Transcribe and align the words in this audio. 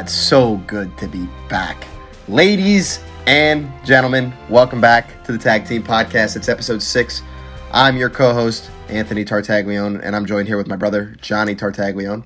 It's 0.00 0.12
so 0.12 0.56
good 0.66 0.96
to 0.98 1.06
be 1.08 1.28
back. 1.48 1.86
Ladies 2.28 3.00
and 3.26 3.70
gentlemen, 3.84 4.32
welcome 4.50 4.80
back 4.80 5.22
to 5.24 5.32
the 5.32 5.38
Tag 5.38 5.66
Team 5.66 5.82
Podcast. 5.82 6.36
It's 6.36 6.48
episode 6.48 6.82
six. 6.82 7.22
I'm 7.72 7.96
your 7.96 8.10
co 8.10 8.34
host, 8.34 8.70
Anthony 8.88 9.24
Tartaglione, 9.24 10.00
and 10.02 10.16
I'm 10.16 10.26
joined 10.26 10.48
here 10.48 10.56
with 10.56 10.66
my 10.66 10.76
brother, 10.76 11.16
Johnny 11.22 11.54
Tartaglione. 11.54 12.24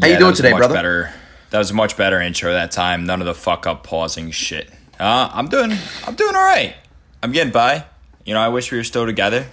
How 0.00 0.06
Yeah, 0.06 0.14
you 0.14 0.18
doing 0.18 0.34
today, 0.34 0.52
brother? 0.52 0.74
Better. 0.74 1.12
That 1.50 1.58
was 1.58 1.70
a 1.70 1.74
much 1.74 1.96
better 1.96 2.20
intro 2.20 2.52
that 2.52 2.72
time. 2.72 3.06
None 3.06 3.20
of 3.20 3.26
the 3.26 3.34
fuck 3.34 3.66
up 3.66 3.84
pausing 3.84 4.30
shit. 4.30 4.68
Uh, 4.98 5.30
I'm 5.32 5.48
doing. 5.48 5.72
I'm 6.06 6.14
doing 6.16 6.34
all 6.34 6.44
right. 6.44 6.74
I'm 7.22 7.32
getting 7.32 7.52
by. 7.52 7.84
You 8.24 8.34
know, 8.34 8.40
I 8.40 8.48
wish 8.48 8.70
we 8.72 8.78
were 8.78 8.84
still 8.84 9.06
together. 9.06 9.46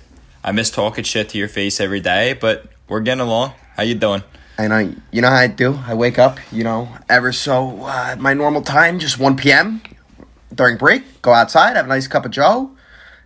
I 0.43 0.51
miss 0.51 0.69
talking 0.71 1.03
shit 1.03 1.29
to 1.29 1.37
your 1.37 1.47
face 1.47 1.79
every 1.79 1.99
day, 1.99 2.33
but 2.33 2.65
we're 2.87 2.99
getting 2.99 3.21
along. 3.21 3.53
How 3.75 3.83
you 3.83 3.95
doing? 3.95 4.23
And 4.57 4.73
I, 4.73 4.93
you 5.11 5.21
know 5.21 5.29
how 5.29 5.35
I 5.35 5.47
do? 5.47 5.79
I 5.85 5.93
wake 5.93 6.17
up, 6.17 6.39
you 6.51 6.63
know, 6.63 6.89
ever 7.09 7.31
so 7.31 7.81
uh, 7.83 8.15
my 8.19 8.33
normal 8.33 8.61
time, 8.63 8.97
just 8.97 9.19
1 9.19 9.35
p.m. 9.37 9.81
during 10.53 10.77
break, 10.77 11.21
go 11.21 11.33
outside, 11.33 11.75
have 11.75 11.85
a 11.85 11.89
nice 11.89 12.07
cup 12.07 12.25
of 12.25 12.31
Joe, 12.31 12.71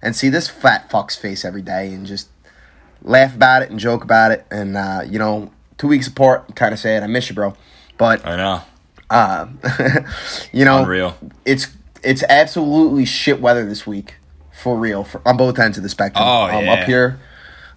and 0.02 0.16
see 0.16 0.28
this 0.30 0.50
fat 0.50 0.90
fuck's 0.92 1.16
face 1.16 1.46
every 1.46 1.62
day 1.62 1.94
and 1.94 2.06
just 2.06 2.28
laugh 3.02 3.34
about 3.34 3.62
it 3.62 3.70
and 3.70 3.80
joke 3.80 4.04
about 4.04 4.32
it. 4.32 4.46
And, 4.52 4.76
uh, 4.76 5.04
you 5.08 5.20
know, 5.20 5.52
two 5.78 5.88
weeks 5.88 6.08
apart, 6.08 6.54
kind 6.56 6.74
of 6.74 6.80
sad. 6.80 7.02
I 7.02 7.08
miss 7.08 7.30
you, 7.30 7.36
bro. 7.36 7.56
But, 7.98 8.26
I 8.26 8.36
know. 8.36 8.62
uh, 9.10 9.48
you 10.52 10.66
know, 10.66 10.80
Unreal. 10.80 11.18
it's 11.46 11.68
it's 12.04 12.24
absolutely 12.24 13.06
shit 13.06 13.40
weather 13.40 13.66
this 13.66 13.86
week, 13.88 14.16
for 14.52 14.78
real, 14.78 15.04
for, 15.04 15.22
on 15.26 15.38
both 15.38 15.60
ends 15.60 15.78
of 15.78 15.84
the 15.84 15.90
spectrum. 15.90 16.26
Oh, 16.28 16.44
um, 16.50 16.66
yeah. 16.66 16.74
Up 16.74 16.84
here 16.86 17.20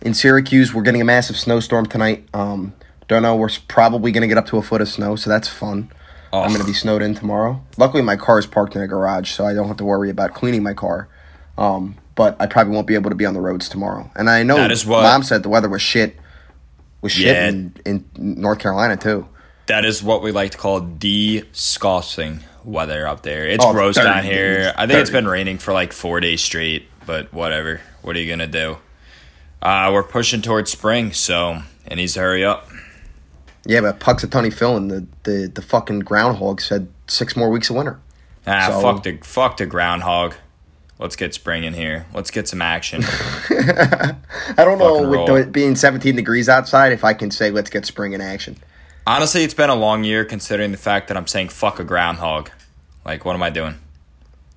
in 0.01 0.15
Syracuse, 0.15 0.75
we're 0.75 0.83
getting 0.83 1.01
a 1.01 1.05
massive 1.05 1.37
snowstorm 1.37 1.87
tonight. 1.87 2.27
Um, 2.35 2.73
don't 3.09 3.23
know, 3.23 3.37
we're 3.37 3.51
probably 3.69 4.13
going 4.13 4.23
to 4.23 4.29
get 4.29 4.39
up 4.39 4.47
to 4.47 4.57
a 4.59 4.63
foot 4.63 4.81
of 4.81 4.89
snow, 4.89 5.17
so 5.17 5.29
that's 5.31 5.49
fun. 5.49 5.91
I'm 6.33 6.45
Oh. 6.45 6.49
going 6.49 6.61
to 6.61 6.67
be 6.67 6.73
snowed 6.73 7.03
in 7.03 7.15
tomorrow. 7.15 7.63
Luckily, 7.77 8.03
my 8.03 8.17
car 8.17 8.39
is 8.39 8.47
parked 8.47 8.75
in 8.75 8.83
a 8.83 8.87
garage, 8.89 9.31
so 9.31 9.47
I 9.47 9.55
don't 9.55 9.69
have 9.69 9.77
to 9.79 9.85
worry 9.85 10.11
about 10.11 10.35
cleaning 10.35 10.63
my 10.63 10.75
car. 10.75 11.09
Um, 11.57 11.97
but 12.17 12.37
I 12.41 12.47
probably 12.47 12.75
won't 12.75 12.87
be 12.89 12.95
able 12.95 13.11
to 13.11 13.17
be 13.17 13.25
on 13.27 13.35
the 13.35 13.41
roads 13.41 13.69
tomorrow. 13.69 14.11
And 14.17 14.29
I 14.29 14.43
know 14.43 14.57
That 14.57 14.73
is 14.73 14.85
what- 14.85 15.03
mom 15.03 15.23
said 15.23 15.43
the 15.45 15.49
weather 15.49 15.69
was 15.69 15.83
shit. 15.83 16.17
Was 17.03 17.13
shit 17.13 17.27
Yeah. 17.37 17.49
in, 17.49 17.75
in 17.85 18.05
North 18.17 18.59
Carolina 18.59 18.97
too. 18.97 19.29
That 19.67 19.85
is 19.85 20.03
what 20.03 20.23
we 20.23 20.33
like 20.33 20.51
to 20.53 20.59
call 20.59 20.81
disgusting 20.81 22.41
weather 22.65 23.07
up 23.07 23.23
there. 23.23 23.47
It's 23.47 23.65
Oh, 23.65 23.73
gross 23.73 23.97
down 23.97 24.25
here. 24.25 24.69
It's 24.69 24.79
I 24.79 24.87
think 24.87 24.99
it's 25.01 25.11
been 25.11 25.29
raining 25.29 25.59
for 25.59 25.73
like 25.73 25.93
four 25.93 26.19
days 26.21 26.41
straight, 26.41 26.89
but 27.07 27.33
whatever. 27.33 27.81
What 28.03 28.17
are 28.17 28.19
you 28.21 28.29
gonna 28.29 28.47
do? 28.47 28.79
Uh, 29.63 29.91
we're 29.93 30.03
pushing 30.03 30.43
towards 30.43 30.71
spring, 30.71 31.13
so 31.13 31.63
it 31.87 31.97
needs 31.97 32.15
to 32.15 32.21
hurry 32.21 32.45
up. 32.45 32.69
Yeah, 33.67 33.81
but 33.81 33.99
Punxsutawney 34.01 34.53
Phil 34.53 34.77
and 34.77 34.91
the, 34.91 35.07
the, 35.23 35.51
the 35.55 35.63
fucking 35.63 36.01
groundhog 36.01 36.61
said 36.61 36.89
six 37.07 37.35
more 37.37 37.49
weeks 37.51 37.71
of 37.71 37.77
winter. 37.77 37.99
Ah, 38.47 38.69
So- 38.69 38.81
fuck 38.83 39.03
the 39.03 39.19
fuck 39.23 39.57
the 39.57 39.67
groundhog. 39.67 40.35
Let's 40.99 41.17
get 41.17 41.35
spring 41.35 41.65
in 41.65 41.75
here. 41.75 42.07
Let's 42.15 42.31
get 42.31 42.47
some 42.47 42.63
action. 42.63 43.03
I 43.51 44.15
don't 44.59 44.79
know 44.79 45.01
with 45.03 45.11
roll. 45.11 45.27
the, 45.27 45.35
it 45.35 45.53
being 45.53 45.75
17 45.75 46.15
degrees 46.15 46.49
outside 46.49 46.93
if 46.93 47.03
I 47.05 47.15
can 47.15 47.31
say 47.33 47.51
let's 47.51 47.69
get 47.69 47.85
spring 47.85 48.13
in 48.13 48.21
action. 48.21 48.57
Honestly, 49.07 49.43
it's 49.43 49.55
been 49.55 49.71
a 49.71 49.75
long 49.75 50.05
year 50.05 50.25
considering 50.25 50.71
the 50.71 50.79
fact 50.79 51.09
that 51.09 51.17
I'm 51.17 51.27
saying 51.27 51.49
fuck 51.49 51.79
a 51.81 51.85
groundhog. 51.85 52.51
Like, 53.05 53.25
what 53.25 53.35
am 53.35 53.43
I 53.43 53.51
doing? 53.51 53.75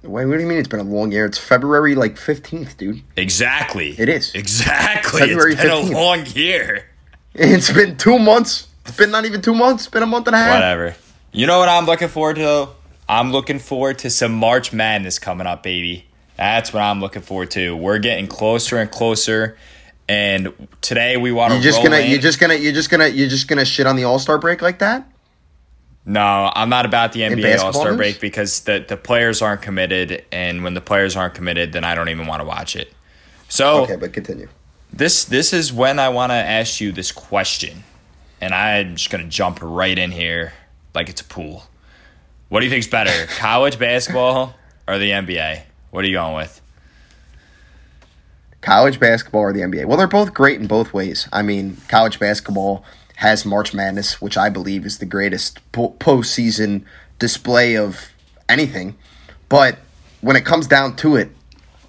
Wait, 0.03 0.25
what 0.25 0.35
do 0.35 0.39
you 0.41 0.47
mean 0.47 0.59
it's 0.59 0.67
been 0.69 0.79
a 0.79 0.83
long 0.83 1.11
year? 1.11 1.25
It's 1.25 1.37
February 1.39 1.95
like 1.95 2.15
15th, 2.15 2.77
dude. 2.77 3.01
Exactly. 3.17 3.95
It 3.99 4.07
is. 4.07 4.33
Exactly. 4.35 5.19
February 5.21 5.53
it's 5.53 5.61
been 5.63 5.71
15th. 5.71 5.89
a 5.89 5.93
long 5.93 6.25
year. 6.27 6.85
It's 7.39 7.71
been 7.71 7.97
two 7.97 8.17
months. 8.17 8.67
It's 8.87 8.97
been 8.97 9.11
not 9.11 9.25
even 9.25 9.41
two 9.41 9.53
months. 9.53 9.83
It's 9.83 9.91
been 9.91 10.03
a 10.03 10.07
month 10.07 10.27
and 10.27 10.35
a 10.35 10.39
half. 10.39 10.55
Whatever. 10.55 10.95
You 11.31 11.45
know 11.45 11.59
what 11.59 11.69
I'm 11.69 11.85
looking 11.85 12.07
forward 12.07 12.37
to? 12.37 12.69
I'm 13.09 13.31
looking 13.31 13.59
forward 13.59 13.99
to 13.99 14.09
some 14.09 14.33
March 14.33 14.73
Madness 14.73 15.19
coming 15.19 15.47
up, 15.47 15.63
baby. 15.63 16.05
That's 16.35 16.73
what 16.73 16.81
I'm 16.81 16.99
looking 17.01 17.21
forward 17.21 17.51
to. 17.51 17.75
We're 17.75 17.99
getting 17.99 18.27
closer 18.27 18.77
and 18.77 18.89
closer, 18.91 19.57
and 20.07 20.67
today 20.81 21.17
we 21.17 21.31
want 21.31 21.51
to. 21.51 21.55
You're 21.55 21.63
just 21.63 21.83
gonna, 21.83 21.97
in. 21.97 22.11
you're 22.11 22.19
just 22.19 22.39
gonna, 22.39 22.55
you're 22.55 22.73
just 22.73 22.89
gonna, 22.89 23.07
you're 23.07 23.29
just 23.29 23.47
gonna 23.47 23.65
shit 23.65 23.87
on 23.87 23.95
the 23.95 24.03
All 24.03 24.19
Star 24.19 24.37
break 24.37 24.61
like 24.61 24.79
that? 24.79 25.09
No, 26.05 26.51
I'm 26.55 26.69
not 26.69 26.85
about 26.85 27.11
the 27.11 27.21
NBA 27.21 27.59
All 27.59 27.73
Star 27.73 27.95
break 27.95 28.19
because 28.21 28.61
the 28.61 28.85
the 28.87 28.97
players 28.97 29.41
aren't 29.41 29.61
committed, 29.61 30.23
and 30.31 30.63
when 30.63 30.73
the 30.73 30.81
players 30.81 31.15
aren't 31.15 31.33
committed, 31.33 31.73
then 31.73 31.83
I 31.83 31.95
don't 31.95 32.09
even 32.09 32.27
want 32.27 32.41
to 32.41 32.45
watch 32.45 32.75
it. 32.75 32.93
So 33.49 33.83
Okay, 33.83 33.95
but 33.95 34.13
continue. 34.13 34.47
this 34.93 35.25
this 35.25 35.53
is 35.53 35.73
when 35.73 35.99
I 35.99 36.09
want 36.09 36.31
to 36.31 36.35
ask 36.35 36.79
you 36.79 36.91
this 36.91 37.11
question, 37.11 37.83
and 38.41 38.53
I'm 38.53 38.95
just 38.95 39.09
gonna 39.09 39.25
jump 39.25 39.59
right 39.61 39.97
in 39.97 40.11
here 40.11 40.53
like 40.93 41.09
it's 41.09 41.21
a 41.21 41.25
pool. 41.25 41.67
What 42.49 42.61
do 42.61 42.65
you 42.65 42.71
think's 42.71 42.87
better, 42.87 43.27
college 43.37 43.77
basketball 43.77 44.55
or 44.87 44.97
the 44.97 45.11
NBA? 45.11 45.63
What 45.91 46.03
are 46.03 46.07
you 46.07 46.15
going 46.15 46.35
with? 46.35 46.61
College 48.61 48.99
basketball 48.99 49.41
or 49.41 49.53
the 49.53 49.61
NBA? 49.61 49.85
Well, 49.85 49.97
they're 49.97 50.07
both 50.07 50.33
great 50.33 50.59
in 50.59 50.67
both 50.67 50.93
ways. 50.93 51.27
I 51.31 51.41
mean, 51.41 51.77
college 51.87 52.19
basketball 52.19 52.83
has 53.17 53.45
March 53.45 53.73
Madness, 53.73 54.21
which 54.21 54.37
I 54.37 54.49
believe 54.49 54.85
is 54.85 54.99
the 54.99 55.05
greatest 55.05 55.59
po- 55.71 55.95
postseason 55.99 56.83
display 57.19 57.75
of 57.75 58.09
anything. 58.47 58.95
But 59.49 59.79
when 60.21 60.35
it 60.35 60.45
comes 60.45 60.67
down 60.67 60.95
to 60.97 61.15
it, 61.15 61.31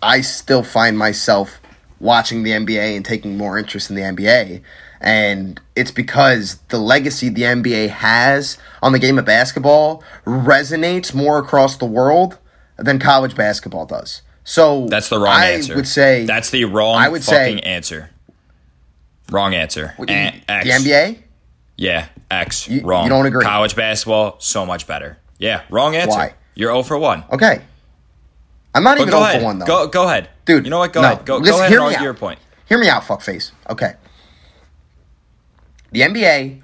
I 0.02 0.20
still 0.20 0.62
find 0.62 0.96
myself 0.96 1.60
watching 2.00 2.44
the 2.44 2.52
NBA 2.52 2.96
and 2.96 3.04
taking 3.04 3.36
more 3.36 3.58
interest 3.58 3.90
in 3.90 3.96
the 3.96 4.02
NBA. 4.02 4.62
And 5.00 5.60
it's 5.76 5.90
because 5.92 6.56
the 6.68 6.78
legacy 6.78 7.28
the 7.28 7.42
NBA 7.42 7.88
has 7.90 8.58
on 8.82 8.92
the 8.92 8.98
game 8.98 9.18
of 9.18 9.24
basketball 9.24 10.02
resonates 10.26 11.14
more 11.14 11.38
across 11.38 11.76
the 11.76 11.84
world 11.86 12.38
than 12.76 12.98
college 12.98 13.34
basketball 13.36 13.86
does. 13.86 14.22
So 14.44 14.86
That's 14.88 15.08
the 15.08 15.18
wrong 15.18 15.28
I 15.34 15.50
answer. 15.52 15.74
would 15.76 15.86
say 15.86 16.24
that's 16.24 16.50
the 16.50 16.64
wrong 16.64 16.96
I 16.96 17.08
would 17.08 17.22
say- 17.22 17.60
answer. 17.60 18.10
Wrong 19.30 19.54
answer. 19.54 19.94
You- 19.98 20.06
X. 20.08 20.38
the 20.64 20.70
NBA. 20.72 21.18
Yeah, 21.76 22.06
X. 22.30 22.66
You- 22.66 22.80
wrong. 22.82 23.04
you 23.04 23.10
don't 23.10 23.26
agree? 23.26 23.44
College 23.44 23.76
basketball 23.76 24.36
so 24.38 24.64
much 24.64 24.86
better. 24.86 25.18
Yeah, 25.38 25.60
wrong 25.70 25.94
answer. 25.94 26.16
Why? 26.18 26.34
You're 26.54 26.70
0 26.72 26.82
for 26.82 26.96
1. 26.98 27.24
Okay, 27.32 27.60
I'm 28.74 28.82
not 28.82 28.96
But 28.96 29.02
even 29.02 29.12
go 29.12 29.18
0 29.18 29.28
ahead. 29.28 29.40
for 29.40 29.44
one 29.44 29.58
though. 29.58 29.66
Go 29.66 29.86
go 29.86 30.08
ahead. 30.08 30.28
Dude, 30.46 30.64
You 30.64 30.70
know 30.70 30.78
what? 30.78 30.92
Go 30.92 31.02
no. 31.02 31.12
ahead. 31.12 31.26
Go, 31.26 31.36
Listen, 31.36 31.52
go 31.52 31.58
ahead 31.58 31.70
hear 31.70 31.78
and 31.80 31.86
argue 31.88 32.02
your 32.04 32.14
point. 32.14 32.38
Hear 32.66 32.78
me 32.78 32.88
out, 32.88 33.02
fuckface. 33.02 33.52
Okay. 33.68 33.94
The 35.90 36.00
NBA 36.02 36.62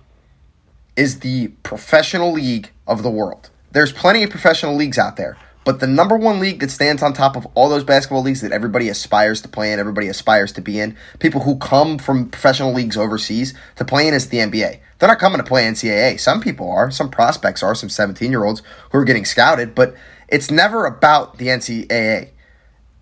is 0.96 1.20
the 1.20 1.48
professional 1.62 2.32
league 2.32 2.70
of 2.86 3.02
the 3.02 3.10
world. 3.10 3.50
There's 3.72 3.92
plenty 3.92 4.22
of 4.22 4.30
professional 4.30 4.76
leagues 4.76 4.98
out 4.98 5.16
there, 5.16 5.36
but 5.64 5.80
the 5.80 5.86
number 5.86 6.16
one 6.16 6.40
league 6.40 6.60
that 6.60 6.70
stands 6.70 7.02
on 7.02 7.12
top 7.12 7.34
of 7.34 7.46
all 7.54 7.68
those 7.68 7.84
basketball 7.84 8.22
leagues 8.22 8.42
that 8.42 8.52
everybody 8.52 8.88
aspires 8.88 9.40
to 9.42 9.48
play 9.48 9.72
in, 9.72 9.80
everybody 9.80 10.08
aspires 10.08 10.52
to 10.52 10.60
be 10.60 10.78
in, 10.78 10.96
people 11.18 11.40
who 11.40 11.56
come 11.56 11.98
from 11.98 12.28
professional 12.28 12.72
leagues 12.72 12.96
overseas 12.96 13.54
to 13.76 13.84
play 13.84 14.06
in 14.06 14.14
is 14.14 14.28
the 14.28 14.38
NBA. 14.38 14.80
They're 14.98 15.08
not 15.08 15.18
coming 15.18 15.38
to 15.38 15.44
play 15.44 15.64
NCAA. 15.64 16.20
Some 16.20 16.40
people 16.40 16.70
are, 16.70 16.90
some 16.90 17.10
prospects 17.10 17.62
are, 17.62 17.74
some 17.74 17.88
17 17.88 18.30
year 18.30 18.44
olds 18.44 18.62
who 18.92 18.98
are 18.98 19.04
getting 19.04 19.24
scouted, 19.24 19.74
but 19.74 19.94
it's 20.28 20.50
never 20.50 20.86
about 20.86 21.38
the 21.38 21.48
NCAA 21.48 22.28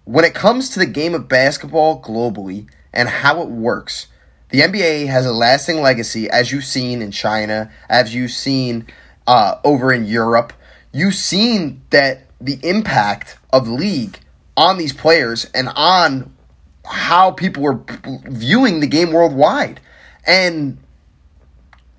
when 0.04 0.24
it 0.24 0.34
comes 0.34 0.68
to 0.70 0.78
the 0.78 0.86
game 0.86 1.14
of 1.14 1.28
basketball 1.28 2.02
globally 2.02 2.68
and 2.92 3.08
how 3.08 3.40
it 3.42 3.48
works, 3.48 4.08
the 4.52 4.60
NBA 4.60 5.06
has 5.08 5.24
a 5.24 5.32
lasting 5.32 5.80
legacy, 5.80 6.28
as 6.28 6.52
you've 6.52 6.66
seen 6.66 7.00
in 7.00 7.10
China, 7.10 7.72
as 7.88 8.14
you've 8.14 8.30
seen 8.30 8.86
uh, 9.26 9.56
over 9.64 9.92
in 9.92 10.04
Europe. 10.04 10.52
You've 10.92 11.14
seen 11.14 11.80
that 11.88 12.26
the 12.38 12.58
impact 12.62 13.38
of 13.50 13.64
the 13.64 13.72
league 13.72 14.18
on 14.54 14.76
these 14.76 14.92
players 14.92 15.46
and 15.54 15.70
on 15.74 16.34
how 16.84 17.30
people 17.30 17.62
were 17.62 17.80
viewing 18.04 18.80
the 18.80 18.86
game 18.86 19.10
worldwide. 19.12 19.80
And 20.26 20.76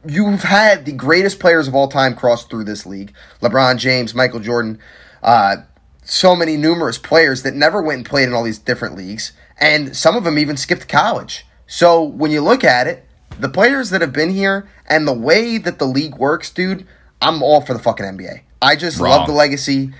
you've 0.05 0.43
had 0.43 0.85
the 0.85 0.91
greatest 0.91 1.39
players 1.39 1.67
of 1.67 1.73
all 1.73 1.87
time 1.87 2.15
cross 2.15 2.45
through 2.45 2.65
this 2.65 2.85
league 2.85 3.13
LeBron 3.41 3.77
James, 3.77 4.13
Michael 4.13 4.39
Jordan, 4.39 4.77
uh, 5.23 5.57
so 6.03 6.35
many 6.35 6.55
numerous 6.57 6.99
players 6.99 7.41
that 7.41 7.55
never 7.55 7.81
went 7.81 7.97
and 7.97 8.05
played 8.05 8.27
in 8.27 8.33
all 8.35 8.43
these 8.43 8.59
different 8.59 8.95
leagues, 8.95 9.33
and 9.59 9.97
some 9.97 10.15
of 10.15 10.23
them 10.23 10.37
even 10.37 10.55
skipped 10.55 10.87
college. 10.87 11.47
So 11.73 12.03
when 12.03 12.29
you 12.29 12.41
look 12.41 12.63
at 12.63 12.85
it, 12.85 13.03
the 13.39 13.49
players 13.49 13.89
that 13.89 14.01
have 14.01 14.13
been 14.13 14.29
here 14.29 14.69
and 14.85 15.07
the 15.07 15.13
way 15.13 15.57
that 15.57 15.79
the 15.79 15.85
league 15.85 16.15
works, 16.17 16.51
dude, 16.51 16.85
I'm 17.19 17.41
all 17.41 17.61
for 17.61 17.73
the 17.73 17.79
fucking 17.79 18.05
NBA. 18.05 18.41
I 18.61 18.75
just 18.75 18.99
love 18.99 19.25
the 19.25 19.33
legacy. 19.33 19.91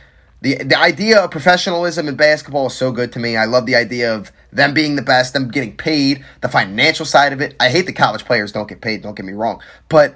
The, 0.42 0.58
the 0.58 0.78
idea 0.78 1.20
of 1.20 1.32
professionalism 1.32 2.08
in 2.08 2.16
basketball 2.16 2.68
is 2.68 2.76
so 2.76 2.92
good 2.92 3.12
to 3.14 3.20
me. 3.20 3.36
I 3.38 3.46
love 3.46 3.66
the 3.66 3.76
idea 3.76 4.14
of 4.14 4.32
them 4.52 4.76
being 4.76 4.98
the 4.98 5.02
best, 5.02 5.34
them 5.34 5.48
getting 5.48 5.76
paid, 5.76 6.24
the 6.42 6.48
financial 6.48 7.08
side 7.08 7.34
of 7.34 7.42
it. 7.42 7.56
I 7.60 7.70
hate 7.70 7.88
the 7.88 7.94
college 7.94 8.24
players 8.24 8.52
don't 8.52 8.70
get 8.70 8.80
paid, 8.80 9.02
don't 9.02 9.16
get 9.16 9.26
me 9.26 9.34
wrong. 9.34 9.60
But 9.90 10.16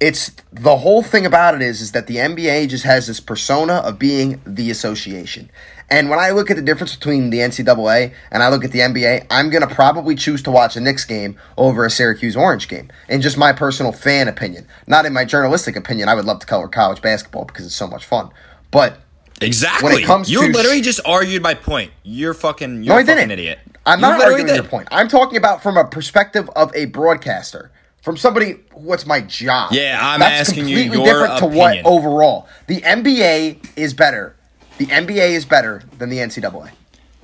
it's 0.00 0.32
the 0.52 0.76
whole 0.76 1.02
thing 1.02 1.24
about 1.24 1.54
it 1.54 1.62
is 1.62 1.80
is 1.80 1.92
that 1.92 2.08
the 2.08 2.16
NBA 2.16 2.68
just 2.68 2.84
has 2.84 3.06
this 3.06 3.20
persona 3.20 3.76
of 3.76 3.98
being 3.98 4.42
the 4.44 4.70
association. 4.70 5.50
And 5.90 6.08
when 6.08 6.20
I 6.20 6.30
look 6.30 6.50
at 6.50 6.56
the 6.56 6.62
difference 6.62 6.94
between 6.94 7.30
the 7.30 7.38
NCAA 7.38 8.12
and 8.30 8.42
I 8.44 8.48
look 8.48 8.64
at 8.64 8.70
the 8.70 8.78
NBA, 8.78 9.26
I'm 9.28 9.50
going 9.50 9.66
to 9.66 9.74
probably 9.74 10.14
choose 10.14 10.40
to 10.44 10.50
watch 10.50 10.76
a 10.76 10.80
Knicks 10.80 11.04
game 11.04 11.36
over 11.58 11.84
a 11.84 11.90
Syracuse 11.90 12.36
Orange 12.36 12.68
game. 12.68 12.90
In 13.08 13.20
just 13.20 13.36
my 13.36 13.52
personal 13.52 13.90
fan 13.90 14.28
opinion, 14.28 14.68
not 14.86 15.04
in 15.04 15.12
my 15.12 15.24
journalistic 15.24 15.74
opinion. 15.74 16.08
I 16.08 16.14
would 16.14 16.24
love 16.24 16.38
to 16.40 16.46
cover 16.46 16.68
college 16.68 17.02
basketball 17.02 17.44
because 17.44 17.66
it's 17.66 17.74
so 17.74 17.88
much 17.88 18.04
fun. 18.04 18.30
But 18.70 18.98
exactly, 19.40 19.94
when 19.94 20.02
it 20.02 20.06
comes 20.06 20.30
you 20.30 20.46
to 20.46 20.52
literally 20.52 20.80
just 20.80 21.00
argued 21.04 21.42
my 21.42 21.54
point. 21.54 21.90
You're 22.04 22.34
fucking. 22.34 22.84
You're 22.84 22.94
no, 22.94 22.98
I 23.00 23.02
fucking 23.02 23.16
didn't. 23.16 23.30
idiot. 23.32 23.58
I'm 23.84 23.98
You 23.98 24.02
not 24.06 24.22
arguing 24.22 24.46
did. 24.46 24.54
your 24.56 24.64
point. 24.64 24.86
I'm 24.92 25.08
talking 25.08 25.38
about 25.38 25.60
from 25.60 25.76
a 25.76 25.84
perspective 25.88 26.48
of 26.54 26.72
a 26.76 26.84
broadcaster, 26.84 27.72
from 28.02 28.16
somebody 28.16 28.60
what's 28.74 29.06
my 29.06 29.22
job. 29.22 29.72
Yeah, 29.72 29.98
I'm 30.00 30.20
That's 30.20 30.48
asking 30.50 30.68
you 30.68 30.82
completely 30.84 31.04
your 31.04 31.20
different 31.22 31.38
to 31.40 31.46
what 31.46 31.84
overall. 31.84 32.46
The 32.68 32.80
NBA 32.82 33.70
is 33.76 33.92
better. 33.92 34.36
The 34.80 34.86
NBA 34.86 35.32
is 35.32 35.44
better 35.44 35.82
than 35.98 36.08
the 36.08 36.16
NCAA. 36.20 36.70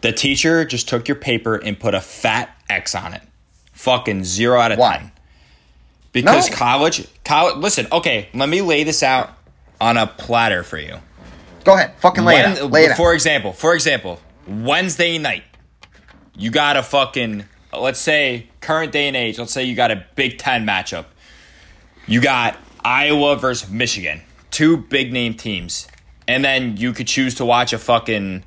The 0.03 0.13
teacher 0.13 0.67
just 0.67 0.91
took 0.91 1.09
your 1.09 1.15
paper 1.15 1.55
and 1.57 1.81
put 1.81 1.95
a 1.95 2.03
fat 2.03 2.51
X 2.69 2.95
on 2.95 3.15
it. 3.15 3.23
Fucking 3.73 4.25
zero 4.25 4.61
out 4.61 4.73
of 4.73 4.79
Why? 4.79 4.99
ten. 4.99 5.13
Because 6.13 6.51
No. 6.51 6.57
college, 6.57 7.07
college. 7.25 7.57
Listen, 7.57 7.87
okay, 7.91 8.29
let 8.35 8.51
me 8.51 8.61
lay 8.61 8.85
this 8.85 9.03
out 9.03 9.33
on 9.81 9.97
a 9.97 10.07
platter 10.07 10.65
for 10.65 10.77
you. 10.77 10.99
Go 11.65 11.73
ahead, 11.77 11.93
fucking 11.99 12.27
lay 12.27 12.35
When- 12.43 12.53
it 12.53 12.59
out. 12.61 12.71
Lay 12.71 12.85
it 12.85 12.91
out. 12.91 12.99
for 12.99 13.15
example, 13.15 13.55
for 13.55 13.73
example, 13.75 14.21
Wednesday 14.47 15.17
night, 15.17 15.45
you 16.37 16.51
got 16.51 16.77
a 16.77 16.83
fucking 16.83 17.47
let's 17.73 17.99
say 17.99 18.49
current 18.61 18.93
day 18.93 19.09
and 19.09 19.17
age. 19.17 19.39
Let's 19.39 19.53
say 19.53 19.65
you 19.65 19.75
got 19.75 19.91
a 19.91 20.05
Big 20.15 20.37
Ten 20.37 20.67
matchup. 20.67 21.07
You 22.07 22.21
got 22.21 22.59
Iowa 22.85 23.37
versus 23.37 23.71
Michigan, 23.71 24.21
two 24.51 24.77
big 24.77 25.11
name 25.11 25.33
teams, 25.33 25.87
and 26.29 26.45
then 26.45 26.77
you 26.77 26.93
could 26.93 27.07
choose 27.07 27.35
to 27.37 27.45
watch 27.45 27.73
a 27.73 27.79
fucking 27.79 28.45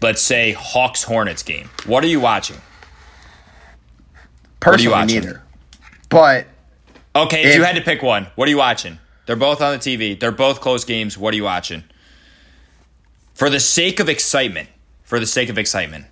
let's 0.00 0.20
say 0.22 0.52
Hawks 0.52 1.02
Hornets 1.02 1.42
game. 1.42 1.70
What 1.86 2.02
are 2.04 2.08
you 2.08 2.20
watching? 2.20 2.60
Personally, 4.60 4.92
watching? 4.92 5.20
neither. 5.20 5.42
But 6.08 6.46
Okay, 7.14 7.42
if, 7.44 7.56
you 7.56 7.62
had 7.62 7.76
to 7.76 7.82
pick 7.82 8.02
one, 8.02 8.26
what 8.36 8.48
are 8.48 8.50
you 8.50 8.56
watching? 8.56 8.98
They're 9.26 9.36
both 9.36 9.60
on 9.60 9.72
the 9.72 9.78
TV. 9.78 10.18
They're 10.18 10.32
both 10.32 10.60
close 10.60 10.84
games. 10.84 11.18
What 11.18 11.34
are 11.34 11.36
you 11.36 11.44
watching? 11.44 11.84
For 13.34 13.50
the 13.50 13.60
sake 13.60 14.00
of 14.00 14.08
excitement, 14.08 14.68
for 15.02 15.20
the 15.20 15.26
sake 15.26 15.48
of 15.48 15.58
excitement, 15.58 16.06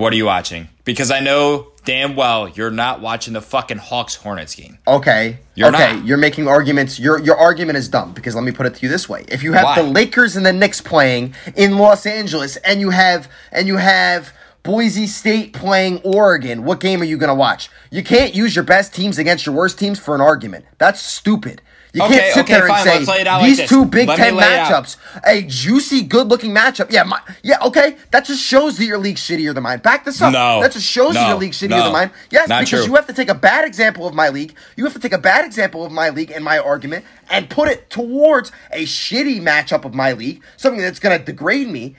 what 0.00 0.12
are 0.12 0.16
you 0.16 0.24
watching? 0.26 0.68
Because 0.84 1.10
I 1.10 1.20
know 1.20 1.68
damn 1.84 2.14
well 2.16 2.48
you're 2.48 2.70
not 2.70 3.00
watching 3.00 3.32
the 3.34 3.40
fucking 3.40 3.78
Hawks 3.78 4.14
Hornets 4.14 4.54
game. 4.54 4.78
okay, 4.86 5.38
You're 5.54 5.68
okay, 5.68 5.96
not. 5.96 6.06
you're 6.06 6.18
making 6.18 6.48
arguments. 6.48 6.98
Your 6.98 7.20
your 7.20 7.36
argument 7.36 7.78
is 7.78 7.88
dumb 7.88 8.12
because 8.12 8.34
let 8.34 8.44
me 8.44 8.52
put 8.52 8.66
it 8.66 8.74
to 8.76 8.82
you 8.82 8.88
this 8.88 9.08
way: 9.08 9.24
if 9.28 9.42
you 9.42 9.52
have 9.52 9.64
Why? 9.64 9.82
the 9.82 9.88
Lakers 9.88 10.36
and 10.36 10.44
the 10.44 10.52
Knicks 10.52 10.80
playing 10.80 11.34
in 11.54 11.76
Los 11.78 12.06
Angeles, 12.06 12.56
and 12.58 12.80
you 12.80 12.90
have 12.90 13.28
and 13.52 13.66
you 13.68 13.76
have 13.76 14.32
Boise 14.62 15.06
State 15.06 15.52
playing 15.52 16.00
Oregon, 16.02 16.64
what 16.64 16.80
game 16.80 17.00
are 17.00 17.06
you 17.06 17.16
going 17.16 17.28
to 17.28 17.34
watch? 17.34 17.70
You 17.90 18.02
can't 18.02 18.34
use 18.34 18.54
your 18.54 18.64
best 18.64 18.94
teams 18.94 19.18
against 19.18 19.46
your 19.46 19.54
worst 19.54 19.78
teams 19.78 19.98
for 19.98 20.14
an 20.14 20.20
argument. 20.20 20.66
That's 20.78 21.00
stupid. 21.00 21.62
You 21.92 22.02
Okay, 22.04 22.18
can't 22.18 22.34
sit 22.34 22.44
okay, 22.44 22.52
there 22.52 22.62
and 22.66 22.68
fine, 22.68 22.84
say 22.84 22.96
let's 22.98 23.08
lay 23.08 23.20
it 23.20 23.26
out 23.26 23.40
like 23.40 23.56
these 23.56 23.68
two 23.68 23.84
Big 23.84 24.06
Let 24.06 24.16
Ten 24.16 24.36
lay 24.36 24.44
it 24.44 24.58
out. 24.60 24.84
matchups, 24.84 24.96
a 25.26 25.42
juicy, 25.42 26.02
good-looking 26.02 26.52
matchup. 26.52 26.92
Yeah, 26.92 27.02
my, 27.02 27.20
yeah, 27.42 27.58
okay. 27.62 27.96
That 28.12 28.24
just 28.24 28.42
shows 28.42 28.78
that 28.78 28.84
your 28.84 28.98
league's 28.98 29.20
shittier 29.20 29.52
than 29.52 29.64
mine. 29.64 29.80
Back 29.80 30.04
this 30.04 30.22
up. 30.22 30.32
No, 30.32 30.60
that 30.62 30.70
just 30.72 30.86
shows 30.86 31.14
that 31.14 31.22
no, 31.22 31.28
your 31.30 31.38
league's 31.38 31.58
shittier 31.58 31.70
no, 31.70 31.84
than 31.84 31.92
mine. 31.92 32.10
Yes, 32.30 32.46
because 32.46 32.68
true. 32.68 32.84
you 32.84 32.94
have 32.94 33.08
to 33.08 33.12
take 33.12 33.28
a 33.28 33.34
bad 33.34 33.64
example 33.64 34.06
of 34.06 34.14
my 34.14 34.28
league. 34.28 34.54
You 34.76 34.84
have 34.84 34.92
to 34.92 35.00
take 35.00 35.12
a 35.12 35.18
bad 35.18 35.44
example 35.44 35.84
of 35.84 35.90
my 35.90 36.10
league 36.10 36.30
and 36.30 36.44
my 36.44 36.58
argument 36.58 37.04
and 37.28 37.50
put 37.50 37.68
it 37.68 37.90
towards 37.90 38.52
a 38.70 38.84
shitty 38.84 39.40
matchup 39.40 39.84
of 39.84 39.92
my 39.92 40.12
league, 40.12 40.42
something 40.56 40.80
that's 40.80 41.00
going 41.00 41.18
to 41.18 41.24
degrade 41.24 41.68
me, 41.68 41.96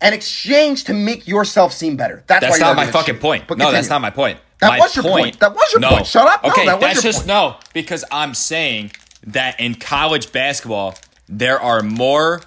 and 0.00 0.14
exchange 0.14 0.84
to 0.84 0.94
make 0.94 1.28
yourself 1.28 1.72
seem 1.72 1.96
better. 1.96 2.24
That's, 2.26 2.46
That's 2.46 2.60
not 2.60 2.76
my 2.76 2.86
fucking 2.86 3.18
point. 3.18 3.46
But 3.46 3.58
no, 3.58 3.70
that's 3.70 3.90
not 3.90 4.00
my 4.00 4.10
point. 4.10 4.38
That 4.60 4.68
My 4.70 4.78
was 4.78 4.96
your 4.96 5.02
point. 5.02 5.38
That 5.40 5.54
was 5.54 5.72
your 5.72 5.80
no. 5.80 5.90
point. 5.90 6.06
Shut 6.06 6.26
up. 6.26 6.42
No, 6.42 6.50
okay, 6.50 6.66
that 6.66 6.76
was 6.76 6.82
that's 6.82 6.94
your 7.04 7.12
just 7.12 7.18
point. 7.20 7.28
no 7.28 7.56
because 7.74 8.04
I'm 8.10 8.32
saying 8.34 8.92
that 9.26 9.58
in 9.58 9.74
college 9.74 10.32
basketball 10.32 10.94
there 11.28 11.60
are 11.60 11.82
more 11.82 12.42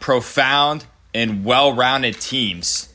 profound 0.00 0.86
and 1.14 1.44
well-rounded 1.44 2.20
teams 2.20 2.92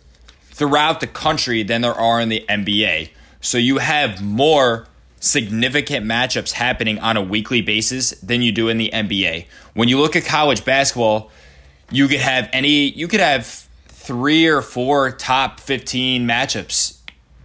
throughout 0.51 0.99
the 0.99 1.07
country 1.07 1.63
than 1.63 1.81
there 1.81 1.93
are 1.93 2.21
in 2.21 2.29
the 2.29 2.45
NBA. 2.47 3.09
So 3.39 3.57
you 3.57 3.79
have 3.79 4.21
more 4.21 4.87
significant 5.19 6.05
matchups 6.05 6.51
happening 6.51 6.99
on 6.99 7.17
a 7.17 7.21
weekly 7.21 7.61
basis 7.61 8.11
than 8.21 8.41
you 8.41 8.51
do 8.51 8.69
in 8.69 8.77
the 8.77 8.89
NBA. 8.93 9.45
When 9.73 9.87
you 9.87 9.99
look 9.99 10.15
at 10.15 10.25
college 10.25 10.65
basketball, 10.65 11.31
you 11.91 12.07
could 12.07 12.19
have 12.19 12.49
any 12.53 12.89
you 12.89 13.07
could 13.07 13.19
have 13.19 13.45
three 13.87 14.47
or 14.47 14.61
four 14.61 15.11
top 15.11 15.59
15 15.59 16.27
matchups 16.27 16.99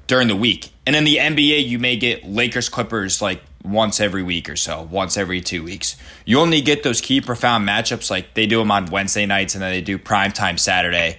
during 0.06 0.28
the 0.28 0.36
week. 0.36 0.70
And 0.86 0.94
in 0.96 1.04
the 1.04 1.16
NBA, 1.16 1.66
you 1.66 1.78
may 1.78 1.96
get 1.96 2.24
Lakers 2.24 2.68
Clippers 2.68 3.20
like 3.20 3.42
once 3.66 4.00
every 4.00 4.22
week 4.22 4.48
or 4.48 4.56
so, 4.56 4.82
once 4.90 5.16
every 5.16 5.40
two 5.40 5.62
weeks. 5.62 5.96
You 6.24 6.40
only 6.40 6.60
get 6.60 6.82
those 6.82 7.00
key 7.00 7.20
profound 7.20 7.68
matchups 7.68 8.10
like 8.10 8.34
they 8.34 8.46
do 8.46 8.58
them 8.58 8.70
on 8.70 8.86
Wednesday 8.86 9.26
nights 9.26 9.54
and 9.54 9.62
then 9.62 9.72
they 9.72 9.80
do 9.80 9.98
primetime 9.98 10.58
Saturday. 10.58 11.18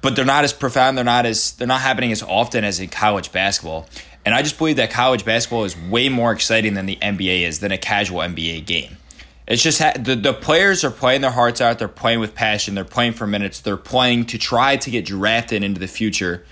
But 0.00 0.14
they're 0.14 0.24
not 0.24 0.44
as 0.44 0.52
profound, 0.52 0.96
they're 0.96 1.04
not 1.04 1.26
as 1.26 1.52
they're 1.52 1.66
not 1.66 1.80
happening 1.80 2.12
as 2.12 2.22
often 2.22 2.64
as 2.64 2.78
in 2.78 2.88
college 2.88 3.32
basketball. 3.32 3.88
And 4.24 4.34
I 4.34 4.42
just 4.42 4.58
believe 4.58 4.76
that 4.76 4.90
college 4.90 5.24
basketball 5.24 5.64
is 5.64 5.76
way 5.76 6.08
more 6.08 6.32
exciting 6.32 6.74
than 6.74 6.86
the 6.86 6.96
NBA 6.96 7.42
is 7.42 7.60
than 7.60 7.72
a 7.72 7.78
casual 7.78 8.20
NBA 8.20 8.66
game. 8.66 8.98
It's 9.46 9.62
just 9.62 9.80
ha- 9.80 9.94
the 9.98 10.14
the 10.14 10.34
players 10.34 10.84
are 10.84 10.90
playing 10.90 11.22
their 11.22 11.30
hearts 11.30 11.60
out. 11.60 11.78
They're 11.78 11.88
playing 11.88 12.20
with 12.20 12.34
passion. 12.34 12.74
They're 12.74 12.84
playing 12.84 13.14
for 13.14 13.26
minutes. 13.26 13.60
They're 13.60 13.78
playing 13.78 14.26
to 14.26 14.38
try 14.38 14.76
to 14.76 14.90
get 14.90 15.06
drafted 15.06 15.64
into 15.64 15.80
the 15.80 15.88
future. 15.88 16.44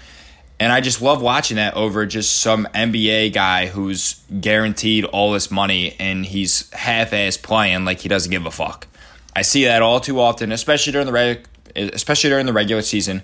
And 0.58 0.72
I 0.72 0.80
just 0.80 1.02
love 1.02 1.20
watching 1.20 1.56
that 1.58 1.74
over 1.74 2.06
just 2.06 2.40
some 2.40 2.66
NBA 2.74 3.34
guy 3.34 3.66
who's 3.66 4.22
guaranteed 4.40 5.04
all 5.04 5.32
this 5.32 5.50
money 5.50 5.94
and 5.98 6.24
he's 6.24 6.72
half-ass 6.72 7.36
playing 7.36 7.84
like 7.84 8.00
he 8.00 8.08
doesn't 8.08 8.30
give 8.30 8.46
a 8.46 8.50
fuck. 8.50 8.86
I 9.34 9.42
see 9.42 9.64
that 9.66 9.82
all 9.82 10.00
too 10.00 10.18
often, 10.18 10.52
especially 10.52 10.92
during 10.92 11.06
the 11.06 11.12
reg- 11.12 11.46
especially 11.74 12.30
during 12.30 12.46
the 12.46 12.54
regular 12.54 12.80
season. 12.80 13.22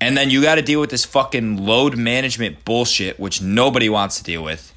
And 0.00 0.16
then 0.16 0.30
you 0.30 0.42
got 0.42 0.54
to 0.54 0.62
deal 0.62 0.80
with 0.80 0.90
this 0.90 1.04
fucking 1.04 1.64
load 1.64 1.96
management 1.96 2.64
bullshit, 2.64 3.20
which 3.20 3.42
nobody 3.42 3.88
wants 3.88 4.16
to 4.18 4.24
deal 4.24 4.42
with. 4.42 4.72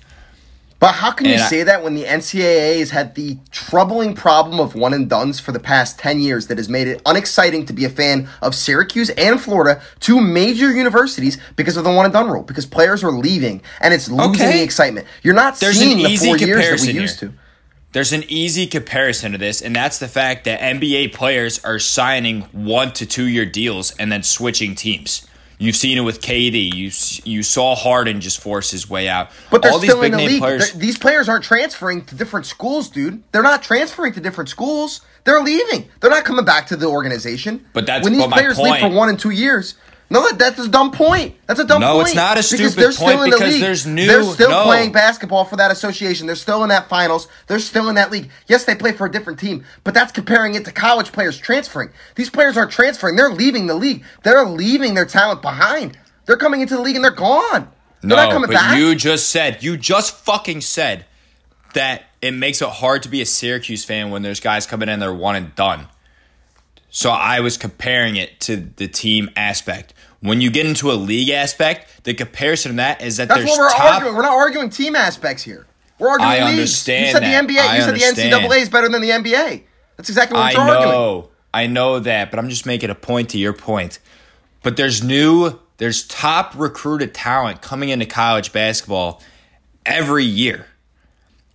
But 0.80 0.94
how 0.94 1.12
can 1.12 1.26
you 1.28 1.34
I- 1.36 1.38
say 1.50 1.64
that 1.64 1.84
when 1.84 1.94
the 1.94 2.06
NCAA 2.06 2.80
has 2.80 2.92
had 2.92 3.16
the 3.16 3.38
troubling 3.52 4.14
problem 4.14 4.62
of 4.62 4.76
one 4.76 4.94
and 4.94 5.10
dones 5.10 5.38
for 5.40 5.52
the 5.52 5.60
past 5.60 6.00
10 6.00 6.22
years 6.22 6.48
that 6.48 6.58
has 6.58 6.70
made 6.70 6.88
it 6.88 7.02
unexciting 7.06 7.66
to 7.66 7.74
be 7.74 7.84
a 7.84 7.90
fan 7.90 8.30
of 8.42 8.56
Syracuse 8.56 9.10
and 9.12 9.42
Florida, 9.42 9.82
two 10.00 10.22
major 10.22 10.72
universities, 10.72 11.38
because 11.58 11.76
of 11.76 11.84
the 11.84 11.92
one 11.92 12.06
and 12.06 12.14
done 12.14 12.30
rule? 12.30 12.44
Because 12.44 12.66
players 12.66 13.04
are 13.04 13.12
leaving 13.12 13.62
and 13.82 13.94
it's 13.94 14.10
losing 14.10 14.32
Okay. 14.42 14.60
the 14.60 14.64
excitement. 14.64 15.06
You're 15.22 15.34
not 15.34 15.60
There's 15.60 15.78
seeing 15.78 15.98
the 15.98 16.06
easy 16.10 16.28
four 16.28 16.38
years 16.38 16.40
that 16.40 16.46
we 16.48 16.54
comparison 16.62 16.96
used 16.96 17.20
here. 17.20 17.30
to. 17.30 17.36
There's 17.92 18.14
an 18.14 18.24
easy 18.30 18.68
comparison 18.68 19.32
to 19.34 19.38
this, 19.40 19.62
and 19.62 19.76
that's 19.76 19.98
the 19.98 20.08
fact 20.08 20.46
that 20.46 20.62
NBA 20.62 21.08
players 21.12 21.60
are 21.66 21.80
signing 21.80 22.42
one 22.52 22.94
to 22.94 23.06
two 23.06 23.26
year 23.28 23.46
deals 23.46 23.92
and 24.00 24.12
then 24.12 24.22
switching 24.24 24.76
teams. 24.76 25.26
You've 25.62 25.76
seen 25.76 25.98
it 25.98 26.02
with 26.02 26.22
KD. 26.22 26.74
You 26.74 26.90
you 27.30 27.44
saw 27.44 27.76
Harden 27.76 28.22
just 28.22 28.40
force 28.42 28.72
his 28.72 28.90
way 28.90 29.10
out. 29.10 29.30
But 29.52 29.62
they're 29.62 29.72
All 29.74 29.80
these 29.80 29.90
still 29.90 30.02
in 30.02 30.12
big 30.12 30.12
the 30.14 30.18
name 30.18 30.28
league. 30.30 30.40
players. 30.42 30.72
These 30.72 30.98
players 30.98 31.28
aren't 31.28 31.44
transferring 31.44 32.06
to 32.06 32.16
different 32.16 32.46
schools, 32.46 32.88
dude. 32.90 33.22
They're 33.34 33.44
not 33.44 33.62
transferring 33.62 34.14
to 34.14 34.22
different 34.22 34.50
schools. 34.50 35.02
They're 35.26 35.42
leaving. 35.42 35.90
They're 36.00 36.10
not 36.10 36.24
coming 36.24 36.46
back 36.46 36.68
to 36.68 36.78
the 36.78 36.86
organization. 36.88 37.66
But 37.74 37.86
that's- 37.86 38.06
when 38.06 38.14
these 38.14 38.26
players 38.28 38.58
leave 38.58 38.76
for 38.76 38.80
point- 38.84 38.94
one 38.96 39.10
and 39.10 39.20
two 39.20 39.32
years. 39.32 39.76
No, 40.12 40.32
that's 40.32 40.58
a 40.58 40.68
dumb 40.68 40.92
point. 40.92 41.36
That's 41.46 41.60
a 41.60 41.66
dumb 41.66 41.82
No, 41.82 41.94
point. 41.94 41.98
No, 41.98 42.02
it's 42.08 42.16
not 42.16 42.38
a 42.38 42.44
stupid 42.44 42.62
because 42.62 42.76
they're 42.76 42.92
still 42.92 43.06
point 43.08 43.20
in 43.20 43.30
the 43.30 43.36
because 43.38 43.54
league. 43.54 43.62
there's 43.62 43.86
new- 43.86 44.08
They're 44.08 44.24
still 44.24 44.50
no. 44.50 44.64
playing 44.64 44.92
basketball 44.92 45.46
for 45.46 45.56
that 45.58 45.70
association. 45.70 46.26
They're 46.26 46.36
still 46.36 46.64
in 46.64 46.70
that 46.70 46.90
finals. 46.90 47.28
They're 47.46 47.60
still 47.60 47.90
in 47.90 47.96
that 47.96 48.10
league. 48.12 48.30
Yes, 48.48 48.66
they 48.66 48.74
play 48.74 48.92
for 48.92 49.06
a 49.06 49.12
different 49.12 49.40
team, 49.40 49.64
but 49.84 49.94
that's 49.94 50.12
comparing 50.12 50.56
it 50.56 50.66
to 50.66 50.72
college 50.72 51.12
players 51.12 51.38
transferring. 51.38 51.92
These 52.16 52.32
players 52.32 52.58
aren't 52.58 52.72
transferring. 52.72 53.18
They're 53.18 53.30
leaving 53.30 53.68
the 53.68 53.76
league. 53.76 54.04
They're 54.24 54.46
leaving 54.46 54.96
their 54.96 55.06
talent 55.06 55.44
behind. 55.44 55.98
They're 56.26 56.38
coming 56.38 56.62
into 56.62 56.76
the 56.76 56.82
league 56.82 56.96
and 56.96 57.04
they're 57.04 57.12
gone. 57.12 57.70
They're 58.02 58.10
no, 58.10 58.16
not 58.16 58.32
coming 58.32 58.48
but 58.48 58.54
back. 58.56 58.78
you 58.78 58.96
just 58.96 59.30
said 59.30 59.62
you 59.62 59.78
just 59.78 60.16
fucking 60.26 60.62
said 60.62 61.06
that 61.74 62.04
it 62.22 62.32
makes 62.32 62.62
it 62.62 62.70
hard 62.70 63.04
to 63.04 63.10
be 63.10 63.22
a 63.22 63.26
Syracuse 63.26 63.86
fan 63.86 64.10
when 64.10 64.22
there's 64.24 64.40
guys 64.40 64.66
coming 64.66 64.90
in 64.90 65.00
they're 65.00 65.14
one 65.14 65.36
and 65.36 65.54
done. 65.56 65.88
So 66.90 67.12
I 67.12 67.40
was 67.42 67.58
comparing 67.58 68.16
it 68.16 68.40
to 68.42 68.58
the 68.58 68.88
team 68.88 69.30
aspect. 69.36 69.94
When 70.22 70.42
you 70.42 70.52
get 70.52 70.66
into 70.66 70.92
a 70.92 70.94
league 70.94 71.30
aspect, 71.30 72.04
the 72.04 72.14
comparison 72.14 72.72
of 72.72 72.78
that 72.78 73.02
is 73.02 73.18
that 73.18 73.30
That's 73.30 73.40
there's 73.40 73.50
what 73.52 73.60
we're 73.60 73.70
top 73.70 73.94
arguing. 73.94 74.16
We're 74.16 74.24
not 74.24 74.34
arguing 74.34 74.70
team 74.70 74.96
aspects 74.96 75.44
here. 75.44 75.66
We're 75.98 76.10
arguing 76.10 76.32
I 76.32 76.46
leagues. 76.46 76.52
understand 76.52 77.06
You 77.06 77.12
said 77.14 77.24
that. 77.24 77.48
the 77.48 77.54
NBA. 77.54 77.60
I 77.60 77.76
you 77.78 77.82
said 77.84 77.96
the. 77.96 78.22
NCAA 78.22 78.62
is 78.62 78.70
better 78.70 78.90
than 78.90 79.02
the 79.02 79.10
NBA. 79.10 79.64
That's 79.98 80.10
exactly 80.10 80.38
what 80.38 80.56
I 80.56 80.60
arguing. 80.60 80.92
know, 80.92 81.30
I 81.54 81.68
know 81.68 82.00
that, 82.00 82.32
but 82.32 82.40
I'm 82.40 82.50
just 82.50 82.66
making 82.66 82.90
a 82.90 82.96
point 82.96 83.30
to 83.30 83.38
your 83.38 83.54
point. 83.54 84.00
But 84.62 84.78
there's 84.78 85.04
new, 85.04 85.60
there's 85.78 86.06
top 86.08 86.54
recruited 86.56 87.14
talent 87.14 87.62
coming 87.62 87.90
into 87.90 88.06
college 88.06 88.52
basketball 88.52 89.22
every 89.86 90.26
year. 90.26 90.68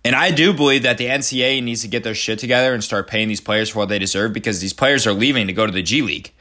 And 0.03 0.15
I 0.15 0.29
do 0.29 0.53
believe 0.53 0.83
that 0.83 0.99
the 0.99 1.05
NCAA 1.05 1.63
needs 1.63 1.81
to 1.81 1.87
get 1.87 2.03
their 2.03 2.13
shit 2.13 2.37
together 2.37 2.73
and 2.73 2.83
start 2.83 3.07
paying 3.07 3.27
these 3.27 3.41
players 3.41 3.69
for 3.69 3.79
what 3.79 3.89
they 3.89 3.97
deserve 3.97 4.33
because 4.33 4.59
these 4.59 4.73
players 4.73 5.07
are 5.07 5.13
leaving 5.13 5.47
to 5.47 5.53
go 5.53 5.65
to 5.65 5.71
the 5.71 5.81
G 5.81 6.03
League. 6.03 6.31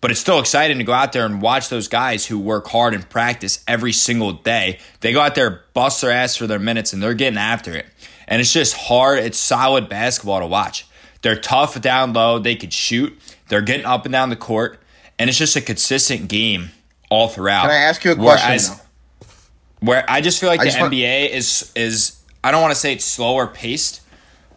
But 0.00 0.10
it's 0.10 0.20
still 0.20 0.38
exciting 0.38 0.78
to 0.78 0.84
go 0.84 0.92
out 0.92 1.12
there 1.12 1.26
and 1.26 1.42
watch 1.42 1.68
those 1.68 1.86
guys 1.88 2.26
who 2.26 2.38
work 2.38 2.68
hard 2.68 2.94
and 2.94 3.06
practice 3.08 3.62
every 3.68 3.92
single 3.92 4.32
day. 4.32 4.78
They 5.00 5.12
go 5.12 5.20
out 5.20 5.34
there, 5.34 5.64
bust 5.74 6.00
their 6.00 6.10
ass 6.10 6.36
for 6.36 6.46
their 6.46 6.58
minutes, 6.58 6.92
and 6.92 7.02
they're 7.02 7.12
getting 7.14 7.38
after 7.38 7.74
it. 7.74 7.86
And 8.26 8.40
it's 8.40 8.52
just 8.52 8.74
hard. 8.74 9.18
It's 9.18 9.38
solid 9.38 9.88
basketball 9.88 10.40
to 10.40 10.46
watch. 10.46 10.86
They're 11.22 11.38
tough 11.38 11.78
down 11.80 12.14
low. 12.14 12.38
They 12.38 12.56
could 12.56 12.72
shoot. 12.72 13.18
They're 13.48 13.60
getting 13.60 13.84
up 13.84 14.06
and 14.06 14.12
down 14.12 14.30
the 14.30 14.36
court. 14.36 14.80
And 15.18 15.28
it's 15.28 15.38
just 15.38 15.56
a 15.56 15.60
consistent 15.60 16.28
game 16.28 16.70
all 17.10 17.28
throughout. 17.28 17.62
Can 17.62 17.70
I 17.70 17.74
ask 17.74 18.02
you 18.04 18.12
a 18.12 18.16
question? 18.16 18.48
Whereas, 18.48 18.82
where 19.80 20.04
I 20.08 20.20
just 20.22 20.40
feel 20.40 20.48
like 20.48 20.60
I 20.60 20.64
the 20.64 20.70
NBA 20.70 21.22
want- 21.24 21.34
is 21.34 21.72
is 21.74 22.16
I 22.42 22.50
don't 22.50 22.62
want 22.62 22.72
to 22.72 22.80
say 22.80 22.92
it's 22.94 23.04
slower 23.04 23.46
paced, 23.46 24.00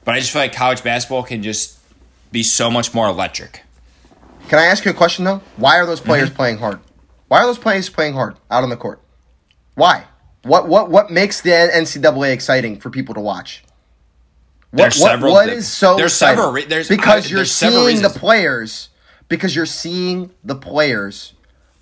but 0.05 0.15
I 0.15 0.19
just 0.19 0.31
feel 0.31 0.41
like 0.41 0.53
college 0.53 0.83
basketball 0.83 1.23
can 1.23 1.43
just 1.43 1.77
be 2.31 2.43
so 2.43 2.71
much 2.71 2.93
more 2.93 3.07
electric. 3.07 3.61
Can 4.49 4.59
I 4.59 4.65
ask 4.65 4.85
you 4.85 4.91
a 4.91 4.93
question 4.93 5.25
though? 5.25 5.41
Why 5.57 5.77
are 5.77 5.85
those 5.85 6.01
players 6.01 6.29
mm-hmm. 6.29 6.35
playing 6.35 6.57
hard? 6.57 6.79
Why 7.27 7.39
are 7.39 7.45
those 7.45 7.57
players 7.57 7.89
playing 7.89 8.13
hard 8.13 8.37
out 8.51 8.63
on 8.63 8.69
the 8.69 8.77
court? 8.77 9.01
Why? 9.75 10.05
What 10.43 10.67
what 10.67 10.89
what 10.89 11.09
makes 11.09 11.41
the 11.41 11.51
NCAA 11.51 12.33
exciting 12.33 12.79
for 12.79 12.89
people 12.89 13.15
to 13.15 13.21
watch? 13.21 13.63
What 14.71 14.83
there's 14.83 14.99
what, 14.99 15.11
several, 15.11 15.33
what 15.33 15.49
is 15.49 15.71
so 15.71 15.95
there's 15.95 16.11
exciting? 16.11 16.37
several 16.37 16.53
re- 16.53 16.65
there's 16.65 16.89
because 16.89 17.25
I, 17.25 17.29
you're 17.29 17.37
there's 17.39 17.51
seeing 17.51 18.01
the 18.01 18.09
players 18.09 18.89
because 19.29 19.55
you're 19.55 19.65
seeing 19.65 20.31
the 20.43 20.55
players 20.55 21.33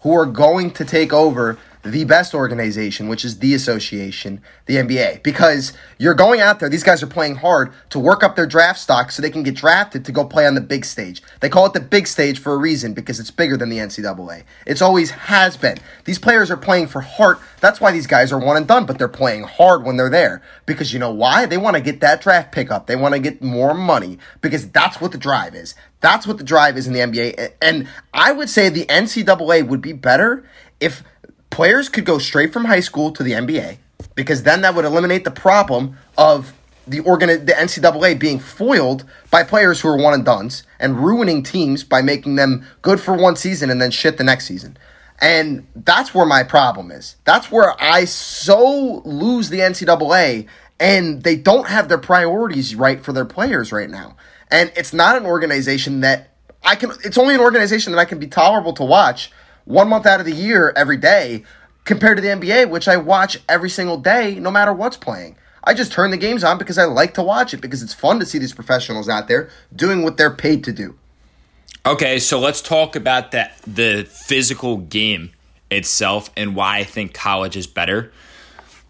who 0.01 0.13
are 0.13 0.25
going 0.25 0.71
to 0.71 0.85
take 0.85 1.11
over 1.11 1.57
the 1.83 2.03
best 2.05 2.33
organization, 2.33 3.07
which 3.07 3.25
is 3.25 3.39
the 3.39 3.53
association, 3.53 4.41
the 4.65 4.75
NBA, 4.75 5.23
because 5.23 5.73
you're 5.97 6.13
going 6.13 6.39
out 6.39 6.59
there. 6.59 6.69
These 6.69 6.83
guys 6.83 7.01
are 7.01 7.07
playing 7.07 7.35
hard 7.35 7.73
to 7.89 7.99
work 7.99 8.23
up 8.23 8.35
their 8.35 8.45
draft 8.45 8.79
stock 8.79 9.11
so 9.11 9.21
they 9.21 9.29
can 9.29 9.43
get 9.43 9.55
drafted 9.55 10.05
to 10.05 10.11
go 10.11 10.25
play 10.25 10.45
on 10.45 10.55
the 10.55 10.61
big 10.61 10.85
stage. 10.85 11.21
They 11.39 11.49
call 11.49 11.65
it 11.65 11.73
the 11.73 11.79
big 11.79 12.07
stage 12.07 12.39
for 12.39 12.53
a 12.53 12.57
reason 12.57 12.93
because 12.93 13.19
it's 13.19 13.31
bigger 13.31 13.57
than 13.57 13.69
the 13.69 13.77
NCAA. 13.77 14.43
It's 14.65 14.81
always 14.81 15.11
has 15.11 15.57
been. 15.57 15.77
These 16.05 16.19
players 16.19 16.51
are 16.51 16.57
playing 16.57 16.87
for 16.87 17.01
heart. 17.01 17.39
That's 17.59 17.81
why 17.81 17.91
these 17.91 18.07
guys 18.07 18.31
are 18.31 18.39
one 18.39 18.57
and 18.57 18.67
done, 18.67 18.85
but 18.85 18.97
they're 18.97 19.07
playing 19.07 19.43
hard 19.43 19.83
when 19.83 19.97
they're 19.97 20.09
there 20.09 20.41
because 20.65 20.93
you 20.93 20.99
know 20.99 21.11
why? 21.11 21.45
They 21.45 21.57
want 21.57 21.75
to 21.75 21.81
get 21.81 22.01
that 22.01 22.21
draft 22.21 22.51
pickup. 22.51 22.87
They 22.87 22.95
want 22.95 23.13
to 23.13 23.19
get 23.19 23.41
more 23.41 23.73
money 23.73 24.19
because 24.41 24.69
that's 24.69 25.01
what 25.01 25.11
the 25.11 25.17
drive 25.17 25.55
is. 25.55 25.75
That's 26.01 26.25
what 26.25 26.37
the 26.37 26.43
drive 26.43 26.77
is 26.77 26.87
in 26.87 26.93
the 26.93 26.99
NBA. 26.99 27.53
And 27.61 27.87
I 28.13 28.31
would 28.31 28.49
say 28.49 28.69
the 28.69 28.85
NCAA 28.85 29.67
would 29.67 29.81
be 29.81 29.93
better 29.93 30.43
if 30.79 31.03
players 31.51 31.89
could 31.89 32.05
go 32.05 32.17
straight 32.17 32.51
from 32.51 32.65
high 32.65 32.79
school 32.79 33.11
to 33.11 33.21
the 33.21 33.33
NBA 33.33 33.77
because 34.15 34.43
then 34.43 34.61
that 34.61 34.73
would 34.73 34.85
eliminate 34.85 35.23
the 35.23 35.31
problem 35.31 35.97
of 36.17 36.53
the 36.87 36.99
organ 37.01 37.45
the 37.45 37.53
NCAA 37.53 38.19
being 38.19 38.39
foiled 38.39 39.05
by 39.29 39.43
players 39.43 39.79
who 39.79 39.87
are 39.87 39.97
one 39.97 40.15
and 40.15 40.25
dones 40.25 40.63
and 40.79 40.97
ruining 40.97 41.43
teams 41.43 41.83
by 41.83 42.01
making 42.01 42.35
them 42.35 42.65
good 42.81 42.99
for 42.99 43.15
one 43.15 43.35
season 43.35 43.69
and 43.69 43.79
then 43.79 43.91
shit 43.91 44.17
the 44.17 44.23
next 44.23 44.45
season. 44.45 44.77
And 45.19 45.67
that's 45.75 46.15
where 46.15 46.25
my 46.25 46.41
problem 46.41 46.89
is. 46.89 47.17
That's 47.25 47.51
where 47.51 47.79
I 47.79 48.05
so 48.05 49.03
lose 49.05 49.49
the 49.49 49.59
NCAA 49.59 50.47
and 50.79 51.21
they 51.21 51.35
don't 51.35 51.67
have 51.67 51.89
their 51.89 51.99
priorities 51.99 52.73
right 52.73 53.03
for 53.03 53.13
their 53.13 53.25
players 53.25 53.71
right 53.71 53.89
now. 53.89 54.15
And 54.49 54.71
it's 54.75 54.93
not 54.93 55.15
an 55.15 55.27
organization 55.27 56.01
that 56.01 56.31
I 56.63 56.75
can 56.75 56.91
it's 57.03 57.17
only 57.17 57.35
an 57.35 57.41
organization 57.41 57.93
that 57.93 57.99
I 57.99 58.05
can 58.05 58.19
be 58.19 58.27
tolerable 58.27 58.73
to 58.73 58.83
watch 58.83 59.31
one 59.65 59.89
month 59.89 60.05
out 60.05 60.19
of 60.19 60.25
the 60.25 60.33
year 60.33 60.73
every 60.75 60.97
day 60.97 61.43
compared 61.85 62.17
to 62.17 62.21
the 62.21 62.29
NBA, 62.29 62.69
which 62.69 62.87
I 62.87 62.97
watch 62.97 63.37
every 63.49 63.69
single 63.69 63.97
day, 63.97 64.39
no 64.39 64.51
matter 64.51 64.73
what's 64.73 64.97
playing. 64.97 65.35
I 65.63 65.73
just 65.73 65.91
turn 65.91 66.11
the 66.11 66.17
games 66.17 66.43
on 66.43 66.57
because 66.57 66.77
I 66.77 66.85
like 66.85 67.13
to 67.15 67.23
watch 67.23 67.53
it 67.53 67.61
because 67.61 67.83
it's 67.83 67.93
fun 67.93 68.19
to 68.19 68.25
see 68.25 68.39
these 68.39 68.53
professionals 68.53 69.07
out 69.07 69.27
there 69.27 69.49
doing 69.75 70.01
what 70.01 70.17
they're 70.17 70.33
paid 70.33 70.63
to 70.65 70.71
do. 70.71 70.97
Okay, 71.85 72.19
so 72.19 72.39
let's 72.39 72.61
talk 72.61 72.95
about 72.95 73.31
that 73.31 73.57
the 73.65 74.07
physical 74.09 74.77
game 74.77 75.31
itself 75.69 76.29
and 76.35 76.55
why 76.55 76.79
I 76.79 76.83
think 76.83 77.13
college 77.13 77.55
is 77.55 77.67
better. 77.67 78.11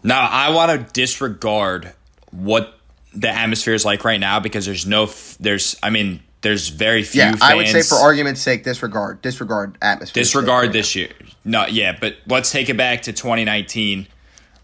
Now, 0.02 0.28
I 0.28 0.50
want 0.50 0.72
to 0.72 0.92
disregard 0.92 1.92
what 2.30 2.78
the 3.14 3.28
atmosphere 3.28 3.74
is 3.74 3.84
like 3.84 4.04
right 4.04 4.20
now 4.20 4.40
because 4.40 4.66
there's 4.66 4.86
no 4.86 5.10
there's 5.38 5.76
I 5.82 5.90
mean 5.90 6.22
there's 6.42 6.68
very 6.68 7.02
few. 7.02 7.22
Yeah, 7.22 7.30
fans. 7.30 7.42
I 7.42 7.54
would 7.54 7.68
say 7.68 7.82
for 7.82 7.94
argument's 7.94 8.40
sake, 8.40 8.64
disregard 8.64 9.22
disregard 9.22 9.78
atmosphere. 9.80 10.22
Disregard 10.22 10.72
this 10.72 10.94
year. 10.94 11.10
No, 11.44 11.66
yeah, 11.66 11.96
but 11.98 12.16
let's 12.26 12.52
take 12.52 12.68
it 12.68 12.76
back 12.76 13.02
to 13.02 13.12
2019, 13.12 14.06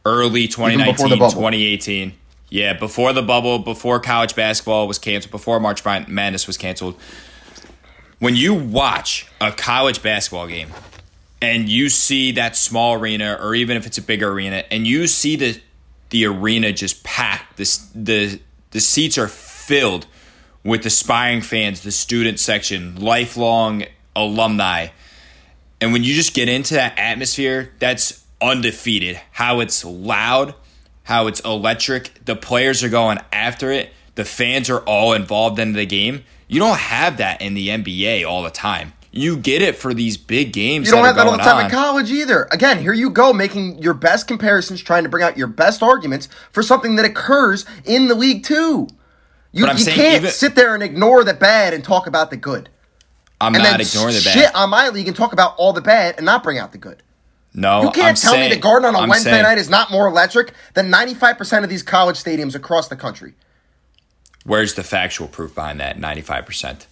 early 0.04 0.48
2019, 0.48 1.18
2018. 1.18 2.12
Yeah, 2.50 2.72
before 2.74 3.12
the 3.12 3.22
bubble, 3.22 3.58
before 3.58 4.00
college 4.00 4.34
basketball 4.34 4.88
was 4.88 4.98
canceled, 4.98 5.30
before 5.30 5.60
March 5.60 5.84
Madness 5.84 6.46
was 6.46 6.56
canceled. 6.56 6.98
When 8.18 8.34
you 8.34 8.54
watch 8.54 9.26
a 9.40 9.52
college 9.52 10.02
basketball 10.02 10.48
game 10.48 10.70
and 11.40 11.68
you 11.68 11.88
see 11.88 12.32
that 12.32 12.56
small 12.56 12.94
arena, 12.94 13.38
or 13.40 13.54
even 13.54 13.76
if 13.76 13.86
it's 13.86 13.98
a 13.98 14.02
bigger 14.02 14.30
arena, 14.32 14.64
and 14.70 14.86
you 14.86 15.06
see 15.06 15.36
the 15.36 15.60
the 16.10 16.24
arena 16.24 16.72
just 16.72 17.04
packed, 17.04 17.56
this 17.56 17.88
the 17.94 18.40
the 18.70 18.80
seats 18.80 19.18
are 19.18 19.28
filled 19.28 20.06
with 20.64 20.84
aspiring 20.86 21.40
fans, 21.40 21.82
the 21.82 21.90
student 21.90 22.40
section, 22.40 22.96
lifelong 22.96 23.84
alumni. 24.14 24.88
And 25.80 25.92
when 25.92 26.02
you 26.02 26.14
just 26.14 26.34
get 26.34 26.48
into 26.48 26.74
that 26.74 26.98
atmosphere, 26.98 27.72
that's 27.78 28.24
undefeated. 28.40 29.20
How 29.32 29.60
it's 29.60 29.84
loud, 29.84 30.54
how 31.04 31.26
it's 31.26 31.40
electric, 31.40 32.24
the 32.24 32.36
players 32.36 32.82
are 32.82 32.88
going 32.88 33.18
after 33.32 33.70
it, 33.70 33.92
the 34.14 34.24
fans 34.24 34.68
are 34.68 34.80
all 34.80 35.12
involved 35.12 35.58
in 35.58 35.72
the 35.72 35.86
game. 35.86 36.24
You 36.48 36.58
don't 36.58 36.78
have 36.78 37.18
that 37.18 37.40
in 37.40 37.54
the 37.54 37.68
NBA 37.68 38.28
all 38.28 38.42
the 38.42 38.50
time. 38.50 38.94
You 39.10 39.36
get 39.36 39.62
it 39.62 39.76
for 39.76 39.94
these 39.94 40.16
big 40.16 40.52
games. 40.52 40.86
You 40.86 40.92
don't 40.92 41.04
have 41.04 41.16
that 41.16 41.26
all 41.26 41.36
the 41.36 41.38
time 41.38 41.56
on. 41.56 41.64
in 41.66 41.70
college 41.70 42.10
either. 42.10 42.46
Again, 42.50 42.78
here 42.78 42.92
you 42.92 43.10
go 43.10 43.32
making 43.32 43.78
your 43.78 43.94
best 43.94 44.28
comparisons, 44.28 44.82
trying 44.82 45.04
to 45.04 45.08
bring 45.08 45.24
out 45.24 45.38
your 45.38 45.46
best 45.46 45.82
arguments 45.82 46.28
for 46.52 46.62
something 46.62 46.96
that 46.96 47.04
occurs 47.04 47.64
in 47.84 48.08
the 48.08 48.14
league 48.14 48.44
too. 48.44 48.88
You, 49.52 49.66
you 49.66 49.84
can't 49.84 50.16
even, 50.16 50.30
sit 50.30 50.54
there 50.54 50.74
and 50.74 50.82
ignore 50.82 51.24
the 51.24 51.34
bad 51.34 51.72
and 51.72 51.82
talk 51.82 52.06
about 52.06 52.30
the 52.30 52.36
good. 52.36 52.68
I'm 53.40 53.54
and 53.54 53.64
not 53.64 53.80
ignoring 53.80 54.14
the 54.14 54.22
bad. 54.24 54.34
Shit 54.34 54.54
on 54.54 54.70
my 54.70 54.88
league 54.88 55.08
and 55.08 55.16
talk 55.16 55.32
about 55.32 55.54
all 55.56 55.72
the 55.72 55.80
bad 55.80 56.16
and 56.16 56.26
not 56.26 56.42
bring 56.42 56.58
out 56.58 56.72
the 56.72 56.78
good. 56.78 57.02
No, 57.54 57.82
you 57.82 57.90
can't 57.90 58.08
I'm 58.08 58.14
tell 58.14 58.32
saying, 58.32 58.50
me 58.50 58.54
the 58.54 58.60
Garden 58.60 58.88
on 58.88 58.94
a 58.94 58.98
I'm 58.98 59.08
Wednesday 59.08 59.30
saying, 59.30 59.42
night 59.42 59.58
is 59.58 59.70
not 59.70 59.90
more 59.90 60.06
electric 60.06 60.52
than 60.74 60.90
95% 60.90 61.64
of 61.64 61.70
these 61.70 61.82
college 61.82 62.16
stadiums 62.16 62.54
across 62.54 62.88
the 62.88 62.96
country. 62.96 63.34
Where's 64.44 64.74
the 64.74 64.82
factual 64.82 65.28
proof 65.28 65.54
behind 65.54 65.80
that 65.80 65.98
95%? 65.98 66.86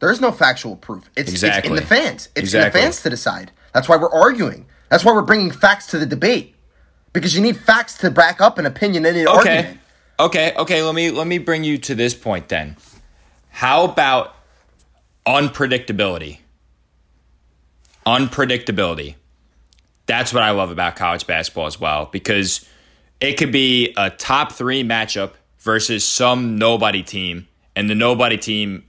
There's 0.00 0.20
no 0.20 0.30
factual 0.30 0.76
proof. 0.76 1.10
It's, 1.16 1.30
exactly. 1.30 1.58
it's 1.58 1.68
in 1.68 1.74
the 1.76 1.82
fans. 1.82 2.28
It's 2.34 2.44
exactly. 2.44 2.80
in 2.80 2.86
the 2.86 2.86
fans 2.86 3.02
to 3.02 3.10
decide. 3.10 3.50
That's 3.72 3.88
why 3.88 3.96
we're 3.96 4.12
arguing. 4.12 4.66
That's 4.90 5.04
why 5.04 5.12
we're 5.12 5.22
bringing 5.22 5.50
facts 5.50 5.86
to 5.88 5.98
the 5.98 6.06
debate. 6.06 6.54
Because 7.12 7.34
you 7.34 7.42
need 7.42 7.56
facts 7.56 7.98
to 7.98 8.10
back 8.10 8.40
up 8.40 8.58
an 8.58 8.66
opinion 8.66 9.04
in 9.06 9.16
an 9.16 9.28
okay. 9.28 9.56
argument. 9.56 9.80
Okay, 10.20 10.52
okay, 10.56 10.82
let 10.82 10.94
me 10.94 11.10
let 11.10 11.26
me 11.28 11.38
bring 11.38 11.62
you 11.62 11.78
to 11.78 11.94
this 11.94 12.12
point 12.14 12.48
then. 12.48 12.76
How 13.50 13.84
about 13.84 14.34
unpredictability? 15.26 16.38
Unpredictability. 18.04 19.14
That's 20.06 20.32
what 20.32 20.42
I 20.42 20.50
love 20.50 20.70
about 20.70 20.96
college 20.96 21.26
basketball 21.26 21.66
as 21.66 21.78
well 21.78 22.08
because 22.10 22.66
it 23.20 23.34
could 23.34 23.52
be 23.52 23.92
a 23.96 24.10
top 24.10 24.52
3 24.52 24.82
matchup 24.82 25.32
versus 25.58 26.04
some 26.04 26.56
nobody 26.58 27.02
team 27.02 27.46
and 27.76 27.90
the 27.90 27.94
nobody 27.94 28.38
team 28.38 28.84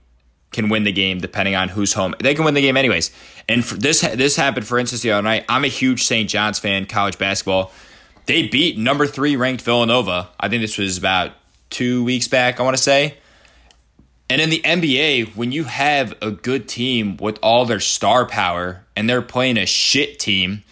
can 0.50 0.68
win 0.68 0.82
the 0.82 0.92
game 0.92 1.20
depending 1.20 1.54
on 1.54 1.68
who's 1.68 1.92
home. 1.92 2.14
They 2.18 2.34
can 2.34 2.44
win 2.44 2.54
the 2.54 2.62
game 2.62 2.76
anyways. 2.76 3.12
And 3.48 3.62
this 3.62 4.00
this 4.00 4.34
happened 4.34 4.66
for 4.66 4.80
instance 4.80 5.02
the 5.02 5.12
other 5.12 5.22
night. 5.22 5.44
I'm 5.48 5.62
a 5.62 5.68
huge 5.68 6.04
St. 6.04 6.28
John's 6.28 6.58
fan, 6.58 6.86
college 6.86 7.18
basketball 7.18 7.70
they 8.30 8.46
beat 8.46 8.78
number 8.78 9.08
three 9.08 9.34
ranked 9.34 9.60
Villanova. 9.60 10.28
I 10.38 10.48
think 10.48 10.62
this 10.62 10.78
was 10.78 10.96
about 10.96 11.32
two 11.68 12.04
weeks 12.04 12.28
back, 12.28 12.60
I 12.60 12.62
want 12.62 12.76
to 12.76 12.82
say. 12.82 13.16
And 14.28 14.40
in 14.40 14.50
the 14.50 14.60
NBA, 14.60 15.34
when 15.34 15.50
you 15.50 15.64
have 15.64 16.14
a 16.22 16.30
good 16.30 16.68
team 16.68 17.16
with 17.16 17.40
all 17.42 17.66
their 17.66 17.80
star 17.80 18.26
power 18.26 18.84
and 18.94 19.10
they're 19.10 19.20
playing 19.20 19.56
a 19.56 19.66
shit 19.66 20.20
team, 20.20 20.62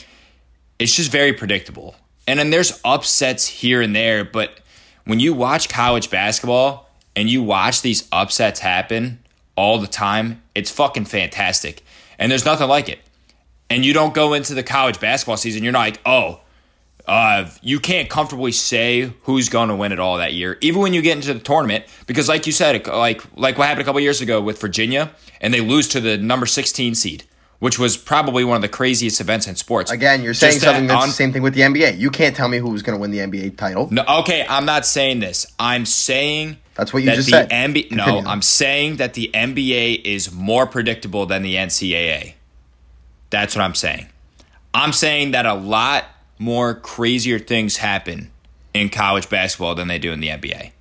it's 0.79 0.95
just 0.95 1.11
very 1.11 1.33
predictable. 1.33 1.97
And 2.29 2.39
then 2.39 2.51
there's 2.51 2.81
upsets 2.85 3.49
here 3.49 3.83
and 3.83 3.97
there, 3.97 4.25
but 4.25 4.61
when 5.05 5.19
you 5.19 5.35
watch 5.35 5.69
college 5.69 6.11
basketball 6.11 6.89
and 7.17 7.29
you 7.29 7.43
watch 7.43 7.83
these 7.83 8.07
upsets 8.13 8.61
happen 8.61 9.19
all 9.57 9.79
the 9.79 9.89
time, 9.89 10.43
it's 10.55 10.71
fucking 10.71 11.07
fantastic. 11.07 11.83
And 12.21 12.31
there's 12.31 12.45
nothing 12.45 12.69
like 12.69 12.89
it. 12.89 13.01
And 13.69 13.85
you 13.85 13.93
don't 13.93 14.15
go 14.15 14.35
into 14.35 14.55
the 14.55 14.63
college 14.63 15.01
basketball 15.01 15.37
season, 15.37 15.65
you're 15.65 15.73
not 15.73 15.81
like, 15.81 16.01
oh, 16.07 16.39
uh, 17.09 17.49
you 17.63 17.81
can't 17.81 18.09
comfortably 18.11 18.53
say 18.53 19.13
who's 19.23 19.49
going 19.49 19.71
to 19.71 19.75
win 19.75 19.93
it 19.93 19.99
all 19.99 20.19
that 20.19 20.35
year, 20.35 20.59
even 20.61 20.81
when 20.83 20.93
you 20.93 21.03
get 21.03 21.17
into 21.17 21.33
the 21.35 21.41
tournament, 21.41 21.85
because 22.07 22.29
like 22.29 22.47
you 22.47 22.53
said, 22.53 22.87
like 22.87 23.23
like 23.37 23.57
what 23.59 23.67
happened 23.67 23.83
a 23.83 23.85
couple 23.85 24.01
years 24.01 24.21
ago 24.21 24.41
with 24.41 24.61
Virginia, 24.61 25.11
and 25.41 25.53
they 25.55 25.61
lose 25.61 25.89
to 25.89 26.01
the 26.01 26.19
number 26.19 26.47
16 26.47 26.95
seed. 26.95 27.25
which 27.61 27.77
was 27.77 27.97
probably 27.97 28.45
one 28.45 28.55
of 28.55 28.63
the 28.63 28.69
craziest 28.69 29.21
events 29.21 29.49
in 29.49 29.57
sports. 29.57 29.91
Again, 29.91 30.23
you're 30.23 30.33
saying 30.33 30.53
Just 30.53 30.65
something 30.65 30.87
that 30.87 30.93
that's 30.95 31.03
on- 31.03 31.09
the 31.09 31.15
same 31.15 31.33
thing 31.33 31.43
with 31.43 31.55
the 31.55 31.63
NBA. 31.63 31.99
You 31.99 32.09
can't 32.11 32.37
tell 32.37 32.47
me 32.47 32.59
who's 32.59 32.83
going 32.83 32.97
to 32.97 33.01
win 33.01 33.11
the 33.11 33.19
NBA 33.19 33.57
title. 33.57 33.89
No, 33.91 34.05
okay, 34.21 34.47
I'm 34.49 34.65
not 34.65 34.87
saying 34.87 35.19
this. 35.19 35.45
I'm 35.59 35.85
saying 35.85 36.59
That's 36.77 36.93
what 36.93 37.03
you 37.03 37.07
that 37.07 37.17
just 37.17 37.31
the 37.31 37.49
said. 37.49 37.51
NBA, 37.51 37.91
no, 37.91 38.23
I'm 38.25 38.43
saying 38.43 38.99
that 38.99 39.15
the 39.15 39.29
NBA 39.35 40.03
is 40.05 40.31
more 40.31 40.67
predictable 40.69 41.27
than 41.27 41.43
the 41.43 41.57
NCAA. 41.57 42.35
That's 43.31 43.57
what 43.57 43.63
I'm 43.65 43.75
saying. 43.75 44.07
I'm 44.73 44.93
saying 44.93 45.33
that 45.33 45.45
a 45.45 45.55
lot 45.55 46.05
more 46.39 46.75
crazier 46.75 47.39
things 47.39 47.79
happen 47.79 48.31
in 48.75 48.89
college 48.89 49.29
basketball 49.29 49.75
than 49.75 49.89
they 49.89 49.99
do 49.99 50.13
in 50.13 50.21
the 50.21 50.29
NBA. 50.29 50.73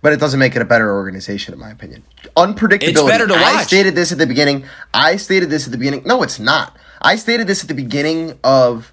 But 0.00 0.12
it 0.12 0.20
doesn't 0.20 0.40
make 0.40 0.56
it 0.56 0.62
a 0.62 0.64
better 0.64 0.92
organization, 0.92 1.54
in 1.54 1.60
my 1.60 1.70
opinion. 1.70 2.02
Unpredictability. 2.36 2.88
It's 2.88 3.02
better 3.02 3.26
to 3.26 3.34
watch. 3.34 3.42
I 3.42 3.62
stated 3.62 3.94
this 3.94 4.10
at 4.10 4.18
the 4.18 4.26
beginning. 4.26 4.64
I 4.92 5.16
stated 5.16 5.48
this 5.48 5.66
at 5.66 5.72
the 5.72 5.78
beginning. 5.78 6.02
No, 6.04 6.22
it's 6.22 6.40
not. 6.40 6.76
I 7.00 7.16
stated 7.16 7.46
this 7.46 7.62
at 7.62 7.68
the 7.68 7.74
beginning 7.74 8.38
of 8.42 8.92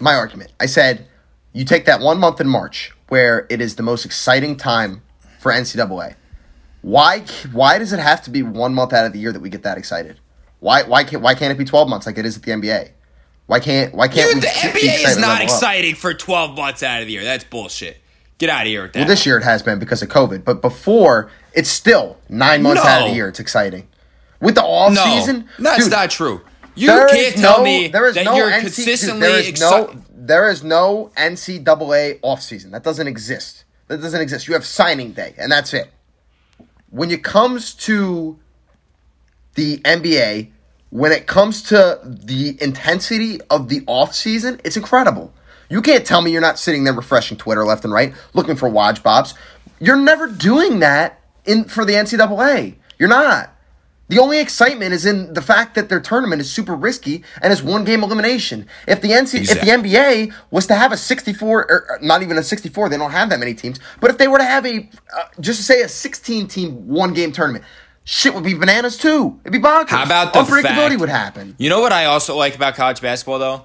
my 0.00 0.14
argument. 0.14 0.52
I 0.58 0.66
said, 0.66 1.06
you 1.52 1.64
take 1.64 1.84
that 1.84 2.00
one 2.00 2.18
month 2.18 2.40
in 2.40 2.48
March 2.48 2.94
where 3.08 3.46
it 3.50 3.60
is 3.60 3.76
the 3.76 3.82
most 3.82 4.04
exciting 4.04 4.56
time 4.56 5.02
for 5.38 5.52
NCAA. 5.52 6.14
Why? 6.80 7.20
Why 7.52 7.78
does 7.78 7.92
it 7.92 7.98
have 7.98 8.22
to 8.22 8.30
be 8.30 8.42
one 8.42 8.74
month 8.74 8.92
out 8.92 9.04
of 9.04 9.12
the 9.12 9.18
year 9.18 9.32
that 9.32 9.40
we 9.40 9.50
get 9.50 9.62
that 9.64 9.76
excited? 9.76 10.20
Why? 10.60 10.84
Why 10.84 11.04
can't? 11.04 11.22
Why 11.22 11.34
can't 11.34 11.52
it 11.52 11.58
be 11.58 11.64
twelve 11.64 11.88
months 11.88 12.06
like 12.06 12.18
it 12.18 12.24
is 12.24 12.36
at 12.36 12.42
the 12.44 12.52
NBA? 12.52 12.90
Why 13.48 13.60
can't? 13.60 13.94
Why 13.94 14.08
can't? 14.08 14.34
Dude, 14.34 14.34
we 14.34 14.40
the 14.40 14.46
NBA 14.46 15.08
is 15.08 15.16
not 15.16 15.28
level 15.28 15.36
up? 15.36 15.42
exciting 15.42 15.94
for 15.94 16.12
12 16.12 16.54
months 16.54 16.82
out 16.82 17.00
of 17.00 17.06
the 17.06 17.14
year. 17.14 17.24
That's 17.24 17.44
bullshit. 17.44 17.96
Get 18.36 18.50
out 18.50 18.62
of 18.62 18.66
here 18.68 18.82
with 18.82 18.92
that. 18.92 19.00
Well, 19.00 19.08
this 19.08 19.24
year 19.24 19.38
it 19.38 19.42
has 19.42 19.62
been 19.62 19.78
because 19.78 20.02
of 20.02 20.10
COVID, 20.10 20.44
but 20.44 20.60
before 20.60 21.30
it's 21.54 21.70
still 21.70 22.18
nine 22.28 22.62
months 22.62 22.84
out 22.84 23.02
of 23.02 23.08
the 23.08 23.16
year. 23.16 23.26
It's 23.26 23.40
exciting. 23.40 23.88
With 24.38 24.54
the 24.54 24.62
off 24.62 24.92
no, 24.92 25.02
season, 25.02 25.48
that's 25.58 25.84
dude, 25.84 25.92
not 25.92 26.10
true. 26.10 26.42
You 26.74 26.88
can't 26.88 27.36
tell 27.36 27.58
no- 27.58 27.64
me 27.64 27.88
there 27.88 28.06
is 28.06 28.16
that 28.16 28.26
no 28.26 28.36
you're 28.36 28.50
NC 28.50 28.54
dude, 28.54 28.62
consistently 28.74 29.20
there 29.20 29.38
is 29.38 29.48
excited. 29.48 29.96
no 29.96 30.02
there 30.12 30.50
is 30.50 30.62
no 30.62 31.10
NCAA 31.16 32.18
off 32.20 32.42
season. 32.42 32.70
That 32.72 32.84
doesn't 32.84 33.06
exist. 33.08 33.64
That 33.86 34.02
doesn't 34.02 34.20
exist. 34.20 34.46
You 34.46 34.52
have 34.52 34.66
signing 34.66 35.12
day, 35.12 35.34
and 35.38 35.50
that's 35.50 35.72
it. 35.72 35.90
When 36.90 37.10
it 37.10 37.24
comes 37.24 37.72
to 37.74 38.38
the 39.54 39.78
NBA, 39.78 40.50
when 40.90 41.12
it 41.12 41.26
comes 41.26 41.62
to 41.64 42.00
the 42.04 42.56
intensity 42.60 43.40
of 43.50 43.68
the 43.68 43.82
off 43.86 44.14
season, 44.14 44.60
it's 44.64 44.76
incredible. 44.76 45.32
You 45.68 45.82
can't 45.82 46.06
tell 46.06 46.22
me 46.22 46.30
you're 46.32 46.40
not 46.40 46.58
sitting 46.58 46.84
there 46.84 46.94
refreshing 46.94 47.36
Twitter 47.36 47.64
left 47.64 47.84
and 47.84 47.92
right, 47.92 48.14
looking 48.32 48.56
for 48.56 48.70
Woj 48.70 49.02
bombs. 49.02 49.34
You're 49.80 49.96
never 49.96 50.26
doing 50.26 50.80
that 50.80 51.20
in 51.44 51.64
for 51.64 51.84
the 51.84 51.92
NCAA. 51.92 52.76
You're 52.98 53.08
not. 53.08 53.54
The 54.08 54.18
only 54.18 54.40
excitement 54.40 54.94
is 54.94 55.04
in 55.04 55.34
the 55.34 55.42
fact 55.42 55.74
that 55.74 55.90
their 55.90 56.00
tournament 56.00 56.40
is 56.40 56.50
super 56.50 56.74
risky 56.74 57.22
and 57.42 57.52
is 57.52 57.62
one 57.62 57.84
game 57.84 58.02
elimination. 58.02 58.66
If 58.86 59.02
the 59.02 59.08
NC, 59.08 59.42
if 59.42 59.60
the 59.60 59.66
NBA 59.66 60.32
was 60.50 60.66
to 60.68 60.74
have 60.74 60.92
a 60.92 60.96
64 60.96 61.70
or 61.70 61.98
not 62.00 62.22
even 62.22 62.38
a 62.38 62.42
64, 62.42 62.88
they 62.88 62.96
don't 62.96 63.10
have 63.10 63.28
that 63.28 63.38
many 63.38 63.52
teams. 63.52 63.78
But 64.00 64.10
if 64.10 64.16
they 64.16 64.26
were 64.26 64.38
to 64.38 64.44
have 64.44 64.64
a 64.64 64.88
uh, 65.14 65.24
just 65.40 65.62
say 65.62 65.82
a 65.82 65.88
16 65.88 66.48
team 66.48 66.88
one 66.88 67.12
game 67.12 67.32
tournament, 67.32 67.66
shit 68.08 68.34
would 68.34 68.42
be 68.42 68.54
bananas 68.54 68.96
too. 68.96 69.38
It'd 69.42 69.52
be 69.52 69.58
bonkers. 69.58 69.90
How 69.90 70.02
about 70.02 70.32
the 70.32 70.40
unpredictability 70.40 70.62
fact- 70.62 71.00
would 71.00 71.08
happen? 71.10 71.54
You 71.58 71.68
know 71.68 71.80
what 71.80 71.92
I 71.92 72.06
also 72.06 72.34
like 72.36 72.54
about 72.56 72.74
college 72.74 73.02
basketball 73.02 73.38
though 73.38 73.64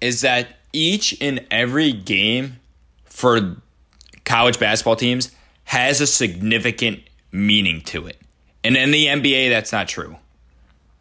is 0.00 0.22
that 0.22 0.48
each 0.72 1.16
and 1.20 1.44
every 1.50 1.92
game 1.92 2.58
for 3.04 3.56
college 4.24 4.58
basketball 4.58 4.96
teams 4.96 5.30
has 5.64 6.00
a 6.00 6.06
significant 6.06 7.00
meaning 7.30 7.82
to 7.82 8.06
it. 8.06 8.16
And 8.64 8.76
in 8.76 8.90
the 8.92 9.06
NBA 9.06 9.50
that's 9.50 9.72
not 9.72 9.88
true. 9.88 10.16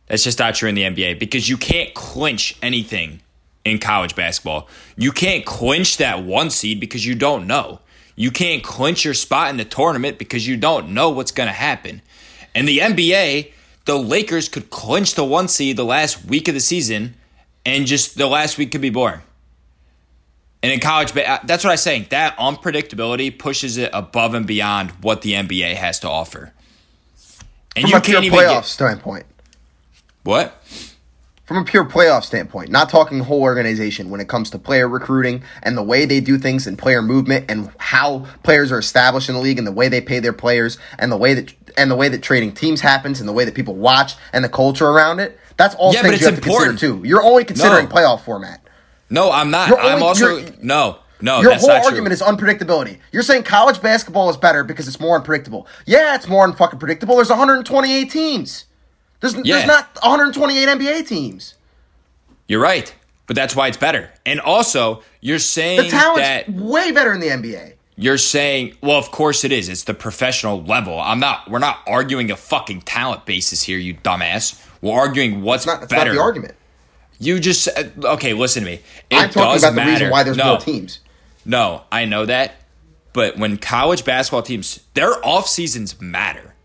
That's 0.08 0.26
just 0.26 0.40
not 0.40 0.56
true 0.56 0.68
in 0.68 0.76
the 0.76 0.84
NBA 0.84 1.18
because 1.18 1.48
you 1.48 1.56
can't 1.56 1.94
clinch 1.94 2.58
anything 2.62 3.22
in 3.64 3.80
college 3.80 4.16
basketball. 4.16 4.68
You 4.98 5.14
can't 5.14 5.46
clinch 5.46 5.96
that 5.98 6.24
one 6.24 6.50
seed 6.50 6.82
because 6.82 7.06
you 7.06 7.16
don't 7.16 7.48
know. 7.48 7.80
You 8.18 8.32
can't 8.32 8.62
clinch 8.62 9.06
your 9.06 9.14
spot 9.14 9.50
in 9.50 9.58
the 9.58 9.64
tournament 9.64 10.18
because 10.18 10.46
you 10.46 10.58
don't 10.58 10.90
know 10.90 11.12
what's 11.12 11.32
going 11.32 11.48
to 11.48 11.54
happen. 11.54 12.02
In 12.54 12.66
the 12.66 12.80
NBA, 12.80 13.52
the 13.86 13.98
Lakers 13.98 14.50
could 14.50 14.70
clinch 14.70 15.16
the 15.16 15.24
one 15.26 15.48
seed 15.48 15.78
the 15.78 15.86
last 15.86 16.26
week 16.26 16.48
of 16.48 16.54
the 16.54 16.60
season, 16.60 17.16
and 17.66 17.86
just 17.86 18.18
the 18.18 18.28
last 18.28 18.58
week 18.58 18.72
could 18.72 18.82
be 18.82 18.90
boring. 18.90 19.22
And 20.64 20.72
in 20.72 20.80
college, 20.80 21.16
uh, 21.18 21.40
that's 21.44 21.64
what 21.64 21.72
I'm 21.72 21.78
saying. 21.78 22.08
That 22.10 22.38
unpredictability 22.38 23.38
pushes 23.38 23.78
it 23.78 23.90
above 23.94 24.34
and 24.36 24.46
beyond 24.46 24.92
what 25.02 25.22
the 25.24 25.34
NBA 25.34 25.76
has 25.76 26.00
to 26.02 26.10
offer. 26.10 26.54
And 27.76 27.84
From 27.84 27.92
you 27.92 27.98
a 27.98 28.02
can't 28.02 28.24
even 28.26 28.38
playoff 28.38 28.54
get 28.54 28.66
standpoint. 28.66 29.26
what? 30.24 30.62
From 31.46 31.58
a 31.58 31.66
pure 31.66 31.84
playoff 31.84 32.24
standpoint, 32.24 32.70
not 32.70 32.90
talking 32.90 33.20
whole 33.20 33.42
organization 33.42 34.10
when 34.10 34.22
it 34.22 34.30
comes 34.30 34.50
to 34.52 34.60
player 34.60 34.88
recruiting 34.88 35.44
and 35.64 35.78
the 35.78 35.84
way 35.84 36.06
they 36.06 36.22
do 36.22 36.38
things 36.38 36.66
and 36.66 36.78
player 36.78 37.02
movement 37.02 37.50
and 37.50 37.72
how 37.78 38.26
players 38.44 38.72
are 38.72 38.80
established 38.80 39.28
in 39.28 39.36
the 39.36 39.42
league 39.42 39.58
and 39.58 39.68
the 39.68 39.72
way 39.72 39.90
they 39.90 40.00
pay 40.00 40.20
their 40.20 40.32
players 40.32 40.78
and 40.98 41.12
the 41.12 41.18
way 41.18 41.34
that 41.34 41.61
and 41.78 41.90
the 41.92 41.96
way 41.96 42.10
that 42.10 42.22
trading 42.22 42.54
teams 42.54 42.82
happens 42.82 43.20
and 43.20 43.28
the 43.28 43.34
way 43.34 43.46
that 43.46 43.54
people 43.56 43.76
watch 43.76 44.14
and 44.34 44.44
the 44.44 44.50
culture 44.50 44.88
around 44.88 45.20
it. 45.20 45.38
That's 45.58 45.76
all 45.76 45.94
Yeah, 45.94 46.02
but 46.02 46.10
things 46.10 46.22
you 46.22 46.28
it's 46.28 46.36
have 46.38 46.44
important. 46.46 46.80
to 46.80 46.86
consider 46.88 47.02
too. 47.04 47.08
You're 47.08 47.24
only 47.24 47.44
considering 47.44 47.88
No. 47.90 47.92
playoff 47.96 48.22
format. 48.24 48.62
No, 49.10 49.32
I'm 49.32 49.52
not. 49.52 49.68
You're 49.70 49.80
I'm 49.80 49.94
only- 49.96 50.04
also 50.08 50.40
no, 50.62 50.98
no. 51.22 51.42
Your 51.42 51.54
whole 51.56 51.72
argument 51.72 52.08
true. 52.08 52.14
is 52.14 52.22
unpredictability. 52.22 52.98
You're 53.12 53.24
saying 53.24 53.44
college 53.44 53.82
basketball 53.82 54.30
is 54.30 54.38
better 54.38 54.64
because 54.64 54.88
it's 54.88 55.00
more 55.00 55.16
unpredictable. 55.18 55.68
Yeah, 55.86 56.16
it's 56.16 56.28
more 56.28 56.48
unfucking 56.48 56.80
predictable. 56.80 57.16
There's 57.18 57.30
128 57.30 58.10
teams. 58.10 58.66
There's, 59.20 59.36
Yeah. 59.36 59.58
there's 59.58 59.68
not 59.68 59.90
128 60.02 60.68
NBA 60.68 61.04
teams. 61.04 61.54
You're 62.48 62.62
right, 62.62 62.94
but 63.28 63.36
that's 63.36 63.56
why 63.56 63.68
it's 63.68 63.78
better. 63.78 64.10
And 64.26 64.40
also, 64.42 65.04
you're 65.20 65.38
saying 65.40 65.84
The 65.84 65.90
talent's 65.90 66.28
that 66.28 66.50
way 66.52 66.92
better 66.92 67.14
in 67.14 67.20
the 67.20 67.30
NBA. 67.30 67.74
You're 68.02 68.18
saying, 68.18 68.76
well, 68.82 68.98
of 68.98 69.12
course 69.12 69.44
it 69.44 69.52
is. 69.52 69.70
It's 69.70 69.84
the 69.84 69.94
professional 69.94 70.64
level. 70.64 71.00
I'm 71.00 71.20
not. 71.20 71.50
We're 71.50 71.60
not 71.60 71.82
arguing 71.86 72.32
a 72.32 72.36
fucking 72.36 72.82
talent 72.82 73.26
basis 73.26 73.62
here, 73.62 73.78
you 73.78 73.94
dumbass. 73.94 74.60
We're 74.82 74.98
arguing 74.98 75.44
what's 75.44 75.64
It's 75.64 75.68
not, 75.68 75.80
that's 75.82 75.94
better. 75.94 76.10
not 76.10 76.16
the 76.16 76.22
argument. 76.22 76.56
You 77.20 77.40
just 77.40 77.70
okay. 78.04 78.34
Listen 78.34 78.64
to 78.64 78.70
me. 78.72 78.80
It 79.12 79.16
I'm 79.16 79.30
talking 79.30 79.52
does 79.54 79.64
about 79.64 79.70
the 79.70 79.76
matter. 79.76 79.92
reason 79.92 80.10
why 80.10 80.24
there's 80.24 80.38
no, 80.38 80.46
more 80.46 80.58
teams. 80.58 81.00
No, 81.46 81.84
I 81.92 82.06
know 82.06 82.26
that. 82.26 82.56
But 83.14 83.38
when 83.38 83.58
college 83.58 84.04
basketball 84.04 84.42
teams, 84.42 84.80
their 84.96 85.24
off 85.24 85.48
seasons 85.48 86.02
matter 86.02 86.56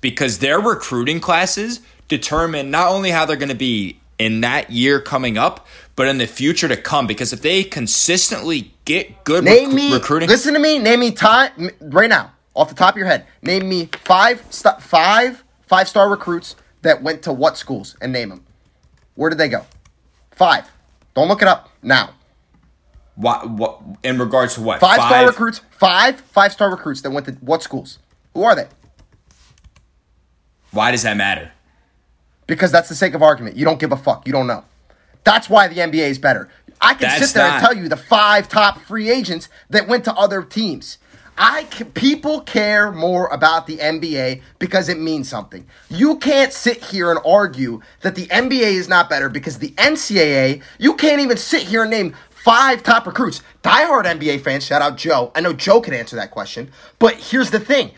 because 0.00 0.40
their 0.40 0.58
recruiting 0.58 1.20
classes 1.20 1.80
determine 2.08 2.72
not 2.72 2.88
only 2.88 3.10
how 3.10 3.24
they're 3.24 3.36
going 3.36 3.48
to 3.48 3.54
be 3.54 4.00
in 4.18 4.40
that 4.42 4.70
year 4.70 5.00
coming 5.00 5.36
up, 5.38 5.66
but 5.96 6.08
in 6.08 6.18
the 6.18 6.26
future 6.26 6.68
to 6.68 6.76
come. 6.76 7.06
Because 7.06 7.32
if 7.32 7.42
they 7.42 7.64
consistently 7.64 8.74
get 8.84 9.24
good 9.24 9.44
Name 9.44 9.70
recru- 9.70 9.74
me. 9.74 9.92
recruiting, 9.92 10.28
Listen 10.28 10.54
to 10.54 10.60
me. 10.60 10.78
Name 10.78 11.00
me 11.00 11.10
time 11.12 11.70
right 11.80 12.08
now, 12.10 12.32
off 12.54 12.68
the 12.68 12.74
top 12.74 12.94
of 12.94 12.98
your 12.98 13.06
head. 13.06 13.26
Name 13.42 13.68
me 13.68 13.88
five 14.04 14.42
st- 14.50 14.80
five 14.82 15.42
five 15.66 15.88
star 15.88 16.08
recruits 16.08 16.56
that 16.82 17.02
went 17.02 17.22
to 17.22 17.32
what 17.32 17.56
schools 17.56 17.96
and 18.00 18.12
name 18.12 18.28
them. 18.30 18.44
Where 19.14 19.30
did 19.30 19.38
they 19.38 19.48
go? 19.48 19.64
Five. 20.32 20.70
Don't 21.14 21.28
look 21.28 21.42
it 21.42 21.48
up 21.48 21.70
now. 21.82 22.10
what, 23.14 23.48
what 23.48 23.80
in 24.02 24.18
regards 24.18 24.54
to 24.54 24.60
what 24.62 24.80
Five 24.80 24.96
star 24.96 25.26
recruits. 25.26 25.60
Five 25.70 26.20
five 26.20 26.52
star 26.52 26.70
recruits 26.70 27.02
that 27.02 27.10
went 27.10 27.26
to 27.26 27.32
what 27.34 27.62
schools? 27.62 27.98
Who 28.34 28.42
are 28.42 28.56
they? 28.56 28.66
Why 30.72 30.90
does 30.90 31.02
that 31.04 31.16
matter? 31.16 31.52
Because 32.46 32.70
that's 32.70 32.88
the 32.88 32.94
sake 32.94 33.14
of 33.14 33.22
argument. 33.22 33.56
You 33.56 33.64
don't 33.64 33.80
give 33.80 33.92
a 33.92 33.96
fuck. 33.96 34.26
You 34.26 34.32
don't 34.32 34.46
know. 34.46 34.64
That's 35.24 35.48
why 35.48 35.68
the 35.68 35.76
NBA 35.76 36.10
is 36.10 36.18
better. 36.18 36.50
I 36.80 36.94
can 36.94 37.08
That's 37.08 37.26
sit 37.26 37.34
there 37.34 37.46
and 37.46 37.64
tell 37.64 37.74
you 37.74 37.88
the 37.88 37.96
five 37.96 38.48
top 38.48 38.78
free 38.82 39.10
agents 39.10 39.48
that 39.70 39.88
went 39.88 40.04
to 40.04 40.14
other 40.14 40.42
teams. 40.42 40.98
I 41.36 41.66
c- 41.72 41.84
people 41.84 42.42
care 42.42 42.92
more 42.92 43.26
about 43.28 43.66
the 43.66 43.78
NBA 43.78 44.42
because 44.58 44.88
it 44.88 44.98
means 44.98 45.28
something. 45.28 45.66
You 45.88 46.18
can't 46.18 46.52
sit 46.52 46.84
here 46.84 47.10
and 47.10 47.18
argue 47.24 47.80
that 48.02 48.14
the 48.14 48.26
NBA 48.26 48.72
is 48.74 48.88
not 48.88 49.08
better 49.08 49.28
because 49.28 49.58
the 49.58 49.70
NCAA. 49.70 50.62
You 50.78 50.94
can't 50.94 51.20
even 51.20 51.36
sit 51.36 51.62
here 51.62 51.82
and 51.82 51.90
name 51.90 52.14
five 52.30 52.82
top 52.82 53.06
recruits. 53.06 53.42
Diehard 53.62 54.04
NBA 54.04 54.42
fans, 54.42 54.64
shout 54.64 54.82
out 54.82 54.96
Joe. 54.96 55.32
I 55.34 55.40
know 55.40 55.52
Joe 55.52 55.80
can 55.80 55.94
answer 55.94 56.16
that 56.16 56.30
question, 56.30 56.70
but 56.98 57.14
here's 57.14 57.50
the 57.50 57.60
thing: 57.60 57.92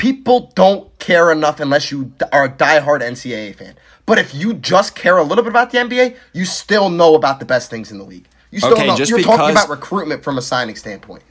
people 0.00 0.50
don't 0.54 0.98
care 0.98 1.30
enough 1.30 1.60
unless 1.60 1.90
you 1.90 2.10
are 2.32 2.44
a 2.44 2.48
diehard 2.48 3.02
NCAA 3.02 3.54
fan. 3.54 3.74
But 4.06 4.18
if 4.18 4.34
you 4.34 4.54
just 4.54 4.96
care 4.96 5.18
a 5.18 5.22
little 5.22 5.44
bit 5.44 5.50
about 5.50 5.70
the 5.72 5.78
NBA, 5.78 6.16
you 6.32 6.46
still 6.46 6.88
know 6.88 7.14
about 7.14 7.38
the 7.38 7.44
best 7.44 7.68
things 7.68 7.92
in 7.92 7.98
the 7.98 8.04
league. 8.04 8.26
You 8.50 8.60
still 8.60 8.72
Okay, 8.72 8.86
know. 8.86 8.96
You're 8.96 9.20
talking 9.20 9.50
about 9.50 9.68
recruitment 9.68 10.24
from 10.24 10.38
a 10.38 10.42
signing 10.42 10.74
standpoint. 10.74 11.22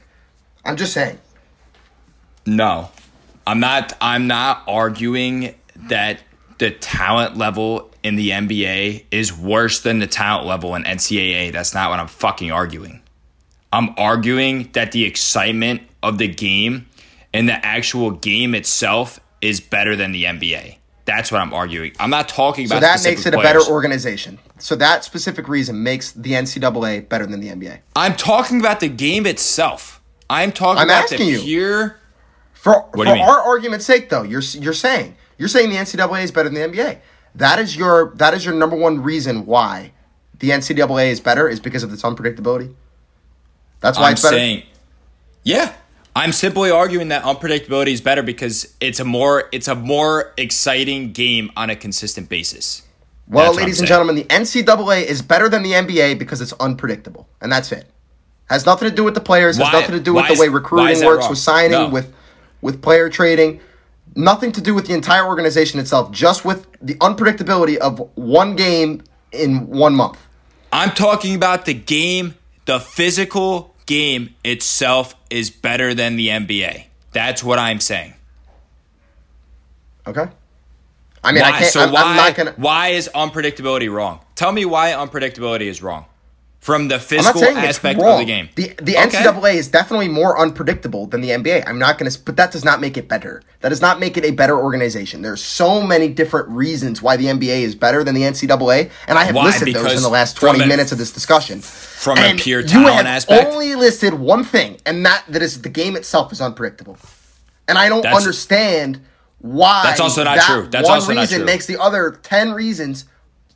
I'm 0.64 0.76
just 0.76 0.92
saying. 0.92 1.18
No, 2.46 2.90
I'm 3.44 3.58
not. 3.58 3.92
I'm 4.00 4.28
not 4.28 4.62
arguing 4.68 5.56
that 5.74 6.22
the 6.58 6.70
talent 6.70 7.36
level 7.36 7.90
in 8.04 8.14
the 8.14 8.30
NBA 8.30 9.06
is 9.10 9.36
worse 9.36 9.80
than 9.80 9.98
the 9.98 10.06
talent 10.06 10.46
level 10.46 10.76
in 10.76 10.84
NCAA. 10.84 11.52
That's 11.52 11.74
not 11.74 11.90
what 11.90 11.98
I'm 11.98 12.06
fucking 12.06 12.52
arguing. 12.52 13.02
I'm 13.72 13.94
arguing 13.98 14.70
that 14.74 14.92
the 14.92 15.04
excitement 15.04 15.82
of 16.04 16.18
the 16.18 16.28
game 16.28 16.86
and 17.32 17.48
the 17.48 17.64
actual 17.64 18.10
game 18.10 18.54
itself 18.54 19.20
is 19.40 19.60
better 19.60 19.96
than 19.96 20.12
the 20.12 20.24
NBA. 20.24 20.76
That's 21.04 21.32
what 21.32 21.40
I'm 21.40 21.52
arguing. 21.52 21.92
I'm 21.98 22.10
not 22.10 22.28
talking 22.28 22.66
about 22.66 22.76
So 22.76 22.80
that 22.80 23.02
makes 23.04 23.26
it 23.26 23.34
a 23.34 23.38
players. 23.38 23.64
better 23.64 23.72
organization. 23.72 24.38
So 24.58 24.76
that 24.76 25.02
specific 25.02 25.48
reason 25.48 25.82
makes 25.82 26.12
the 26.12 26.32
NCAA 26.32 27.08
better 27.08 27.26
than 27.26 27.40
the 27.40 27.48
NBA. 27.48 27.78
I'm 27.96 28.14
talking 28.14 28.60
about 28.60 28.80
the 28.80 28.88
game 28.88 29.26
itself. 29.26 30.00
I'm 30.28 30.52
talking 30.52 30.82
I'm 30.82 30.88
about 30.88 31.04
asking 31.04 31.18
the 31.26 31.32
you. 31.32 31.40
pure. 31.40 31.96
For 32.52 32.86
for 32.94 33.06
our 33.08 33.40
argument's 33.40 33.86
sake, 33.86 34.10
though, 34.10 34.22
you're 34.22 34.42
you're 34.42 34.74
saying 34.74 35.16
you're 35.38 35.48
saying 35.48 35.70
the 35.70 35.76
NCAA 35.76 36.22
is 36.24 36.30
better 36.30 36.48
than 36.50 36.72
the 36.72 36.78
NBA. 36.78 36.98
That 37.34 37.58
is 37.58 37.74
your 37.76 38.12
that 38.16 38.34
is 38.34 38.44
your 38.44 38.54
number 38.54 38.76
one 38.76 39.02
reason 39.02 39.46
why 39.46 39.92
the 40.38 40.50
NCAA 40.50 41.08
is 41.10 41.20
better 41.20 41.48
is 41.48 41.58
because 41.58 41.82
of 41.82 41.92
its 41.92 42.02
unpredictability. 42.02 42.74
That's 43.80 43.98
why 43.98 44.08
I'm 44.08 44.12
it's 44.12 44.22
better. 44.22 44.36
saying, 44.36 44.62
yeah. 45.42 45.72
I'm 46.20 46.32
simply 46.32 46.70
arguing 46.70 47.08
that 47.08 47.22
unpredictability 47.22 47.92
is 47.92 48.02
better 48.02 48.22
because 48.22 48.74
it's 48.78 49.00
a 49.00 49.06
more 49.06 49.48
it's 49.52 49.68
a 49.68 49.74
more 49.74 50.34
exciting 50.36 51.12
game 51.12 51.50
on 51.56 51.70
a 51.70 51.76
consistent 51.76 52.28
basis. 52.28 52.82
well, 53.26 53.46
That's 53.46 53.56
ladies 53.56 53.78
and 53.78 53.88
gentlemen, 53.88 54.16
the 54.16 54.24
NCAA 54.24 55.04
is 55.04 55.22
better 55.22 55.48
than 55.48 55.62
the 55.62 55.72
NBA 55.72 56.18
because 56.18 56.42
it's 56.42 56.52
unpredictable, 56.60 57.26
and 57.40 57.50
that's 57.50 57.72
it. 57.72 57.86
Has 58.50 58.66
nothing 58.66 58.90
to 58.90 58.94
do 58.94 59.02
with 59.02 59.14
the 59.14 59.22
players. 59.22 59.56
Has 59.56 59.72
nothing 59.72 59.92
to 59.92 60.00
do 60.00 60.12
with 60.12 60.28
why 60.28 60.34
the 60.34 60.38
way 60.38 60.48
recruiting 60.48 61.06
works, 61.06 61.22
wrong? 61.22 61.30
with 61.30 61.38
signing, 61.38 61.70
No. 61.70 61.88
with 61.88 62.12
with 62.60 62.82
player 62.82 63.08
trading. 63.08 63.60
Nothing 64.14 64.52
to 64.52 64.60
do 64.60 64.74
with 64.74 64.88
the 64.88 64.92
entire 64.92 65.24
organization 65.26 65.80
itself. 65.80 66.12
Just 66.12 66.44
with 66.44 66.66
the 66.82 66.96
unpredictability 66.96 67.78
of 67.78 68.10
one 68.16 68.56
game 68.56 69.04
in 69.32 69.68
one 69.68 69.94
month. 69.94 70.18
I'm 70.70 70.90
talking 70.90 71.34
about 71.34 71.64
the 71.64 71.72
game, 71.72 72.34
the 72.66 72.78
physical 72.78 73.74
game 73.86 74.34
itself 74.44 75.14
is 75.30 75.50
better 75.50 75.94
than 75.94 76.16
the 76.16 76.28
NBA. 76.28 76.84
That's 77.12 77.42
what 77.42 77.58
I'm 77.58 77.80
saying. 77.80 78.14
Okay. 80.06 80.26
I 81.22 81.32
mean, 81.32 81.42
why, 81.42 81.48
I 81.48 81.52
can't. 81.52 81.72
so 81.72 81.80
I'm, 81.80 81.92
why, 81.92 82.02
I'm 82.02 82.16
not 82.16 82.34
gonna. 82.34 82.54
why 82.56 82.88
is 82.88 83.10
unpredictability 83.14 83.92
wrong? 83.92 84.20
Tell 84.34 84.52
me 84.52 84.64
why 84.64 84.92
unpredictability 84.92 85.66
is 85.66 85.82
wrong 85.82 86.06
from 86.60 86.88
the 86.88 86.98
physical 86.98 87.42
aspect 87.42 87.98
of 88.00 88.18
the 88.18 88.24
game. 88.24 88.50
The 88.54 88.74
the 88.82 88.96
Okay. 88.98 89.18
NCAA 89.18 89.54
is 89.54 89.68
definitely 89.68 90.08
more 90.08 90.38
unpredictable 90.38 91.06
than 91.06 91.22
the 91.22 91.30
NBA. 91.30 91.64
I'm 91.66 91.78
not 91.78 91.96
going 91.98 92.10
to, 92.10 92.18
but 92.20 92.36
that 92.36 92.52
does 92.52 92.64
not 92.66 92.80
make 92.82 92.98
it 92.98 93.08
better. 93.08 93.42
That 93.60 93.70
does 93.70 93.80
not 93.80 93.98
make 93.98 94.18
it 94.18 94.24
a 94.26 94.30
better 94.30 94.58
organization. 94.58 95.22
There's 95.22 95.42
so 95.42 95.80
many 95.82 96.08
different 96.08 96.48
reasons 96.50 97.00
why 97.00 97.16
the 97.16 97.26
NBA 97.26 97.62
is 97.62 97.74
better 97.74 98.04
than 98.04 98.14
the 98.14 98.22
NCAA, 98.24 98.90
and 99.08 99.18
I 99.18 99.24
have 99.24 99.34
Why? 99.34 99.46
listed 99.46 99.74
those 99.74 99.94
in 99.96 100.02
the 100.02 100.10
last 100.10 100.36
20 100.36 100.62
a- 100.62 100.66
minutes 100.66 100.92
of 100.92 100.98
this 100.98 101.10
discussion. 101.12 101.60
from 101.60 102.18
a 102.18 102.20
And 102.22 102.38
pure 102.38 102.60
you 102.60 102.66
talent 102.68 102.96
have 102.96 103.06
aspect? 103.06 103.46
only 103.48 103.74
listed 103.74 104.12
one 104.14 104.44
thing, 104.44 104.76
and 104.84 105.04
that 105.06 105.24
that 105.28 105.40
is 105.42 105.62
the 105.62 105.68
game 105.70 105.96
itself 105.96 106.30
is 106.30 106.40
unpredictable, 106.42 106.98
and 107.68 107.78
I 107.78 107.88
don't 107.88 108.02
That's- 108.02 108.20
understand 108.20 109.00
why. 109.38 109.80
That's 109.84 110.00
also 110.00 110.24
not 110.24 110.36
that 110.36 110.46
true. 110.46 110.68
That's 110.70 110.86
one 110.88 110.96
also 110.98 111.14
not 111.14 111.22
reason 111.22 111.38
true. 111.38 111.46
makes 111.46 111.64
the 111.64 111.80
other 111.80 112.18
10 112.22 112.52
reasons 112.52 113.06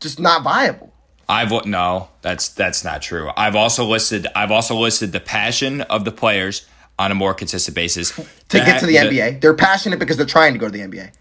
just 0.00 0.18
not 0.18 0.42
viable. 0.42 0.93
I've 1.28 1.66
no, 1.66 2.08
that's 2.22 2.48
that's 2.48 2.84
not 2.84 3.02
true. 3.02 3.30
I've 3.36 3.56
also 3.56 3.84
listed 3.84 4.26
I've 4.34 4.50
also 4.50 4.76
listed 4.76 5.12
the 5.12 5.20
passion 5.20 5.80
of 5.82 6.04
the 6.04 6.12
players 6.12 6.66
on 6.98 7.10
a 7.10 7.14
more 7.14 7.34
consistent 7.34 7.74
basis 7.74 8.10
to 8.48 8.58
get 8.58 8.80
to 8.80 8.86
the, 8.86 8.96
NBA. 8.96 9.40
They're 9.40 9.54
passionate 9.54 9.98
because 9.98 10.16
they're 10.16 10.26
trying 10.26 10.52
to 10.52 10.58
go 10.58 10.66
to 10.66 10.72
the 10.72 10.80
NBA. 10.80 11.12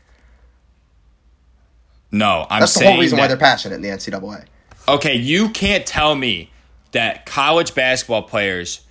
No, 2.11 2.45
I'm 2.49 2.59
That's 2.59 2.75
the 2.75 2.85
whole 2.85 2.99
reason 2.99 3.17
why 3.17 3.27
they're 3.27 3.37
passionate 3.37 3.75
in 3.75 3.81
the 3.81 3.89
NCAA. 3.89 4.45
okay. 4.87 5.15
You 5.15 5.49
can't 5.49 5.85
tell 5.85 6.13
me 6.13 6.51
that 6.91 7.25
college 7.25 7.73
basketball 7.73 8.21
players 8.21 8.81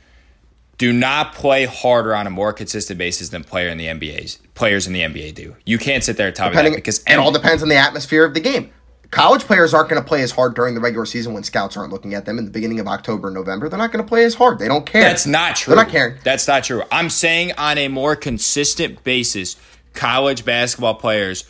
do 0.77 0.93
not 0.93 1.33
play 1.33 1.65
harder 1.65 2.17
on 2.17 2.27
a 2.27 2.31
more 2.31 2.53
consistent 2.53 2.99
basis 2.99 3.29
than 3.29 3.45
player 3.45 3.69
in 3.69 3.79
the 3.79 3.87
NBA's 3.87 4.41
players 4.55 4.89
in 4.89 4.93
the 4.93 5.01
NBA 5.01 5.35
do. 5.35 5.55
You 5.65 5.79
can't 5.79 6.03
sit 6.03 6.17
there 6.17 6.27
and 6.27 6.35
tell 6.35 6.51
me 6.51 6.57
that 6.57 6.75
because 6.75 7.05
it 7.07 7.15
all 7.15 7.31
depends 7.31 7.63
on 7.63 7.69
the 7.69 7.77
atmosphere 7.77 8.25
of 8.25 8.35
the 8.35 8.41
game. 8.41 8.73
College 9.13 9.43
players 9.43 9.75
aren't 9.75 9.91
going 9.91 10.01
to 10.01 10.09
play 10.09 10.23
as 10.23 10.31
hard 10.31 10.55
during 10.55 10.75
the 10.75 10.81
regular 10.81 11.05
season 11.05 11.35
when 11.35 11.43
scouts 11.43 11.77
aren't 11.77 11.93
looking 11.93 12.15
at 12.15 12.25
them 12.25 12.39
in 12.39 12.47
the 12.47 12.51
beginning 12.51 12.81
of 12.81 12.87
October 12.87 13.29
and 13.29 13.35
November. 13.35 13.69
They're 13.69 13.79
not 13.79 13.93
going 13.93 14.03
to 14.03 14.09
play 14.09 14.25
as 14.25 14.35
hard. 14.35 14.59
They 14.59 14.69
don't 14.69 14.87
care. 14.87 15.03
That's 15.03 15.27
not 15.27 15.55
true. 15.55 15.75
They're 15.75 15.85
not 15.85 15.93
caring. 15.93 16.17
That's 16.25 16.49
not 16.49 16.65
true. 16.65 16.83
I'm 16.91 17.11
saying 17.11 17.53
on 17.59 17.77
a 17.77 17.89
more 17.89 18.17
consistent 18.17 19.05
basis, 19.05 19.57
college 19.93 20.47
basketball 20.47 20.95
players 20.95 21.45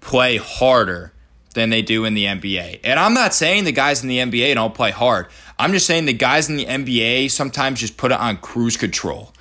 play 0.00 0.36
harder 0.36 1.14
than 1.54 1.70
they 1.70 1.80
do 1.80 2.04
in 2.04 2.12
the 2.12 2.26
NBA. 2.26 2.80
And 2.84 3.00
I'm 3.00 3.14
not 3.14 3.32
saying 3.32 3.64
the 3.64 3.72
guys 3.72 4.02
in 4.02 4.08
the 4.10 4.18
NBA 4.18 4.54
don't 4.54 4.74
play 4.74 4.90
hard. 4.90 5.28
I'm 5.58 5.72
just 5.72 5.86
saying 5.86 6.04
the 6.04 6.12
guys 6.12 6.50
in 6.50 6.56
the 6.58 6.66
NBA 6.66 7.30
sometimes 7.30 7.80
just 7.80 7.96
put 7.96 8.12
it 8.12 8.20
on 8.20 8.36
cruise 8.36 8.76
control 8.76 9.32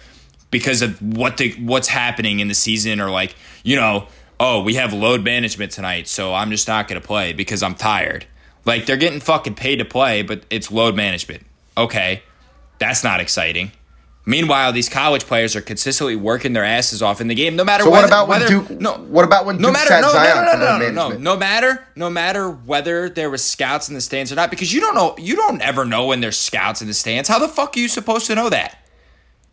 because 0.51 0.81
of 0.81 1.01
what 1.01 1.35
the 1.35 1.51
what's 1.59 1.89
happening 1.89 2.39
in 2.39 2.47
the 2.47 2.53
season 2.53 3.01
or 3.01 3.09
like, 3.09 3.35
you 3.63 3.75
know, 3.75 4.07
oh, 4.39 4.61
we 4.61 4.75
have 4.75 4.93
load 4.93 5.23
management 5.23 5.71
tonight, 5.71 6.07
so 6.07 6.33
I'm 6.33 6.51
just 6.51 6.67
not 6.67 6.87
going 6.87 7.01
to 7.01 7.05
play 7.05 7.33
because 7.33 7.63
I'm 7.63 7.75
tired. 7.75 8.25
Like 8.65 8.85
they're 8.85 8.97
getting 8.97 9.19
fucking 9.19 9.55
paid 9.55 9.77
to 9.77 9.85
play, 9.85 10.21
but 10.21 10.43
it's 10.49 10.71
load 10.71 10.95
management. 10.95 11.45
Okay. 11.77 12.23
That's 12.79 13.03
not 13.03 13.19
exciting. 13.19 13.71
Meanwhile, 14.25 14.73
these 14.73 14.89
college 14.89 15.23
players 15.25 15.55
are 15.55 15.61
consistently 15.61 16.17
working 16.17 16.51
their 16.51 16.65
asses 16.65 17.01
off 17.01 17.21
in 17.21 17.29
the 17.29 17.33
game, 17.33 17.55
no 17.55 17.63
matter 17.63 17.85
So 17.85 17.89
what 17.89 17.95
whether, 18.01 18.07
about 18.07 18.27
when 18.27 18.41
whether, 18.41 18.49
Duke- 18.67 18.81
No, 18.81 18.95
what 18.95 19.23
about 19.23 19.45
when 19.45 19.55
no 19.55 19.69
Duke 19.69 19.73
matter 19.73 20.01
no, 20.01 20.11
Zion 20.11 20.35
no, 20.35 20.51
no, 20.51 20.59
no, 20.59 20.77
no, 20.79 20.91
no, 20.91 21.09
no, 21.09 21.17
no 21.17 21.37
matter 21.37 21.87
no 21.95 22.09
matter 22.09 22.51
whether 22.51 23.07
there 23.07 23.29
was 23.29 23.41
scouts 23.41 23.87
in 23.87 23.95
the 23.95 24.01
stands 24.01 24.29
or 24.29 24.35
not, 24.35 24.49
because 24.49 24.73
you 24.73 24.81
don't 24.81 24.95
know 24.95 25.15
you 25.17 25.37
don't 25.37 25.61
ever 25.61 25.85
know 25.85 26.07
when 26.07 26.19
there's 26.19 26.37
scouts 26.37 26.81
in 26.81 26.87
the 26.89 26.93
stands. 26.93 27.29
How 27.29 27.39
the 27.39 27.47
fuck 27.47 27.77
are 27.77 27.79
you 27.79 27.87
supposed 27.87 28.27
to 28.27 28.35
know 28.35 28.49
that? 28.49 28.77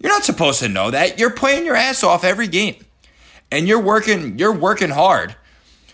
You're 0.01 0.11
not 0.11 0.25
supposed 0.25 0.59
to 0.59 0.69
know 0.69 0.91
that. 0.91 1.21
You're 1.21 1.31
playing 1.31 1.65
your 1.65 1.77
ass 1.77 2.03
off 2.03 2.25
every 2.25 2.49
game, 2.49 2.84
and 3.55 3.69
you're 3.69 3.81
working 3.81 4.39
you're 4.39 4.53
working 4.53 4.91
hard. 4.91 5.37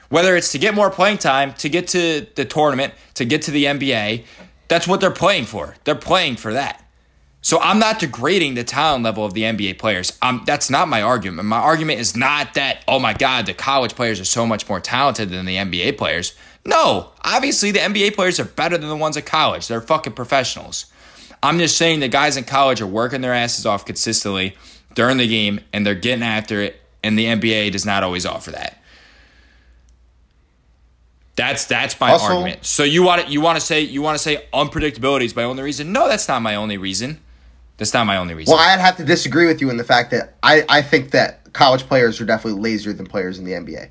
Whether 0.08 0.34
it's 0.34 0.50
to 0.52 0.58
get 0.58 0.74
more 0.74 0.90
playing 0.90 1.18
time, 1.18 1.54
to 1.54 1.68
get 1.68 1.86
to 1.88 2.26
the 2.34 2.44
tournament, 2.44 2.94
to 3.14 3.24
get 3.24 3.42
to 3.42 3.52
the 3.52 3.66
NBA, 3.66 4.24
that's 4.66 4.88
what 4.88 5.00
they're 5.00 5.12
playing 5.12 5.44
for. 5.44 5.76
They're 5.84 5.94
playing 5.94 6.36
for 6.36 6.52
that. 6.52 6.84
So 7.42 7.60
I'm 7.60 7.78
not 7.78 8.00
degrading 8.00 8.54
the 8.54 8.64
talent 8.64 9.04
level 9.04 9.24
of 9.24 9.34
the 9.34 9.42
NBA 9.42 9.78
players. 9.78 10.18
That's 10.46 10.68
not 10.68 10.88
my 10.88 11.00
argument. 11.00 11.46
My 11.46 11.58
argument 11.58 12.00
is 12.00 12.16
not 12.16 12.54
that 12.54 12.82
oh 12.88 12.98
my 12.98 13.12
god, 13.12 13.46
the 13.46 13.54
college 13.54 13.94
players 13.94 14.18
are 14.18 14.24
so 14.24 14.46
much 14.46 14.68
more 14.68 14.80
talented 14.80 15.28
than 15.28 15.46
the 15.46 15.56
NBA 15.56 15.96
players. 15.98 16.34
No, 16.64 17.12
obviously 17.22 17.70
the 17.70 17.78
NBA 17.78 18.14
players 18.14 18.40
are 18.40 18.44
better 18.44 18.76
than 18.78 18.88
the 18.88 18.96
ones 18.96 19.16
at 19.16 19.26
college. 19.26 19.68
They're 19.68 19.80
fucking 19.80 20.14
professionals. 20.14 20.86
I'm 21.42 21.58
just 21.58 21.78
saying 21.78 22.00
the 22.00 22.08
guys 22.08 22.36
in 22.36 22.44
college 22.44 22.80
are 22.80 22.86
working 22.86 23.20
their 23.20 23.32
asses 23.32 23.64
off 23.64 23.86
consistently 23.86 24.56
during 24.94 25.18
the 25.18 25.28
game 25.28 25.60
and 25.72 25.86
they're 25.86 25.94
getting 25.94 26.22
after 26.22 26.60
it, 26.60 26.79
and 27.02 27.18
the 27.18 27.26
NBA 27.26 27.72
does 27.72 27.86
not 27.86 28.02
always 28.02 28.26
offer 28.26 28.50
that. 28.52 28.76
That's 31.36 31.64
that's 31.64 31.98
my 31.98 32.10
Also- 32.10 32.26
argument. 32.26 32.66
So 32.66 32.82
you 32.82 33.02
want 33.02 33.22
to 33.26 33.32
you 33.32 33.40
want 33.40 33.58
to 33.58 33.64
say 33.64 33.80
you 33.80 34.02
want 34.02 34.16
to 34.16 34.22
say 34.22 34.44
unpredictability 34.52 35.24
is 35.24 35.34
my 35.34 35.44
only 35.44 35.62
reason? 35.62 35.92
No, 35.92 36.08
that's 36.08 36.28
not 36.28 36.42
my 36.42 36.54
only 36.54 36.76
reason. 36.76 37.18
That's 37.78 37.94
not 37.94 38.06
my 38.06 38.18
only 38.18 38.34
reason. 38.34 38.52
Well, 38.52 38.60
I'd 38.60 38.78
have 38.78 38.98
to 38.98 39.04
disagree 39.04 39.46
with 39.46 39.62
you 39.62 39.70
in 39.70 39.78
the 39.78 39.84
fact 39.84 40.10
that 40.10 40.34
I, 40.42 40.64
I 40.68 40.82
think 40.82 41.12
that 41.12 41.50
college 41.54 41.84
players 41.84 42.20
are 42.20 42.26
definitely 42.26 42.60
lazier 42.60 42.92
than 42.92 43.06
players 43.06 43.38
in 43.38 43.44
the 43.46 43.52
NBA. 43.52 43.88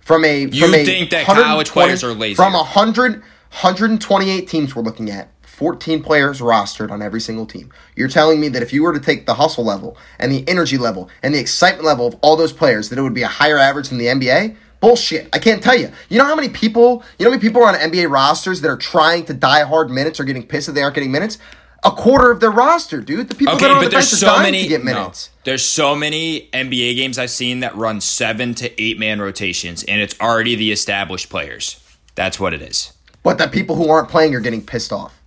From 0.00 0.24
a 0.24 0.46
You 0.46 0.62
from 0.64 0.74
a 0.74 0.84
think 0.86 1.10
that 1.10 1.26
college 1.26 1.68
players 1.68 2.02
are 2.02 2.14
lazier? 2.14 2.36
From 2.36 2.54
100, 2.54 3.12
128 3.12 4.48
teams 4.48 4.74
we're 4.74 4.80
looking 4.82 5.10
at, 5.10 5.28
14 5.58 6.04
players 6.04 6.40
rostered 6.40 6.92
on 6.92 7.02
every 7.02 7.20
single 7.20 7.44
team. 7.44 7.72
You're 7.96 8.06
telling 8.08 8.38
me 8.38 8.48
that 8.50 8.62
if 8.62 8.72
you 8.72 8.84
were 8.84 8.92
to 8.92 9.00
take 9.00 9.26
the 9.26 9.34
hustle 9.34 9.64
level 9.64 9.96
and 10.20 10.30
the 10.30 10.48
energy 10.48 10.78
level 10.78 11.10
and 11.20 11.34
the 11.34 11.40
excitement 11.40 11.84
level 11.84 12.06
of 12.06 12.16
all 12.22 12.36
those 12.36 12.52
players, 12.52 12.88
that 12.90 12.98
it 12.98 13.02
would 13.02 13.12
be 13.12 13.22
a 13.22 13.26
higher 13.28 13.58
average 13.58 13.88
than 13.88 13.98
the 13.98 14.06
NBA? 14.06 14.54
Bullshit. 14.80 15.28
I 15.32 15.40
can't 15.40 15.60
tell 15.60 15.76
you. 15.76 15.90
You 16.08 16.18
know 16.18 16.24
how 16.24 16.36
many 16.36 16.48
people, 16.48 17.02
you 17.18 17.24
know 17.24 17.32
how 17.32 17.36
many 17.36 17.40
people 17.48 17.60
are 17.64 17.66
on 17.68 17.74
NBA 17.74 18.08
rosters 18.08 18.60
that 18.60 18.68
are 18.68 18.76
trying 18.76 19.24
to 19.24 19.34
die 19.34 19.64
hard 19.64 19.90
minutes 19.90 20.20
or 20.20 20.24
getting 20.24 20.46
pissed 20.46 20.68
that 20.68 20.74
they 20.74 20.82
aren't 20.82 20.94
getting 20.94 21.10
minutes? 21.10 21.38
A 21.84 21.90
quarter 21.90 22.30
of 22.30 22.38
their 22.38 22.52
roster, 22.52 23.00
dude. 23.00 23.28
The 23.28 23.34
people 23.34 23.54
Okay, 23.54 23.64
that 23.66 23.70
are 23.72 23.74
on 23.78 23.82
but 23.82 23.90
the 23.90 23.96
bench 23.96 24.10
there's 24.10 24.20
so 24.20 24.26
dying 24.28 24.42
many. 24.42 24.62
to 24.62 24.68
get 24.68 24.84
no. 24.84 24.92
minutes. 24.94 25.30
there's 25.42 25.64
so 25.64 25.96
many 25.96 26.48
NBA 26.52 26.94
games 26.94 27.18
I've 27.18 27.30
seen 27.30 27.60
that 27.60 27.74
run 27.76 28.00
seven 28.00 28.54
to 28.54 28.80
eight 28.82 28.98
man 29.00 29.20
rotations, 29.20 29.82
and 29.82 30.00
it's 30.00 30.14
already 30.20 30.54
the 30.54 30.70
established 30.70 31.28
players. 31.30 31.80
That's 32.14 32.38
what 32.38 32.54
it 32.54 32.62
is. 32.62 32.92
But 33.24 33.38
the 33.38 33.48
people 33.48 33.74
who 33.74 33.88
aren't 33.90 34.08
playing 34.08 34.34
are 34.36 34.40
getting 34.40 34.64
pissed 34.64 34.92
off. 34.92 35.17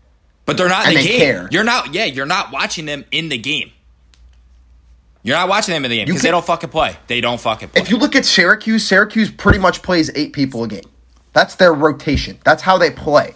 But 0.45 0.57
they're 0.57 0.69
not 0.69 0.87
in 0.87 0.95
the 0.95 1.01
they 1.01 1.07
game. 1.07 1.19
care. 1.19 1.49
You're 1.51 1.63
not. 1.63 1.93
Yeah, 1.93 2.05
you're 2.05 2.25
not 2.25 2.51
watching 2.51 2.85
them 2.85 3.05
in 3.11 3.29
the 3.29 3.37
game. 3.37 3.71
You're 5.23 5.37
not 5.37 5.49
watching 5.49 5.73
them 5.73 5.85
in 5.85 5.91
the 5.91 5.97
game 5.97 6.07
because 6.07 6.23
they 6.23 6.31
don't 6.31 6.45
fucking 6.45 6.69
play. 6.69 6.95
They 7.07 7.21
don't 7.21 7.39
fucking 7.39 7.69
play. 7.69 7.81
If 7.81 7.89
you 7.91 7.97
look 7.97 8.15
at 8.15 8.25
Syracuse, 8.25 8.87
Syracuse 8.87 9.29
pretty 9.29 9.59
much 9.59 9.83
plays 9.83 10.09
eight 10.15 10.33
people 10.33 10.63
a 10.63 10.67
game. 10.67 10.89
That's 11.33 11.55
their 11.55 11.73
rotation. 11.73 12.39
That's 12.43 12.63
how 12.63 12.77
they 12.77 12.89
play. 12.89 13.35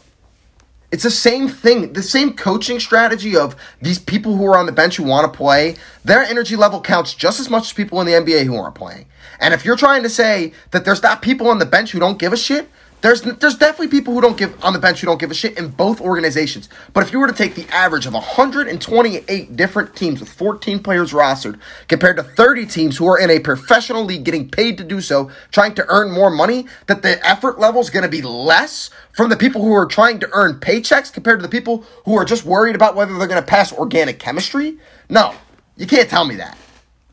It's 0.91 1.03
the 1.03 1.11
same 1.11 1.47
thing, 1.47 1.93
the 1.93 2.03
same 2.03 2.35
coaching 2.35 2.79
strategy 2.79 3.35
of 3.35 3.55
these 3.81 3.99
people 3.99 4.35
who 4.37 4.45
are 4.45 4.57
on 4.57 4.65
the 4.65 4.71
bench 4.71 4.97
who 4.97 5.03
want 5.03 5.31
to 5.31 5.37
play. 5.37 5.75
Their 6.03 6.23
energy 6.23 6.55
level 6.55 6.79
counts 6.81 7.13
just 7.13 7.39
as 7.39 7.49
much 7.49 7.63
as 7.63 7.73
people 7.73 7.99
in 8.01 8.07
the 8.07 8.13
NBA 8.13 8.45
who 8.45 8.55
aren't 8.55 8.75
playing. 8.75 9.07
And 9.39 9.53
if 9.53 9.65
you're 9.65 9.75
trying 9.75 10.03
to 10.03 10.09
say 10.09 10.53
that 10.71 10.85
there's 10.85 11.03
not 11.03 11.21
people 11.21 11.49
on 11.49 11.59
the 11.59 11.65
bench 11.65 11.91
who 11.91 11.99
don't 11.99 12.17
give 12.17 12.33
a 12.33 12.37
shit, 12.37 12.69
There's 13.05 13.21
there's 13.21 13.55
definitely 13.55 13.89
people 13.89 14.15
who 14.15 14.21
don't 14.21 14.35
give 14.35 14.57
on 14.65 14.73
the 14.73 14.79
bench 14.79 14.99
who 14.99 15.05
don't 15.05 15.19
give 15.19 15.29
a 15.29 15.35
shit 15.35 15.59
in 15.59 15.67
both 15.67 16.01
organizations. 16.01 16.69
But 16.91 17.03
if 17.03 17.13
you 17.13 17.19
were 17.19 17.27
to 17.27 17.33
take 17.33 17.53
the 17.53 17.67
average 17.69 18.07
of 18.07 18.13
128 18.13 19.55
different 19.55 19.95
teams 19.95 20.19
with 20.19 20.29
14 20.29 20.81
players 20.81 21.13
rostered 21.13 21.59
compared 21.87 22.17
to 22.17 22.23
30 22.23 22.65
teams 22.65 22.97
who 22.97 23.05
are 23.05 23.19
in 23.19 23.29
a 23.29 23.37
professional 23.37 24.05
league 24.05 24.23
getting 24.23 24.49
paid 24.49 24.79
to 24.79 24.83
do 24.83 25.01
so, 25.01 25.29
trying 25.51 25.75
to 25.75 25.85
earn 25.87 26.09
more 26.09 26.31
money, 26.31 26.65
that 26.87 27.03
the 27.03 27.23
effort 27.23 27.59
level 27.59 27.79
is 27.79 27.91
going 27.91 28.01
to 28.01 28.09
be 28.09 28.23
less 28.23 28.89
from 29.11 29.29
the 29.29 29.37
people 29.37 29.61
who 29.61 29.73
are 29.73 29.85
trying 29.85 30.19
to 30.21 30.29
earn 30.31 30.59
paychecks 30.59 31.13
compared 31.13 31.37
to 31.37 31.43
the 31.43 31.51
people 31.51 31.85
who 32.05 32.15
are 32.15 32.25
just 32.25 32.43
worried 32.43 32.73
about 32.73 32.95
whether 32.95 33.15
they're 33.19 33.27
going 33.27 33.39
to 33.39 33.47
pass 33.47 33.71
organic 33.71 34.17
chemistry? 34.17 34.79
No, 35.11 35.35
you 35.77 35.85
can't 35.85 36.09
tell 36.09 36.25
me 36.25 36.37
that. 36.37 36.57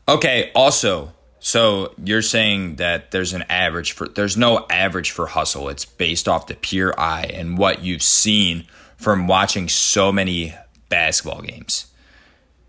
Okay, 0.07 0.51
also, 0.55 1.13
so 1.45 1.93
you're 2.01 2.21
saying 2.21 2.77
that 2.77 3.11
there's 3.11 3.33
an 3.33 3.41
average 3.49 3.91
for 3.91 4.07
there's 4.07 4.37
no 4.37 4.65
average 4.69 5.11
for 5.11 5.27
hustle. 5.27 5.67
It's 5.67 5.83
based 5.83 6.29
off 6.29 6.47
the 6.47 6.55
pure 6.55 6.97
eye 6.97 7.29
and 7.33 7.57
what 7.57 7.83
you've 7.83 8.01
seen 8.01 8.65
from 8.95 9.27
watching 9.27 9.67
so 9.67 10.09
many 10.13 10.55
basketball 10.87 11.41
games. 11.41 11.87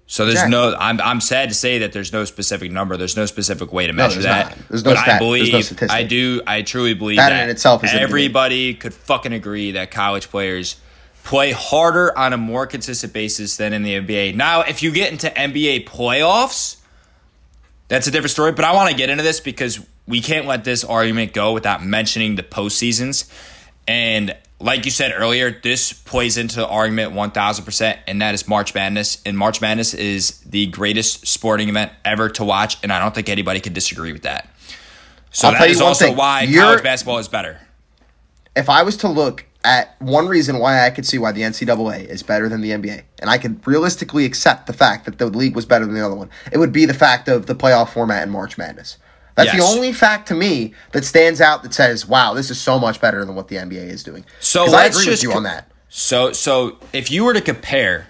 So 0.08 0.26
there's 0.26 0.48
no 0.48 0.74
I'm 0.76 1.00
I'm 1.00 1.20
sad 1.20 1.50
to 1.50 1.54
say 1.54 1.78
that 1.78 1.92
there's 1.92 2.12
no 2.12 2.24
specific 2.24 2.72
number. 2.72 2.96
There's 2.96 3.16
no 3.16 3.26
specific 3.26 3.72
way 3.72 3.86
to 3.86 3.92
measure 3.92 4.14
there's 4.14 4.24
that. 4.24 4.56
not. 4.56 4.68
There's 4.68 4.84
no 4.84 4.90
but 4.90 4.98
I 4.98 5.02
stat. 5.02 5.06
There's 5.06 5.20
no 5.20 5.26
believe 5.26 5.64
statistic. 5.64 5.90
I 5.92 6.02
do 6.02 6.42
I 6.44 6.62
truly 6.62 6.94
believe 6.94 7.18
That 7.18 7.28
that, 7.28 7.44
in 7.44 7.50
itself 7.50 7.84
is 7.84 7.94
everybody 7.94 8.74
could 8.74 8.92
fucking 8.92 9.32
agree 9.32 9.70
that 9.70 9.92
college 9.92 10.30
players 10.30 10.80
play 11.22 11.52
harder 11.52 12.16
on 12.18 12.32
a 12.32 12.36
more 12.36 12.66
consistent 12.66 13.12
basis 13.12 13.56
than 13.56 13.72
in 13.72 13.84
the 13.84 13.94
NBA. 14.00 14.34
Now, 14.34 14.62
if 14.62 14.82
you 14.82 14.90
get 14.90 15.12
into 15.12 15.28
NBA 15.28 15.86
playoffs, 15.86 16.78
that's 17.88 18.06
a 18.06 18.10
different 18.10 18.30
story. 18.30 18.52
But 18.52 18.64
I 18.64 18.72
want 18.74 18.90
to 18.90 18.96
get 18.96 19.10
into 19.10 19.22
this 19.22 19.40
because 19.40 19.84
we 20.06 20.20
can't 20.20 20.46
let 20.46 20.64
this 20.64 20.84
argument 20.84 21.32
go 21.32 21.52
without 21.52 21.84
mentioning 21.84 22.36
the 22.36 22.42
postseasons. 22.42 23.30
And 23.86 24.34
like 24.60 24.84
you 24.84 24.90
said 24.90 25.12
earlier, 25.14 25.50
this 25.62 25.92
plays 25.92 26.38
into 26.38 26.56
the 26.56 26.66
argument 26.66 27.12
1000%, 27.12 27.98
and 28.06 28.22
that 28.22 28.34
is 28.34 28.48
March 28.48 28.74
Madness. 28.74 29.18
And 29.26 29.36
March 29.36 29.60
Madness 29.60 29.92
is 29.94 30.38
the 30.40 30.66
greatest 30.66 31.26
sporting 31.26 31.68
event 31.68 31.92
ever 32.04 32.28
to 32.30 32.44
watch, 32.44 32.78
and 32.82 32.92
I 32.92 32.98
don't 32.98 33.14
think 33.14 33.28
anybody 33.28 33.60
could 33.60 33.74
disagree 33.74 34.12
with 34.12 34.22
that. 34.22 34.48
So 35.30 35.48
I'll 35.48 35.54
that 35.54 35.68
is 35.68 35.80
also 35.80 36.06
thing. 36.06 36.16
why 36.16 36.42
You're- 36.42 36.60
college 36.64 36.82
basketball 36.82 37.18
is 37.18 37.28
better. 37.28 37.58
if 38.56 38.70
I 38.70 38.82
was 38.84 38.96
to 38.98 39.08
look 39.08 39.44
at 39.64 40.00
one 40.00 40.28
reason 40.28 40.58
why 40.58 40.86
I 40.86 40.90
could 40.90 41.06
see 41.06 41.18
why 41.18 41.32
the 41.32 41.40
NCAA 41.42 42.06
is 42.06 42.22
better 42.22 42.48
than 42.48 42.60
the 42.60 42.70
NBA, 42.70 43.02
and 43.20 43.30
I 43.30 43.38
could 43.38 43.66
realistically 43.66 44.24
accept 44.26 44.66
the 44.66 44.72
fact 44.72 45.06
that 45.06 45.18
the 45.18 45.26
league 45.26 45.56
was 45.56 45.64
better 45.64 45.86
than 45.86 45.94
the 45.94 46.04
other 46.04 46.14
one, 46.14 46.30
it 46.52 46.58
would 46.58 46.72
be 46.72 46.84
the 46.84 46.94
fact 46.94 47.28
of 47.28 47.46
the 47.46 47.54
playoff 47.54 47.88
format 47.90 48.22
and 48.22 48.30
March 48.30 48.58
Madness. 48.58 48.98
That's 49.36 49.50
the 49.52 49.62
only 49.64 49.92
fact 49.92 50.28
to 50.28 50.34
me 50.34 50.74
that 50.92 51.04
stands 51.04 51.40
out 51.40 51.64
that 51.64 51.74
says, 51.74 52.06
"Wow, 52.06 52.34
this 52.34 52.50
is 52.50 52.60
so 52.60 52.78
much 52.78 53.00
better 53.00 53.24
than 53.24 53.34
what 53.34 53.48
the 53.48 53.56
NBA 53.56 53.88
is 53.88 54.04
doing." 54.04 54.24
So 54.38 54.64
I 54.66 54.68
let's 54.68 54.96
agree 54.96 55.06
just 55.06 55.22
with 55.22 55.22
you 55.24 55.30
co- 55.30 55.36
on 55.38 55.42
that. 55.42 55.68
So 55.88 56.32
so 56.32 56.78
if 56.92 57.10
you 57.10 57.24
were 57.24 57.34
to 57.34 57.40
compare 57.40 58.06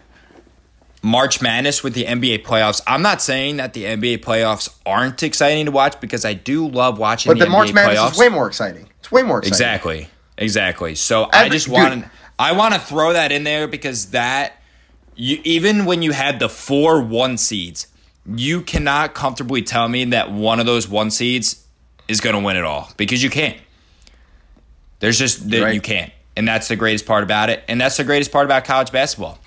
March 1.02 1.40
Madness 1.40 1.82
with 1.82 1.94
the 1.94 2.04
NBA 2.04 2.44
playoffs, 2.44 2.82
I'm 2.86 3.00
not 3.00 3.22
saying 3.22 3.56
that 3.56 3.72
the 3.72 3.84
NBA 3.84 4.18
playoffs 4.18 4.68
aren't 4.84 5.22
exciting 5.22 5.64
to 5.64 5.70
watch 5.70 5.98
because 6.00 6.26
I 6.26 6.34
do 6.34 6.68
love 6.68 6.98
watching 6.98 7.30
But 7.30 7.38
the 7.38 7.46
the 7.46 7.50
March 7.50 7.70
NBA 7.70 7.74
Madness 7.74 8.00
playoffs. 8.00 8.12
is 8.12 8.18
way 8.18 8.28
more 8.28 8.46
exciting. 8.46 8.88
It's 9.00 9.10
way 9.10 9.22
more 9.22 9.38
exciting. 9.38 9.52
Exactly. 9.54 10.08
Exactly. 10.36 10.94
So 10.94 11.28
I 11.32 11.48
just 11.48 11.68
want 11.68 12.04
I 12.38 12.52
want 12.52 12.74
to 12.74 12.80
throw 12.80 13.12
that 13.12 13.30
in 13.32 13.44
there 13.44 13.68
because 13.68 14.06
that 14.10 14.60
you 15.14 15.40
even 15.44 15.84
when 15.84 16.02
you 16.02 16.12
had 16.12 16.38
the 16.40 16.48
four 16.48 17.00
one 17.00 17.38
seeds, 17.38 17.86
you 18.26 18.62
cannot 18.62 19.14
comfortably 19.14 19.62
tell 19.62 19.88
me 19.88 20.04
that 20.06 20.32
one 20.32 20.58
of 20.60 20.66
those 20.66 20.88
one 20.88 21.10
seeds 21.10 21.64
is 22.08 22.20
going 22.20 22.34
to 22.34 22.40
win 22.42 22.56
it 22.56 22.64
all 22.64 22.90
because 22.96 23.22
you 23.22 23.30
can't. 23.30 23.56
There's 25.00 25.18
just 25.18 25.48
that 25.50 25.62
Right. 25.62 25.74
you 25.74 25.80
can't. 25.80 26.12
And 26.36 26.48
that's 26.48 26.66
the 26.68 26.76
greatest 26.76 27.06
part 27.06 27.22
about 27.22 27.48
it. 27.50 27.62
And 27.68 27.80
that's 27.80 27.96
the 27.96 28.04
greatest 28.04 28.32
part 28.32 28.44
about 28.44 28.64
college 28.64 28.90
basketball. 28.90 29.38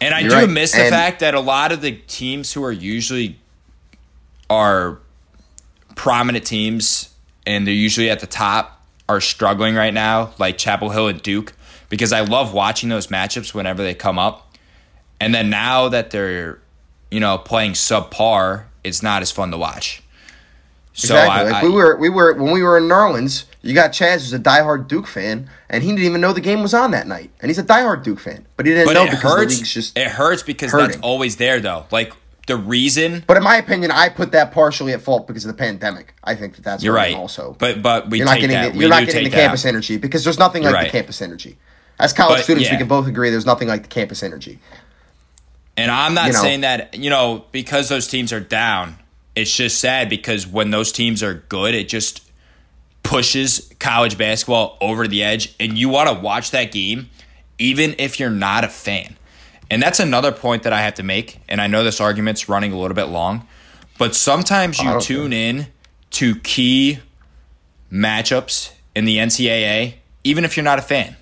And 0.00 0.12
I 0.12 0.20
You're 0.20 0.30
do 0.30 0.36
right. 0.36 0.48
miss 0.50 0.72
the 0.72 0.80
And- 0.82 0.90
fact 0.90 1.20
that 1.20 1.34
a 1.34 1.40
lot 1.40 1.70
of 1.72 1.80
the 1.80 1.92
teams 1.92 2.52
who 2.52 2.64
are 2.64 2.72
usually 2.72 3.38
are 4.50 4.98
prominent 5.94 6.44
teams 6.44 7.10
and 7.46 7.66
they're 7.66 7.72
usually 7.74 8.10
at 8.10 8.20
the 8.20 8.26
top 8.26 8.75
are 9.08 9.20
struggling 9.20 9.74
right 9.74 9.94
now, 9.94 10.32
like 10.38 10.58
Chapel 10.58 10.90
Hill 10.90 11.08
and 11.08 11.22
Duke, 11.22 11.52
because 11.88 12.12
I 12.12 12.20
love 12.22 12.52
watching 12.52 12.88
those 12.88 13.06
matchups 13.08 13.54
whenever 13.54 13.82
they 13.82 13.94
come 13.94 14.18
up. 14.18 14.56
And 15.20 15.34
then 15.34 15.48
now 15.48 15.88
that 15.88 16.10
they're, 16.10 16.58
you 17.10 17.20
know, 17.20 17.38
playing 17.38 17.72
subpar, 17.72 18.64
it's 18.84 19.02
not 19.02 19.22
as 19.22 19.30
fun 19.30 19.50
to 19.52 19.58
watch. 19.58 20.02
So 20.92 21.14
Exactly. 21.14 21.30
I, 21.34 21.42
like 21.42 21.54
I- 21.62 21.66
we 21.66 21.72
were, 21.72 21.96
we 21.96 22.08
were 22.08 22.34
when 22.34 22.52
we 22.52 22.62
were 22.62 22.78
in 22.78 22.88
New 22.88 22.94
Orleans. 22.94 23.44
You 23.62 23.74
got 23.74 23.90
Chaz, 23.92 24.14
who's 24.14 24.32
a 24.32 24.38
diehard 24.38 24.86
Duke 24.88 25.06
fan, 25.06 25.50
and 25.68 25.82
he 25.82 25.90
didn't 25.90 26.04
even 26.04 26.20
know 26.20 26.32
the 26.32 26.40
game 26.40 26.62
was 26.62 26.72
on 26.72 26.92
that 26.92 27.06
night. 27.08 27.30
And 27.40 27.50
he's 27.50 27.58
a 27.58 27.64
diehard 27.64 28.02
Duke 28.04 28.20
fan, 28.20 28.46
but 28.56 28.64
he 28.64 28.72
didn't 28.72 28.86
but 28.86 28.92
know 28.94 29.04
it 29.04 29.10
because 29.10 29.22
the 29.22 29.28
hurts. 29.28 29.56
league's 29.56 29.74
just. 29.74 29.98
it 29.98 30.08
hurts 30.08 30.42
because 30.42 30.72
that's 30.72 30.96
always 30.98 31.36
there, 31.36 31.58
though. 31.60 31.86
Like 31.90 32.12
the 32.46 32.56
reason 32.56 33.24
But 33.26 33.36
in 33.36 33.42
my 33.42 33.56
opinion, 33.56 33.90
I 33.90 34.08
put 34.08 34.32
that 34.32 34.52
partially 34.52 34.92
at 34.92 35.02
fault 35.02 35.26
because 35.26 35.44
of 35.44 35.48
the 35.48 35.58
pandemic. 35.58 36.14
I 36.22 36.34
think 36.34 36.56
that 36.56 36.62
that's 36.62 36.84
you're 36.84 36.94
right. 36.94 37.14
Also, 37.14 37.56
but 37.58 37.82
but 37.82 38.08
we 38.08 38.18
you're 38.18 38.26
not 38.26 38.40
getting 38.40 38.50
that. 38.50 38.72
the, 38.72 38.78
you're 38.78 38.88
not 38.88 39.04
getting 39.04 39.24
the 39.24 39.30
campus 39.30 39.64
out. 39.64 39.70
energy 39.70 39.96
because 39.96 40.24
there's 40.24 40.38
nothing 40.38 40.62
like 40.62 40.74
right. 40.74 40.84
the 40.84 40.90
campus 40.90 41.20
energy. 41.20 41.56
As 41.98 42.12
college 42.12 42.38
But, 42.38 42.44
students, 42.44 42.70
we 42.70 42.76
can 42.76 42.88
both 42.88 43.06
agree 43.06 43.30
there's 43.30 43.46
nothing 43.46 43.68
like 43.68 43.82
the 43.82 43.88
campus 43.88 44.22
energy. 44.22 44.58
And 45.76 45.90
I'm 45.90 46.14
not 46.14 46.28
you 46.28 46.32
know. 46.32 46.42
saying 46.42 46.60
that, 46.62 46.94
you 46.94 47.10
know, 47.10 47.44
because 47.52 47.88
those 47.88 48.06
teams 48.06 48.32
are 48.32 48.40
down, 48.40 48.96
it's 49.34 49.54
just 49.54 49.78
sad 49.80 50.08
because 50.08 50.46
when 50.46 50.70
those 50.70 50.92
teams 50.92 51.22
are 51.22 51.34
good, 51.34 51.74
it 51.74 51.88
just 51.88 52.30
pushes 53.02 53.72
college 53.78 54.18
basketball 54.18 54.78
over 54.80 55.06
the 55.06 55.22
edge. 55.22 55.54
And 55.60 55.76
you 55.78 55.88
want 55.88 56.08
to 56.08 56.18
watch 56.18 56.50
that 56.52 56.72
game, 56.72 57.10
even 57.58 57.94
if 57.98 58.18
you're 58.18 58.30
not 58.30 58.64
a 58.64 58.68
fan. 58.68 59.16
And 59.70 59.82
that's 59.82 60.00
another 60.00 60.32
point 60.32 60.62
that 60.62 60.72
I 60.72 60.82
have 60.82 60.94
to 60.94 61.02
make. 61.02 61.40
And 61.48 61.60
I 61.60 61.66
know 61.66 61.82
this 61.82 62.00
argument's 62.00 62.48
running 62.48 62.72
a 62.72 62.78
little 62.78 62.94
bit 62.94 63.06
long, 63.06 63.46
but 63.98 64.14
sometimes 64.14 64.80
you 64.80 64.88
oh, 64.88 64.92
don't 64.92 65.02
tune 65.02 65.32
in 65.32 65.66
to 66.10 66.36
key 66.36 67.00
matchups 67.90 68.72
in 68.94 69.04
the 69.04 69.18
NCAA, 69.18 69.94
even 70.24 70.44
if 70.44 70.56
you're 70.56 70.64
not 70.64 70.78
a 70.78 70.82
fan. 70.82 71.16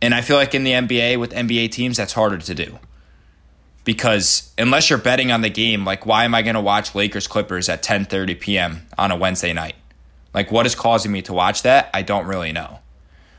And 0.00 0.14
I 0.14 0.20
feel 0.20 0.36
like 0.36 0.54
in 0.54 0.64
the 0.64 0.72
NBA 0.72 1.18
with 1.18 1.32
NBA 1.32 1.70
teams, 1.70 1.96
that's 1.96 2.12
harder 2.12 2.38
to 2.38 2.54
do 2.54 2.78
because 3.88 4.52
unless 4.58 4.90
you're 4.90 4.98
betting 4.98 5.32
on 5.32 5.40
the 5.40 5.48
game, 5.48 5.82
like 5.86 6.04
why 6.04 6.24
am 6.24 6.34
I 6.34 6.42
going 6.42 6.56
to 6.56 6.60
watch 6.60 6.94
Lakers 6.94 7.26
Clippers 7.26 7.70
at 7.70 7.82
10:30 7.82 8.38
p.m. 8.38 8.86
on 8.98 9.10
a 9.10 9.16
Wednesday 9.16 9.54
night? 9.54 9.76
Like 10.34 10.52
what 10.52 10.66
is 10.66 10.74
causing 10.74 11.10
me 11.10 11.22
to 11.22 11.32
watch 11.32 11.62
that? 11.62 11.88
I 11.94 12.02
don't 12.02 12.26
really 12.26 12.52
know. 12.52 12.80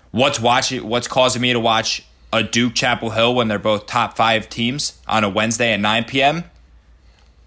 What's 0.09 0.39
watching 0.39 0.87
what's 0.89 1.07
causing 1.07 1.43
me 1.43 1.53
to 1.53 1.59
watch 1.59 2.03
a 2.31 2.43
Duke 2.43 2.75
Chapel 2.75 3.09
Hill 3.11 3.33
when 3.35 3.47
they're 3.47 3.59
both 3.59 3.85
top 3.87 4.15
5 4.15 4.49
teams 4.49 4.99
on 5.07 5.23
a 5.23 5.29
Wednesday 5.29 5.73
at 5.73 5.79
9 5.79 6.03
p.m.? 6.05 6.43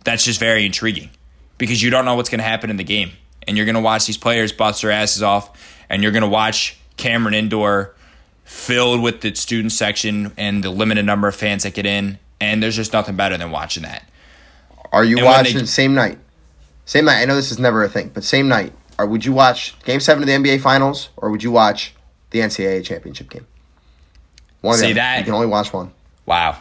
That's 0.05 0.25
just 0.25 0.41
very 0.41 0.67
intriguing 0.67 1.11
because 1.59 1.83
you 1.83 1.91
don't 1.91 2.05
know 2.05 2.17
what's 2.17 2.29
going 2.29 2.41
to 2.41 2.45
happen 2.45 2.71
in 2.71 2.77
the 2.77 2.85
game. 2.85 3.13
And 3.47 3.57
you're 3.57 3.67
going 3.67 3.77
to 3.77 3.81
watch 3.81 4.07
these 4.07 4.17
players 4.19 4.53
bust 4.53 4.83
their 4.83 4.91
asses 4.91 5.23
off 5.23 5.51
and 5.89 6.03
you're 6.03 6.13
going 6.13 6.23
to 6.23 6.29
watch 6.29 6.77
Cameron 6.97 7.35
Indoor 7.35 7.95
filled 8.45 9.01
with 9.03 9.21
the 9.21 9.35
student 9.35 9.73
section 9.73 10.33
and 10.37 10.63
the 10.65 10.71
limited 10.71 11.05
number 11.05 11.29
of 11.29 11.35
fans 11.37 11.63
that 11.63 11.75
get 11.75 11.87
in. 11.87 12.19
And 12.41 12.63
there's 12.63 12.77
just 12.77 12.93
nothing 12.93 13.15
better 13.17 13.37
than 13.39 13.51
watching 13.53 13.85
that. 13.85 14.05
Are 14.93 15.05
you 15.05 15.19
And 15.19 15.27
watching 15.27 15.59
they- 15.59 15.65
same 15.67 15.95
night? 15.95 16.19
Same 16.85 17.05
night. 17.05 17.23
I 17.23 17.25
know 17.25 17.37
this 17.37 17.53
is 17.53 17.59
never 17.61 17.85
a 17.85 17.89
thing, 17.89 18.11
but 18.13 18.25
same 18.25 18.49
night. 18.49 18.73
Or 18.99 19.07
would 19.07 19.25
you 19.25 19.33
watch 19.33 19.79
Game 19.85 20.01
Seven 20.01 20.23
of 20.25 20.27
the 20.27 20.33
NBA 20.35 20.61
Finals, 20.61 21.09
or 21.17 21.31
would 21.31 21.43
you 21.43 21.51
watch 21.53 21.95
the 22.31 22.41
NCAA 22.41 22.85
championship 22.85 23.31
game? 23.31 23.47
One. 24.63 24.79
See 24.79 24.95
that- 24.95 25.19
you 25.19 25.25
can 25.25 25.35
only 25.35 25.47
watch 25.47 25.73
one. 25.73 25.93
Wow. 26.25 26.57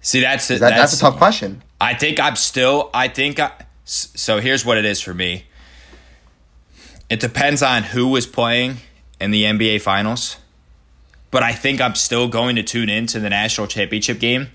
See, 0.00 0.20
that's 0.20 0.48
That, 0.48 0.60
that's, 0.60 0.94
a 0.94 0.98
tough 0.98 1.18
question. 1.18 1.62
I 1.80 1.94
think 1.94 2.18
I'm 2.18 2.36
still. 2.36 2.90
I 2.94 3.08
think. 3.08 3.38
I, 3.38 3.52
so 3.84 4.40
here's 4.40 4.64
what 4.64 4.78
it 4.78 4.84
is 4.84 5.00
for 5.00 5.12
me. 5.12 5.44
It 7.10 7.20
depends 7.20 7.62
on 7.62 7.82
who 7.82 8.08
was 8.08 8.26
playing 8.26 8.76
in 9.20 9.30
the 9.32 9.44
NBA 9.44 9.82
Finals, 9.82 10.36
but 11.30 11.42
I 11.42 11.52
think 11.52 11.80
I'm 11.80 11.96
still 11.96 12.28
going 12.28 12.56
to 12.56 12.62
tune 12.62 12.88
into 12.88 13.18
the 13.18 13.28
national 13.28 13.66
championship 13.66 14.20
game, 14.20 14.48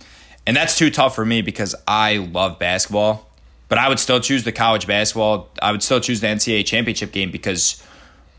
and 0.48 0.56
that's 0.56 0.78
too 0.78 0.90
tough 0.90 1.14
for 1.14 1.26
me 1.26 1.42
because 1.42 1.76
I 1.88 2.18
love 2.18 2.58
basketball. 2.58 3.30
But 3.68 3.78
I 3.78 3.90
would 3.90 4.00
still 4.00 4.20
choose 4.20 4.44
the 4.44 4.52
college 4.52 4.88
basketball. 4.88 5.50
I 5.62 5.72
would 5.72 5.84
still 5.84 6.00
choose 6.00 6.22
the 6.22 6.28
NCAA 6.28 6.66
championship 6.66 7.12
game 7.12 7.30
because 7.32 7.84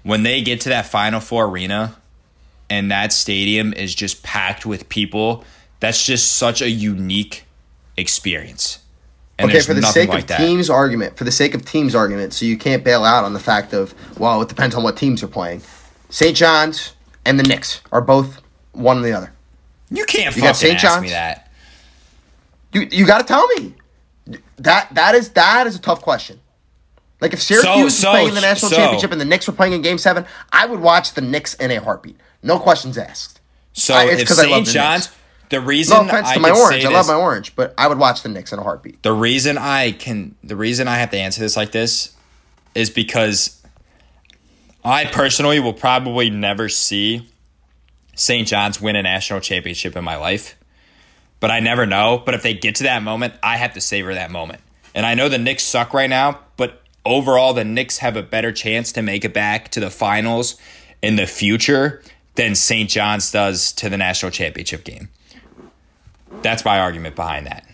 when 0.02 0.22
they 0.22 0.40
get 0.40 0.60
to 0.62 0.68
that 0.70 0.86
Final 0.86 1.20
Four 1.20 1.46
arena 1.46 1.96
and 2.68 2.90
that 2.90 3.12
stadium 3.12 3.72
is 3.72 3.94
just 3.94 4.22
packed 4.22 4.66
with 4.66 4.88
people, 4.88 5.44
that's 5.80 6.04
just 6.04 6.36
such 6.36 6.62
a 6.62 6.68
unique 6.70 7.44
experience. 7.96 8.80
And 9.38 9.50
okay, 9.50 9.60
for 9.60 9.74
the 9.74 9.82
sake 9.82 10.08
like 10.08 10.22
of 10.22 10.26
that. 10.28 10.38
teams 10.38 10.70
argument, 10.70 11.18
for 11.18 11.24
the 11.24 11.30
sake 11.32 11.54
of 11.54 11.64
teams 11.64 11.94
argument, 11.94 12.32
so 12.32 12.46
you 12.46 12.56
can't 12.56 12.82
bail 12.82 13.04
out 13.04 13.24
on 13.24 13.34
the 13.34 13.40
fact 13.40 13.74
of 13.74 13.94
well, 14.18 14.40
it 14.40 14.48
depends 14.48 14.74
on 14.74 14.82
what 14.82 14.96
teams 14.96 15.22
are 15.22 15.28
playing. 15.28 15.60
St. 16.08 16.34
John's 16.36 16.94
and 17.26 17.38
the 17.38 17.42
Knicks 17.42 17.82
are 17.92 18.00
both 18.00 18.40
one 18.72 18.98
or 18.98 19.02
the 19.02 19.12
other. 19.12 19.32
you 19.90 20.04
can't 20.06 20.34
You 20.34 20.42
got 20.42 20.56
fucking 20.56 20.78
St. 20.78 20.84
ask 20.84 21.02
me 21.02 21.10
that. 21.10 21.50
You 22.72 22.88
you 22.90 23.06
got 23.06 23.18
to 23.18 23.24
tell 23.24 23.46
me 23.48 23.74
that 24.56 24.94
that 24.94 25.14
is 25.14 25.30
that 25.30 25.66
is 25.66 25.76
a 25.76 25.80
tough 25.80 26.00
question. 26.00 26.40
Like 27.20 27.32
if 27.32 27.42
Syracuse 27.42 27.98
so- 27.98 28.10
was 28.10 28.14
playing 28.16 28.34
the 28.34 28.40
national 28.40 28.70
so- 28.70 28.76
championship 28.76 29.12
and 29.12 29.20
the 29.20 29.24
Knicks 29.26 29.46
were 29.46 29.52
playing 29.52 29.74
in 29.74 29.82
Game 29.82 29.98
Seven, 29.98 30.24
I 30.50 30.64
would 30.66 30.80
watch 30.80 31.12
the 31.12 31.20
Knicks 31.20 31.54
in 31.54 31.70
a 31.70 31.76
heartbeat. 31.80 32.16
No 32.46 32.58
questions 32.58 32.96
asked. 32.96 33.40
So 33.72 33.94
I- 33.94 34.04
it's 34.04 34.22
if 34.22 34.28
'cause 34.28 34.38
I 34.38 34.42
love 34.44 34.50
St. 34.50 34.66
the 34.66 34.72
John's, 34.72 35.04
Knicks. 35.06 35.16
the 35.50 35.60
reason 35.60 35.96
No 35.98 36.04
offense 36.04 36.28
I 36.28 36.34
to 36.34 36.40
my 36.40 36.50
orange, 36.50 36.84
I 36.84 36.88
love 36.88 37.06
my 37.08 37.14
orange, 37.14 37.54
but 37.56 37.74
I 37.76 37.86
would 37.88 37.98
watch 37.98 38.22
the 38.22 38.28
Knicks 38.28 38.52
in 38.52 38.58
a 38.58 38.62
heartbeat. 38.62 39.02
The 39.02 39.12
reason 39.12 39.58
I 39.58 39.92
can, 39.92 40.34
the 40.42 40.56
reason 40.56 40.88
I 40.88 40.96
have 40.96 41.10
to 41.10 41.18
answer 41.18 41.40
this 41.40 41.56
like 41.56 41.72
this 41.72 42.10
is 42.74 42.88
because 42.90 43.60
I 44.84 45.06
personally 45.06 45.58
will 45.60 45.72
probably 45.72 46.30
never 46.30 46.68
see 46.68 47.28
St. 48.14 48.46
John's 48.46 48.80
win 48.80 48.96
a 48.96 49.02
national 49.02 49.40
championship 49.40 49.96
in 49.96 50.04
my 50.04 50.16
life. 50.16 50.54
But 51.40 51.50
I 51.50 51.60
never 51.60 51.84
know. 51.84 52.22
But 52.24 52.34
if 52.34 52.42
they 52.42 52.54
get 52.54 52.76
to 52.76 52.84
that 52.84 53.02
moment, 53.02 53.34
I 53.42 53.56
have 53.58 53.74
to 53.74 53.80
savor 53.80 54.14
that 54.14 54.30
moment. 54.30 54.60
And 54.94 55.04
I 55.04 55.14
know 55.14 55.28
the 55.28 55.36
Knicks 55.38 55.64
suck 55.64 55.92
right 55.92 56.08
now, 56.08 56.38
but 56.56 56.80
overall, 57.04 57.52
the 57.52 57.64
Knicks 57.64 57.98
have 57.98 58.16
a 58.16 58.22
better 58.22 58.52
chance 58.52 58.92
to 58.92 59.02
make 59.02 59.24
it 59.24 59.34
back 59.34 59.70
to 59.72 59.80
the 59.80 59.90
finals 59.90 60.56
in 61.02 61.16
the 61.16 61.26
future 61.26 62.02
than 62.36 62.54
St. 62.54 62.88
John's 62.88 63.30
does 63.32 63.72
to 63.72 63.88
the 63.88 63.96
national 63.96 64.30
championship 64.30 64.84
game. 64.84 65.08
That's 66.42 66.64
my 66.64 66.78
argument 66.80 67.16
behind 67.16 67.46
that. 67.46 67.66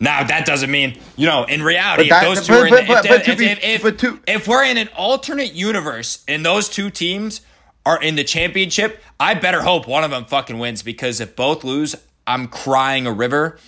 Now 0.00 0.24
that 0.24 0.46
doesn't 0.46 0.70
mean 0.70 0.98
you 1.16 1.26
know 1.26 1.44
in 1.44 1.62
reality 1.62 2.08
that- 2.08 2.24
if 2.24 2.28
those 2.36 2.46
two 2.46 2.52
but- 2.54 2.60
are 2.62 2.66
in 2.66 2.70
but- 2.70 2.76
the, 2.76 2.82
if, 2.82 2.88
but- 2.88 3.02
they- 3.02 3.08
but 3.08 3.24
to 3.24 3.30
if, 3.32 3.38
be- 3.38 3.46
if, 3.46 3.84
if, 3.84 3.96
to- 3.98 4.20
if 4.26 4.48
we're 4.48 4.64
in 4.64 4.76
an 4.76 4.88
alternate 4.96 5.52
universe 5.52 6.24
and 6.26 6.44
those 6.44 6.68
two 6.68 6.90
teams 6.90 7.40
are 7.84 8.00
in 8.00 8.14
the 8.16 8.24
championship, 8.24 9.02
I 9.18 9.34
better 9.34 9.60
hope 9.62 9.86
one 9.88 10.04
of 10.04 10.10
them 10.10 10.24
fucking 10.24 10.58
wins 10.58 10.82
because 10.82 11.20
if 11.20 11.34
both 11.36 11.64
lose, 11.64 11.96
I'm 12.26 12.46
crying 12.48 13.06
a 13.06 13.12
river. 13.12 13.58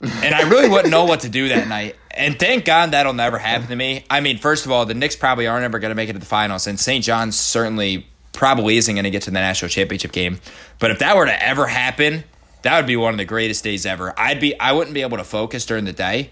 And 0.00 0.34
I 0.34 0.42
really 0.48 0.68
wouldn't 0.68 0.90
know 0.90 1.04
what 1.04 1.20
to 1.20 1.28
do 1.30 1.48
that 1.48 1.66
night. 1.68 1.96
And 2.10 2.38
thank 2.38 2.64
God 2.66 2.90
that'll 2.90 3.12
never 3.14 3.38
happen 3.38 3.68
to 3.68 3.76
me. 3.76 4.04
I 4.10 4.20
mean, 4.20 4.36
first 4.38 4.66
of 4.66 4.72
all, 4.72 4.84
the 4.86 4.92
Knicks 4.94 5.16
probably 5.16 5.46
aren't 5.46 5.64
ever 5.64 5.78
going 5.78 5.90
to 5.90 5.94
make 5.94 6.08
it 6.10 6.14
to 6.14 6.18
the 6.18 6.26
finals, 6.26 6.66
and 6.66 6.78
St. 6.78 7.02
John's 7.04 7.38
certainly 7.38 8.06
probably 8.34 8.76
isn't 8.76 8.94
going 8.94 9.04
to 9.04 9.10
get 9.10 9.22
to 9.22 9.30
the 9.30 9.40
national 9.40 9.70
championship 9.70 10.12
game. 10.12 10.40
But 10.78 10.90
if 10.90 10.98
that 10.98 11.16
were 11.16 11.24
to 11.24 11.42
ever 11.46 11.66
happen, 11.66 12.24
that 12.62 12.76
would 12.76 12.86
be 12.86 12.96
one 12.96 13.14
of 13.14 13.18
the 13.18 13.24
greatest 13.24 13.64
days 13.64 13.86
ever. 13.86 14.12
I'd 14.18 14.40
be, 14.40 14.58
I 14.60 14.72
wouldn't 14.72 14.92
be 14.92 15.02
able 15.02 15.16
to 15.16 15.24
focus 15.24 15.64
during 15.64 15.84
the 15.86 15.92
day. 15.92 16.30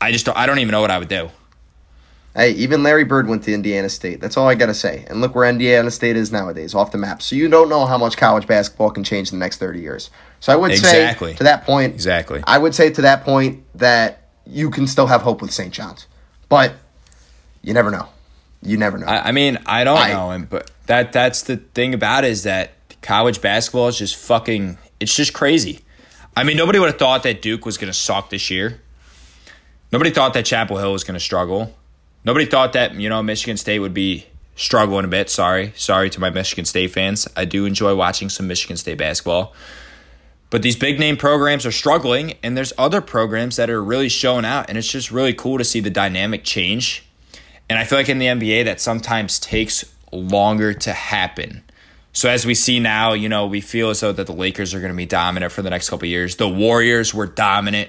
I 0.00 0.10
just, 0.10 0.26
don't, 0.26 0.36
I 0.36 0.46
don't 0.46 0.58
even 0.58 0.72
know 0.72 0.80
what 0.80 0.90
I 0.90 0.98
would 0.98 1.08
do. 1.08 1.30
Hey, 2.34 2.52
even 2.52 2.82
Larry 2.82 3.04
Bird 3.04 3.28
went 3.28 3.42
to 3.44 3.52
Indiana 3.52 3.90
State. 3.90 4.18
That's 4.20 4.38
all 4.38 4.48
I 4.48 4.54
gotta 4.54 4.72
say. 4.72 5.04
And 5.08 5.20
look 5.20 5.34
where 5.34 5.46
Indiana 5.46 5.90
State 5.90 6.16
is 6.16 6.32
nowadays, 6.32 6.74
off 6.74 6.90
the 6.90 6.96
map. 6.96 7.20
So 7.20 7.36
you 7.36 7.46
don't 7.48 7.68
know 7.68 7.84
how 7.84 7.98
much 7.98 8.16
college 8.16 8.46
basketball 8.46 8.90
can 8.90 9.04
change 9.04 9.30
in 9.32 9.38
the 9.38 9.44
next 9.44 9.58
thirty 9.58 9.80
years. 9.80 10.08
So 10.40 10.50
I 10.50 10.56
would 10.56 10.70
Exactly. 10.70 11.32
say 11.32 11.36
to 11.36 11.44
that 11.44 11.66
point, 11.66 11.92
Exactly. 11.92 12.42
I 12.46 12.56
would 12.56 12.74
say 12.74 12.88
to 12.90 13.02
that 13.02 13.22
point 13.24 13.62
that 13.74 14.28
you 14.46 14.70
can 14.70 14.86
still 14.86 15.08
have 15.08 15.20
hope 15.20 15.42
with 15.42 15.52
St. 15.52 15.74
John's, 15.74 16.06
but 16.48 16.72
you 17.60 17.74
never 17.74 17.90
know. 17.90 18.08
You 18.62 18.76
never 18.76 18.98
know. 18.98 19.06
I, 19.06 19.28
I 19.28 19.32
mean, 19.32 19.58
I 19.66 19.84
don't 19.84 19.98
I- 19.98 20.12
know, 20.12 20.30
and 20.30 20.48
but 20.48 20.70
that 20.86 21.12
that's 21.12 21.42
the 21.42 21.56
thing 21.56 21.94
about 21.94 22.24
it 22.24 22.30
is 22.30 22.44
that 22.44 22.72
college 23.02 23.40
basketball 23.40 23.88
is 23.88 23.98
just 23.98 24.16
fucking. 24.16 24.78
It's 25.00 25.14
just 25.14 25.32
crazy. 25.32 25.80
I 26.36 26.44
mean, 26.44 26.56
nobody 26.56 26.78
would 26.78 26.88
have 26.88 26.98
thought 26.98 27.24
that 27.24 27.42
Duke 27.42 27.66
was 27.66 27.76
going 27.76 27.92
to 27.92 27.98
suck 27.98 28.30
this 28.30 28.50
year. 28.50 28.80
Nobody 29.90 30.10
thought 30.10 30.32
that 30.34 30.46
Chapel 30.46 30.78
Hill 30.78 30.92
was 30.92 31.04
going 31.04 31.14
to 31.14 31.20
struggle. 31.20 31.74
Nobody 32.24 32.46
thought 32.46 32.72
that 32.74 32.94
you 32.94 33.08
know 33.08 33.22
Michigan 33.22 33.56
State 33.56 33.80
would 33.80 33.92
be 33.94 34.26
struggling 34.54 35.04
a 35.04 35.08
bit. 35.08 35.28
Sorry, 35.28 35.72
sorry 35.76 36.08
to 36.10 36.20
my 36.20 36.30
Michigan 36.30 36.64
State 36.64 36.92
fans. 36.92 37.28
I 37.36 37.44
do 37.44 37.64
enjoy 37.66 37.94
watching 37.96 38.28
some 38.28 38.46
Michigan 38.46 38.76
State 38.76 38.98
basketball. 38.98 39.52
But 40.50 40.60
these 40.62 40.76
big 40.76 41.00
name 41.00 41.16
programs 41.16 41.64
are 41.64 41.72
struggling, 41.72 42.34
and 42.42 42.56
there's 42.56 42.74
other 42.76 43.00
programs 43.00 43.56
that 43.56 43.70
are 43.70 43.82
really 43.82 44.10
showing 44.10 44.44
out, 44.44 44.68
and 44.68 44.76
it's 44.76 44.90
just 44.90 45.10
really 45.10 45.32
cool 45.32 45.56
to 45.58 45.64
see 45.64 45.80
the 45.80 45.88
dynamic 45.90 46.44
change. 46.44 47.04
And 47.72 47.78
I 47.78 47.84
feel 47.84 47.98
like 47.98 48.10
in 48.10 48.18
the 48.18 48.26
NBA, 48.26 48.66
that 48.66 48.82
sometimes 48.82 49.38
takes 49.38 49.82
longer 50.12 50.74
to 50.74 50.92
happen. 50.92 51.64
So 52.12 52.28
as 52.28 52.44
we 52.44 52.54
see 52.54 52.80
now, 52.80 53.14
you 53.14 53.30
know, 53.30 53.46
we 53.46 53.62
feel 53.62 53.88
as 53.88 54.00
though 54.00 54.12
that 54.12 54.26
the 54.26 54.34
Lakers 54.34 54.74
are 54.74 54.80
going 54.80 54.92
to 54.92 54.96
be 54.96 55.06
dominant 55.06 55.52
for 55.52 55.62
the 55.62 55.70
next 55.70 55.88
couple 55.88 56.04
of 56.04 56.10
years. 56.10 56.36
The 56.36 56.50
Warriors 56.50 57.14
were 57.14 57.26
dominant 57.26 57.88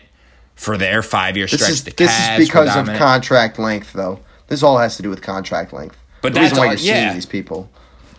for 0.56 0.78
their 0.78 1.04
five 1.04 1.36
year 1.36 1.48
this 1.48 1.60
stretch. 1.60 1.72
is 1.72 1.84
the 1.84 1.91
this 1.91 2.17
is 2.17 2.48
because 2.48 2.74
of 2.78 2.88
contract 2.96 3.60
length, 3.60 3.91
though. 3.91 4.22
This 4.48 4.63
all 4.63 4.78
has 4.78 4.96
to 4.96 5.04
do 5.04 5.10
with 5.10 5.22
contract 5.22 5.74
length. 5.74 5.98
But 6.22 6.34
the 6.34 6.39
that's 6.39 6.58
why 6.58 6.60
all- 6.60 6.67
you're 6.67 6.78
seeing 6.78 7.13
these 7.13 7.26
people. 7.26 7.69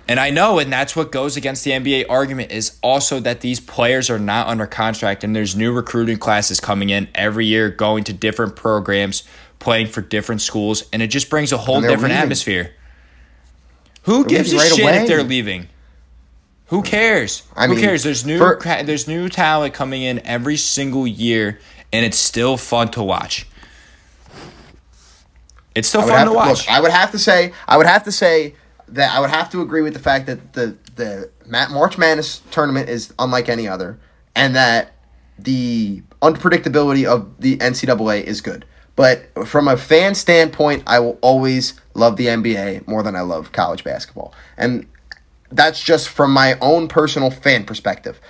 And 0.07 0.21
I 0.21 0.29
know, 0.29 0.59
and 0.59 0.71
that's 0.71 0.95
what 0.95 1.11
goes 1.11 1.39
against 1.39 1.65
the 1.65 1.71
NBA 1.71 2.05
argument 2.11 2.53
is 2.53 2.77
also 2.83 3.21
that 3.21 3.41
these 3.41 3.59
players 3.59 4.11
are 4.11 4.19
not 4.19 4.49
under 4.49 4.67
contract, 4.67 5.25
and 5.25 5.35
there's 5.35 5.57
new 5.57 5.73
recruiting 5.73 6.19
classes 6.19 6.61
coming 6.61 6.91
in 6.91 7.09
every 7.15 7.47
year, 7.47 7.71
going 7.71 8.05
to 8.05 8.13
different 8.13 8.55
programs, 8.55 9.23
playing 9.65 9.89
for 9.89 10.03
different 10.03 10.43
schools, 10.43 10.85
and 10.93 11.03
it 11.03 11.09
just 11.09 11.29
brings 11.31 11.51
a 11.51 11.57
whole 11.57 11.81
different 11.81 12.03
leaving. 12.03 12.17
atmosphere. 12.19 12.75
Who 14.03 14.27
gives 14.27 14.53
a 14.53 14.59
right 14.59 14.69
shit 14.71 14.81
away. 14.85 14.97
if 14.99 15.09
they're 15.09 15.23
leaving? 15.23 15.69
Who 16.67 16.83
cares? 16.83 17.43
I 17.57 17.67
Who 17.67 17.75
mean, 17.75 17.83
cares? 17.85 18.03
There's 18.03 18.25
new 18.27 18.39
for- 18.39 18.61
there's 18.63 19.09
new 19.09 19.29
talent 19.31 19.73
coming 19.75 20.03
in 20.03 20.21
every 20.27 20.59
single 20.59 21.07
year, 21.07 21.59
and 21.93 22.05
it's 22.05 22.19
still 22.19 22.57
fun 22.59 22.91
to 22.93 23.03
watch. 23.03 23.47
It's 25.75 25.89
still 25.89 26.03
fun 26.03 26.27
to 26.27 26.33
to, 26.33 26.37
watch. 26.37 26.67
look, 26.67 26.71
I 26.71 26.81
would 26.81 26.93
have 26.93 27.11
to 27.13 27.19
say, 27.19 27.53
I 27.67 27.77
would 27.77 27.87
have 27.87 28.05
to 28.05 28.13
say 28.13 28.55
that 28.89 29.13
I 29.15 29.21
would 29.21 29.31
have 29.31 29.51
to 29.51 29.61
agree 29.63 29.83
with 29.83 29.95
the 29.95 29.99
fact 29.99 30.27
that 30.27 30.53
the 30.53 30.77
the 30.97 31.31
March 31.47 31.99
Madness 31.99 32.43
tournament 32.51 32.89
is 32.89 33.13
unlike 33.19 33.49
any 33.49 33.67
other, 33.67 33.99
and 34.37 34.55
that 34.55 34.93
the 35.39 36.03
unpredictability 36.23 37.05
of 37.07 37.41
the 37.41 37.57
NCAA 37.57 38.23
is 38.23 38.41
good. 38.41 38.65
But 38.97 39.47
from 39.47 39.67
a 39.69 39.77
fan 39.77 40.15
standpoint, 40.15 40.85
I 40.87 41.01
will 41.01 41.19
always 41.21 41.75
love 41.95 42.17
the 42.17 42.27
NBA 42.27 42.87
more 42.87 43.03
than 43.03 43.17
I 43.17 43.23
love 43.23 43.53
college 43.53 43.83
basketball, 43.85 44.33
and 44.57 44.87
that's 45.51 45.83
just 45.83 46.09
from 46.09 46.33
my 46.33 46.57
own 46.61 46.89
personal 46.89 47.31
fan 47.31 47.65
perspective. 47.65 48.21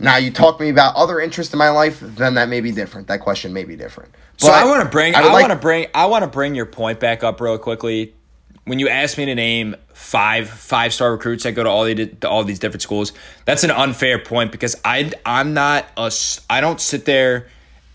Now, 0.00 0.16
you 0.16 0.30
talk 0.30 0.58
to 0.58 0.64
me 0.64 0.70
about 0.70 0.94
other 0.94 1.20
interests 1.20 1.52
in 1.52 1.58
my 1.58 1.70
life, 1.70 1.98
then 2.00 2.34
that 2.34 2.48
may 2.48 2.60
be 2.60 2.70
different. 2.70 3.08
That 3.08 3.20
question 3.20 3.52
may 3.52 3.64
be 3.64 3.74
different. 3.74 4.14
So 4.36 4.46
But 4.48 4.54
I 4.54 4.64
want 4.64 4.82
to 4.84 4.88
bring 4.88 5.14
I, 5.16 5.22
would 5.22 5.32
like- 5.32 5.42
want 5.48 5.52
to 5.52 5.58
bring 5.58 5.86
I 5.94 6.06
want 6.06 6.22
to 6.22 6.28
bring 6.30 6.54
your 6.54 6.66
point 6.66 7.00
back 7.00 7.24
up 7.24 7.40
real 7.40 7.58
quickly. 7.58 8.14
When 8.64 8.78
you 8.78 8.88
asked 8.88 9.16
me 9.18 9.24
to 9.24 9.34
name 9.34 9.74
five 9.94 10.48
five 10.48 10.92
star 10.92 11.10
recruits 11.12 11.42
that 11.44 11.52
go 11.52 11.64
to 11.64 11.70
all 11.70 11.84
the 11.84 12.06
to 12.06 12.28
all 12.28 12.44
these 12.44 12.58
different 12.60 12.82
schools, 12.82 13.12
that's 13.44 13.64
an 13.64 13.70
unfair 13.70 14.18
point 14.18 14.52
because 14.52 14.76
I 14.84 15.10
I'm 15.26 15.54
not 15.54 15.86
a 15.96 16.12
I 16.50 16.60
don't 16.60 16.80
sit 16.80 17.04
there 17.04 17.48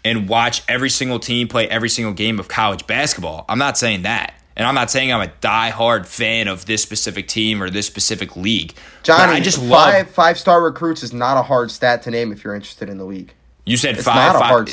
and 0.05 0.27
watch 0.27 0.63
every 0.67 0.89
single 0.89 1.19
team 1.19 1.47
play 1.47 1.67
every 1.67 1.89
single 1.89 2.13
game 2.13 2.39
of 2.39 2.47
college 2.47 2.85
basketball. 2.87 3.45
I'm 3.47 3.57
not 3.59 3.77
saying 3.77 4.03
that. 4.03 4.33
And 4.55 4.67
I'm 4.67 4.75
not 4.75 4.91
saying 4.91 5.11
I'm 5.11 5.21
a 5.21 5.31
diehard 5.41 6.05
fan 6.05 6.47
of 6.47 6.65
this 6.67 6.83
specific 6.83 7.27
team 7.27 7.63
or 7.63 7.71
this 7.71 7.87
specific 7.87 8.35
league. 8.35 8.75
Johnny, 9.01 9.33
I 9.33 9.39
just 9.39 9.57
five 9.57 10.05
love. 10.05 10.09
five 10.09 10.37
star 10.37 10.61
recruits 10.61 11.01
is 11.01 11.11
not 11.11 11.37
a 11.37 11.41
hard 11.41 11.71
stat 11.71 12.03
to 12.03 12.11
name 12.11 12.31
if 12.31 12.43
you're 12.43 12.53
interested 12.53 12.87
in 12.87 12.97
the 12.99 13.03
league. 13.05 13.33
You 13.65 13.77
said 13.77 13.95
It's 13.95 14.03
five. 14.05 14.15
not 14.15 14.35
a 14.35 14.39
five- 14.39 14.47
hard. 14.49 14.71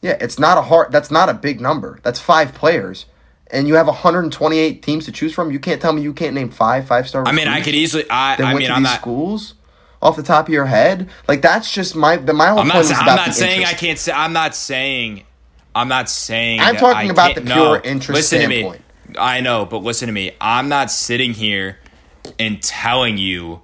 Yeah, 0.00 0.16
it's 0.20 0.38
not 0.38 0.56
a 0.58 0.62
hard. 0.62 0.92
That's 0.92 1.10
not 1.10 1.28
a 1.28 1.34
big 1.34 1.60
number. 1.60 1.98
That's 2.04 2.20
five 2.20 2.54
players, 2.54 3.06
and 3.50 3.66
you 3.66 3.74
have 3.74 3.88
128 3.88 4.80
teams 4.82 5.04
to 5.06 5.12
choose 5.12 5.34
from. 5.34 5.50
You 5.50 5.58
can't 5.58 5.82
tell 5.82 5.92
me 5.92 6.02
you 6.02 6.12
can't 6.14 6.34
name 6.34 6.50
five 6.50 6.86
five 6.86 7.08
star. 7.08 7.26
I 7.26 7.32
mean, 7.32 7.48
I 7.48 7.60
could 7.60 7.74
easily. 7.74 8.08
I, 8.08 8.36
I 8.38 8.54
mean, 8.54 8.70
I'm 8.70 8.84
not. 8.84 9.00
schools 9.00 9.54
off 10.00 10.16
the 10.16 10.22
top 10.22 10.48
of 10.48 10.54
your 10.54 10.66
head. 10.66 11.08
Like 11.26 11.42
that's 11.42 11.72
just 11.72 11.96
my 11.96 12.16
the 12.16 12.32
my 12.32 12.48
whole 12.48 12.60
I'm 12.60 12.70
point 12.70 12.74
not. 12.74 12.84
is 12.84 12.92
I'm 12.92 13.06
not 13.06 13.34
saying 13.34 13.64
I 13.64 13.72
can't 13.72 13.98
say. 13.98 14.12
I'm 14.12 14.32
not 14.32 14.54
saying. 14.54 15.24
I'm 15.74 15.88
not 15.88 16.08
saying. 16.08 16.60
I'm 16.60 16.76
talking 16.76 17.10
about 17.10 17.34
the 17.34 17.42
pure 17.42 17.54
no, 17.54 17.76
interest 17.76 18.16
Listen 18.16 18.40
standpoint. 18.40 18.82
to 19.04 19.10
me. 19.10 19.18
I 19.18 19.40
know, 19.40 19.64
but 19.64 19.78
listen 19.78 20.06
to 20.06 20.12
me. 20.12 20.32
I'm 20.40 20.68
not 20.68 20.90
sitting 20.90 21.34
here 21.34 21.78
and 22.38 22.62
telling 22.62 23.16
you 23.16 23.62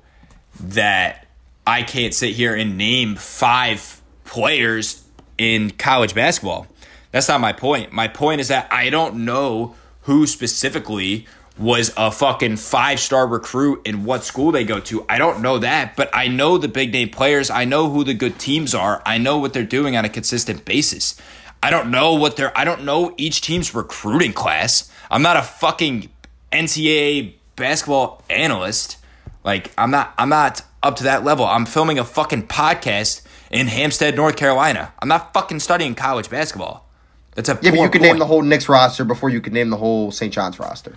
that 0.60 1.26
I 1.66 1.82
can't 1.82 2.14
sit 2.14 2.34
here 2.34 2.54
and 2.54 2.78
name 2.78 3.16
five 3.16 4.00
players 4.24 5.04
in 5.38 5.70
college 5.70 6.14
basketball. 6.14 6.66
That's 7.10 7.28
not 7.28 7.40
my 7.40 7.52
point. 7.52 7.92
My 7.92 8.08
point 8.08 8.40
is 8.40 8.48
that 8.48 8.68
I 8.72 8.90
don't 8.90 9.24
know 9.24 9.74
who 10.02 10.26
specifically 10.26 11.26
was 11.56 11.92
a 11.96 12.10
fucking 12.10 12.56
five 12.56 12.98
star 12.98 13.26
recruit 13.26 13.86
in 13.86 14.04
what 14.04 14.24
school 14.24 14.50
they 14.50 14.64
go 14.64 14.80
to. 14.80 15.04
I 15.08 15.18
don't 15.18 15.40
know 15.40 15.58
that, 15.58 15.94
but 15.96 16.10
I 16.12 16.26
know 16.28 16.58
the 16.58 16.68
big 16.68 16.92
name 16.92 17.10
players. 17.10 17.48
I 17.50 17.64
know 17.64 17.88
who 17.90 18.02
the 18.02 18.14
good 18.14 18.38
teams 18.38 18.74
are. 18.74 19.00
I 19.06 19.18
know 19.18 19.38
what 19.38 19.52
they're 19.52 19.62
doing 19.62 19.96
on 19.96 20.04
a 20.04 20.08
consistent 20.08 20.64
basis. 20.64 21.14
I 21.62 21.70
don't 21.70 21.90
know 21.90 22.14
what 22.14 22.36
they're, 22.36 22.56
I 22.58 22.64
don't 22.64 22.84
know 22.84 23.14
each 23.16 23.40
team's 23.40 23.74
recruiting 23.74 24.32
class. 24.32 24.90
I'm 25.10 25.22
not 25.22 25.36
a 25.36 25.42
fucking 25.42 26.08
NCAA 26.52 27.34
basketball 27.56 28.22
analyst. 28.28 28.96
Like 29.44 29.70
I'm 29.78 29.90
not 29.90 30.14
I'm 30.18 30.28
not 30.28 30.62
up 30.82 30.96
to 30.96 31.04
that 31.04 31.24
level. 31.24 31.44
I'm 31.44 31.66
filming 31.66 31.98
a 31.98 32.04
fucking 32.04 32.48
podcast 32.48 33.22
in 33.50 33.66
Hampstead, 33.68 34.16
North 34.16 34.36
Carolina. 34.36 34.92
I'm 35.00 35.08
not 35.08 35.32
fucking 35.34 35.60
studying 35.60 35.94
college 35.94 36.30
basketball. 36.30 36.88
That's 37.34 37.48
a 37.48 37.58
Yeah, 37.62 37.70
but 37.70 37.80
you 37.80 37.88
could 37.90 38.00
point. 38.00 38.02
name 38.02 38.18
the 38.18 38.26
whole 38.26 38.42
Knicks 38.42 38.68
roster 38.68 39.04
before 39.04 39.28
you 39.30 39.40
could 39.40 39.52
name 39.52 39.70
the 39.70 39.76
whole 39.76 40.10
St. 40.10 40.32
John's 40.32 40.58
roster. 40.58 40.96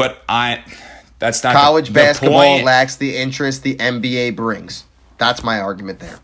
But 0.00 0.22
I 0.30 0.64
that's 1.18 1.44
not 1.44 1.54
College 1.54 1.88
the, 1.88 1.92
the 1.92 2.00
basketball 2.00 2.40
point. 2.40 2.64
lacks 2.64 2.96
the 2.96 3.18
interest 3.18 3.62
the 3.62 3.76
NBA 3.76 4.34
brings. 4.34 4.84
That's 5.18 5.44
my 5.44 5.60
argument 5.60 5.98
there. 5.98 6.18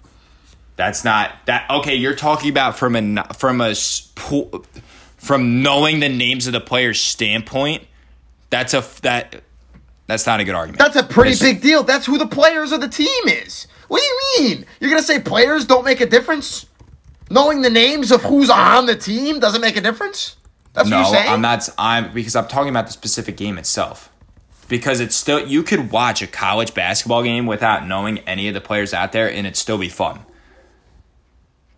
That's 0.76 1.04
not 1.04 1.32
that 1.44 1.68
okay. 1.70 1.94
You're 1.94 2.14
talking 2.14 2.48
about 2.48 2.78
from 2.78 2.96
a 2.96 3.24
from 3.34 3.60
a 3.60 3.74
from 5.18 5.60
knowing 5.62 6.00
the 6.00 6.08
names 6.08 6.46
of 6.46 6.54
the 6.54 6.60
players' 6.60 7.00
standpoint, 7.02 7.82
that's 8.48 8.72
a 8.72 8.82
that 9.02 9.42
that's 10.06 10.24
not 10.24 10.40
a 10.40 10.44
good 10.44 10.54
argument. 10.54 10.78
That's 10.78 10.96
a 10.96 11.02
pretty 11.02 11.32
It's- 11.32 11.42
big 11.42 11.60
deal. 11.60 11.82
That's 11.82 12.06
who 12.06 12.16
the 12.16 12.26
players 12.26 12.72
of 12.72 12.80
the 12.80 12.88
team 12.88 13.28
is. 13.28 13.66
What 13.88 14.00
do 14.00 14.06
you 14.06 14.48
mean? 14.48 14.66
You're 14.80 14.88
gonna 14.88 15.02
say 15.02 15.20
players 15.20 15.66
don't 15.66 15.84
make 15.84 16.00
a 16.00 16.06
difference? 16.06 16.64
Knowing 17.28 17.60
the 17.60 17.68
names 17.68 18.10
of 18.10 18.22
who's 18.22 18.48
on 18.48 18.86
the 18.86 18.96
team 18.96 19.38
doesn't 19.38 19.60
make 19.60 19.76
a 19.76 19.82
difference? 19.82 20.36
That's 20.76 20.88
No, 20.88 20.98
what 20.98 21.02
you're 21.10 21.14
saying? 21.20 21.32
I'm 21.32 21.40
not. 21.40 21.68
I'm 21.78 22.12
because 22.14 22.36
I'm 22.36 22.46
talking 22.46 22.70
about 22.70 22.86
the 22.86 22.92
specific 22.92 23.36
game 23.36 23.58
itself. 23.58 24.12
Because 24.68 25.00
it's 25.00 25.16
still 25.16 25.40
you 25.46 25.62
could 25.62 25.90
watch 25.90 26.22
a 26.22 26.26
college 26.26 26.74
basketball 26.74 27.22
game 27.22 27.46
without 27.46 27.86
knowing 27.86 28.18
any 28.20 28.46
of 28.48 28.54
the 28.54 28.60
players 28.60 28.92
out 28.92 29.12
there, 29.12 29.28
and 29.28 29.46
it'd 29.46 29.56
still 29.56 29.78
be 29.78 29.88
fun. 29.88 30.20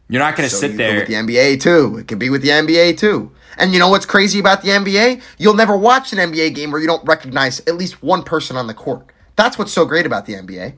You're 0.08 0.20
not 0.22 0.36
going 0.36 0.48
to 0.48 0.54
So 0.54 0.60
sit 0.62 0.76
there. 0.78 1.00
with 1.00 1.08
the 1.08 1.14
NBA 1.14 1.60
too. 1.60 1.98
It 1.98 2.08
could 2.08 2.18
be 2.18 2.30
with 2.30 2.42
the 2.42 2.48
NBA 2.48 2.96
too. 2.98 3.30
And 3.58 3.72
you 3.72 3.78
know 3.78 3.88
what's 3.88 4.06
crazy 4.06 4.38
about 4.38 4.62
the 4.62 4.68
NBA? 4.70 5.20
You'll 5.36 5.54
never 5.54 5.76
watch 5.76 6.12
an 6.12 6.18
NBA 6.18 6.54
game 6.54 6.70
where 6.70 6.80
you 6.80 6.86
don't 6.86 7.04
recognize 7.06 7.60
at 7.60 7.76
least 7.76 8.02
one 8.02 8.22
person 8.22 8.56
on 8.56 8.66
the 8.68 8.74
court. 8.74 9.04
That's 9.36 9.58
what's 9.58 9.72
so 9.72 9.84
great 9.84 10.06
about 10.06 10.24
the 10.26 10.34
NBA. 10.34 10.74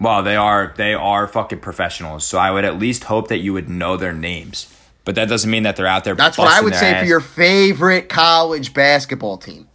Well, 0.00 0.22
they 0.22 0.36
are 0.36 0.72
they 0.76 0.94
are 0.94 1.26
fucking 1.26 1.60
professionals, 1.60 2.24
so 2.24 2.38
I 2.38 2.50
would 2.50 2.64
at 2.64 2.78
least 2.78 3.04
hope 3.04 3.28
that 3.28 3.38
you 3.38 3.52
would 3.52 3.68
know 3.68 3.96
their 3.96 4.12
names. 4.12 4.72
But 5.04 5.16
that 5.16 5.28
doesn't 5.28 5.50
mean 5.50 5.64
that 5.64 5.76
they're 5.76 5.86
out 5.86 6.04
there. 6.04 6.14
That's 6.14 6.38
what 6.38 6.48
I 6.48 6.60
would 6.62 6.74
say 6.74 6.98
for 6.98 7.04
your 7.06 7.20
favorite 7.20 8.08
college 8.08 8.72
basketball 8.72 9.36
team. 9.36 9.68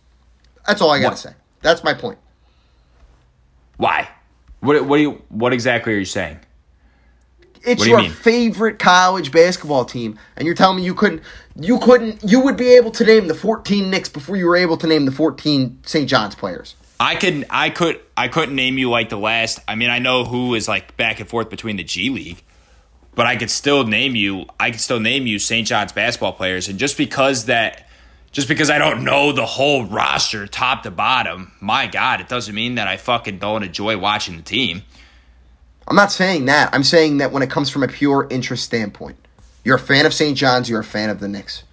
That's 0.65 0.82
all 0.82 0.91
I 0.91 0.99
got 0.99 1.09
What? 1.09 1.15
to 1.17 1.21
say. 1.30 1.34
That's 1.61 1.84
my 1.84 1.93
point. 1.93 2.17
Why? 3.77 4.09
What 4.61 4.84
what 4.86 4.97
do 4.97 5.01
you 5.03 5.21
what 5.30 5.53
exactly 5.53 5.93
are 5.93 5.97
you 5.97 6.05
saying? 6.05 6.39
It's 7.63 7.84
you 7.86 7.91
your 7.91 8.01
mean? 8.01 8.11
favorite 8.11 8.80
college 8.80 9.32
basketball 9.32 9.84
team, 9.86 10.17
and 10.38 10.45
you're 10.45 10.55
telling 10.55 10.77
me 10.77 10.84
you 10.86 10.95
couldn't, 10.95 11.21
you 11.59 11.77
couldn't, 11.80 12.23
you 12.23 12.39
would 12.39 12.55
be 12.55 12.69
able 12.75 12.89
to 12.91 13.03
name 13.03 13.27
the 13.27 13.34
14 13.36 13.89
Knicks 13.89 14.07
before 14.07 14.38
you 14.38 14.45
were 14.45 14.55
able 14.55 14.77
to 14.77 14.88
name 14.88 15.03
the 15.03 15.11
14 15.11 15.80
St. 15.86 16.09
John's 16.09 16.36
players. 16.36 16.75
I 17.01 17.15
could 17.15 17.45
I 17.49 17.69
could 17.69 17.99
I 18.17 18.27
couldn't 18.30 18.55
name 18.55 18.77
you 18.77 18.89
like 18.89 19.09
the 19.09 19.17
last. 19.17 19.59
I 19.67 19.75
mean, 19.75 19.89
I 19.89 19.99
know 19.99 20.23
who 20.25 20.55
is 20.55 20.67
like 20.67 20.95
back 20.97 21.19
and 21.19 21.27
forth 21.30 21.49
between 21.49 21.75
the 21.77 21.84
G 21.84 22.09
League, 22.09 22.41
but 23.20 23.28
I 23.28 23.36
could 23.36 23.49
still 23.51 23.86
name 23.86 24.15
you. 24.15 24.45
I 24.61 24.72
could 24.72 24.80
still 24.80 25.01
name 25.01 25.28
you 25.28 25.39
St. 25.39 25.67
John's 25.67 25.91
basketball 25.91 26.32
players, 26.32 26.70
and 26.70 26.80
just 26.80 26.95
because 26.95 27.47
that, 27.47 27.86
just 28.32 28.47
because 28.47 28.70
I 28.70 28.78
don't 28.78 29.03
know 29.03 29.34
the 29.34 29.45
whole 29.45 29.84
roster 29.84 30.47
top 30.47 30.84
to 30.84 30.91
bottom, 30.91 31.51
my 31.59 31.86
God, 31.86 32.22
it 32.22 32.30
doesn't 32.30 32.55
mean 32.55 32.76
that 32.76 32.88
I 32.88 32.95
fucking 32.95 33.39
don't 33.39 33.63
enjoy 33.63 33.97
watching 33.97 34.38
the 34.38 34.41
team. 34.41 34.84
I'm 35.86 35.97
not 35.97 36.13
saying 36.13 36.45
that. 36.45 36.74
I'm 36.74 36.86
saying 36.86 37.17
that 37.17 37.34
when 37.34 37.43
it 37.43 37.49
comes 37.49 37.70
from 37.70 37.84
a 37.84 37.89
pure 37.89 38.26
interest 38.32 38.63
standpoint, 38.63 39.17
you're 39.65 39.76
a 39.76 39.80
fan 39.80 40.05
of 40.05 40.13
St. 40.13 40.38
John's, 40.38 40.70
you're 40.70 40.80
a 40.80 40.84
fan 40.86 41.09
of 41.09 41.20
the 41.20 41.28
Knicks. 41.28 41.63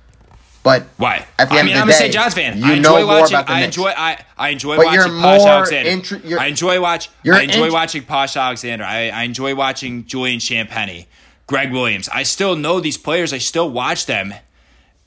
But 0.64 0.82
Why? 0.96 1.24
At 1.38 1.48
the 1.48 1.54
I 1.54 1.58
end 1.60 1.66
mean, 1.68 1.76
of 1.76 1.78
the 1.78 1.80
I'm 1.82 1.86
day, 1.86 1.94
a 1.94 1.96
St. 1.98 2.12
John's 2.12 2.34
fan. 2.34 2.58
you 2.58 2.64
I 2.64 2.68
know 2.80 2.96
enjoy 2.96 3.06
more 3.06 3.20
watching. 3.20 3.36
about 3.36 3.46
the 3.46 3.52
I 3.52 3.60
Knicks. 3.60 3.76
enjoy. 3.76 3.90
I, 3.96 4.24
I 4.36 4.48
enjoy 4.48 4.76
But 4.78 4.86
watching 4.86 5.12
Posh 5.12 5.38
more 5.40 5.48
Alexander. 5.48 6.40
I 6.40 6.46
enjoy 6.46 6.80
watch. 6.80 7.08
I 7.24 7.42
enjoy 7.42 7.64
int- 7.66 7.72
watching 7.72 8.02
Posh 8.02 8.36
Alexander. 8.36 8.84
I, 8.84 9.10
I 9.10 9.22
enjoy 9.22 9.54
watching 9.54 10.06
Julian 10.06 10.40
Champagnie, 10.40 11.06
Greg 11.46 11.72
Williams. 11.72 12.08
I 12.08 12.22
still 12.22 12.56
know 12.56 12.80
these 12.80 12.98
players. 12.98 13.32
I 13.32 13.38
still 13.38 13.70
watch 13.70 14.06
them, 14.06 14.34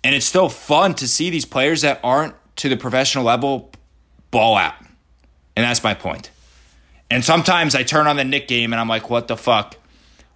and 0.03 0.15
it's 0.15 0.25
still 0.25 0.49
fun 0.49 0.93
to 0.95 1.07
see 1.07 1.29
these 1.29 1.45
players 1.45 1.81
that 1.81 1.99
aren't 2.03 2.35
to 2.57 2.69
the 2.69 2.77
professional 2.77 3.23
level 3.23 3.71
ball 4.31 4.57
out. 4.57 4.75
And 5.55 5.65
that's 5.65 5.83
my 5.83 5.93
point. 5.93 6.31
And 7.09 7.25
sometimes 7.25 7.75
I 7.75 7.83
turn 7.83 8.07
on 8.07 8.17
the 8.17 8.23
Knick 8.23 8.47
game 8.47 8.71
and 8.71 8.79
I'm 8.79 8.87
like, 8.87 9.09
what 9.09 9.27
the 9.27 9.35
fuck? 9.35 9.75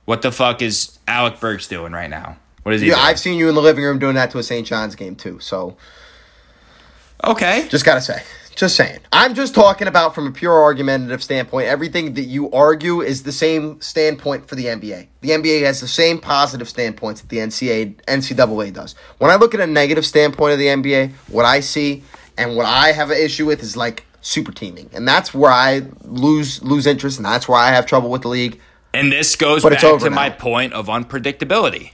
What 0.05 0.21
the 0.21 0.31
fuck 0.31 0.61
is 0.61 0.97
Alec 1.07 1.39
Burks 1.39 1.67
doing 1.67 1.93
right 1.93 2.09
now? 2.09 2.37
What 2.63 2.73
is 2.73 2.81
he 2.81 2.87
yeah, 2.87 2.95
doing? 2.95 3.05
I've 3.05 3.19
seen 3.19 3.37
you 3.37 3.47
in 3.47 3.55
the 3.55 3.61
living 3.61 3.83
room 3.83 3.99
doing 3.99 4.15
that 4.15 4.31
to 4.31 4.37
a 4.39 4.43
St. 4.43 4.65
John's 4.65 4.95
game 4.95 5.15
too. 5.15 5.39
So 5.39 5.77
okay. 7.23 7.67
just 7.69 7.85
gotta 7.85 8.01
say, 8.01 8.23
just 8.55 8.75
saying. 8.75 8.99
I'm 9.11 9.33
just 9.33 9.55
talking 9.55 9.87
about 9.87 10.13
from 10.15 10.27
a 10.27 10.31
pure 10.31 10.53
argumentative 10.61 11.23
standpoint. 11.23 11.67
Everything 11.67 12.13
that 12.15 12.23
you 12.23 12.51
argue 12.51 13.01
is 13.01 13.23
the 13.23 13.31
same 13.31 13.79
standpoint 13.81 14.47
for 14.47 14.55
the 14.55 14.65
NBA. 14.65 15.07
The 15.21 15.29
NBA 15.29 15.63
has 15.63 15.81
the 15.81 15.87
same 15.87 16.19
positive 16.19 16.69
standpoints 16.69 17.21
that 17.21 17.29
the 17.29 17.37
NCAA 17.37 17.95
NCAA 18.05 18.73
does. 18.73 18.93
When 19.17 19.31
I 19.31 19.35
look 19.35 19.53
at 19.53 19.59
a 19.59 19.67
negative 19.67 20.05
standpoint 20.05 20.53
of 20.53 20.59
the 20.59 20.67
NBA, 20.67 21.11
what 21.29 21.45
I 21.45 21.59
see 21.59 22.03
and 22.37 22.55
what 22.55 22.65
I 22.65 22.91
have 22.91 23.11
an 23.11 23.17
issue 23.17 23.45
with 23.45 23.61
is 23.61 23.77
like 23.77 24.05
super 24.21 24.51
teaming, 24.51 24.89
and 24.93 25.07
that's 25.07 25.33
where 25.33 25.51
I 25.51 25.81
lose 26.03 26.61
lose 26.63 26.85
interest, 26.87 27.17
and 27.17 27.25
that's 27.25 27.47
where 27.47 27.57
I 27.57 27.71
have 27.71 27.85
trouble 27.85 28.09
with 28.09 28.23
the 28.23 28.29
league. 28.29 28.59
And 28.93 29.11
this 29.11 29.35
goes 29.35 29.63
But 29.63 29.73
back 29.73 29.81
to 29.81 30.09
now. 30.09 30.15
my 30.15 30.29
point 30.29 30.73
of 30.73 30.87
unpredictability. 30.87 31.91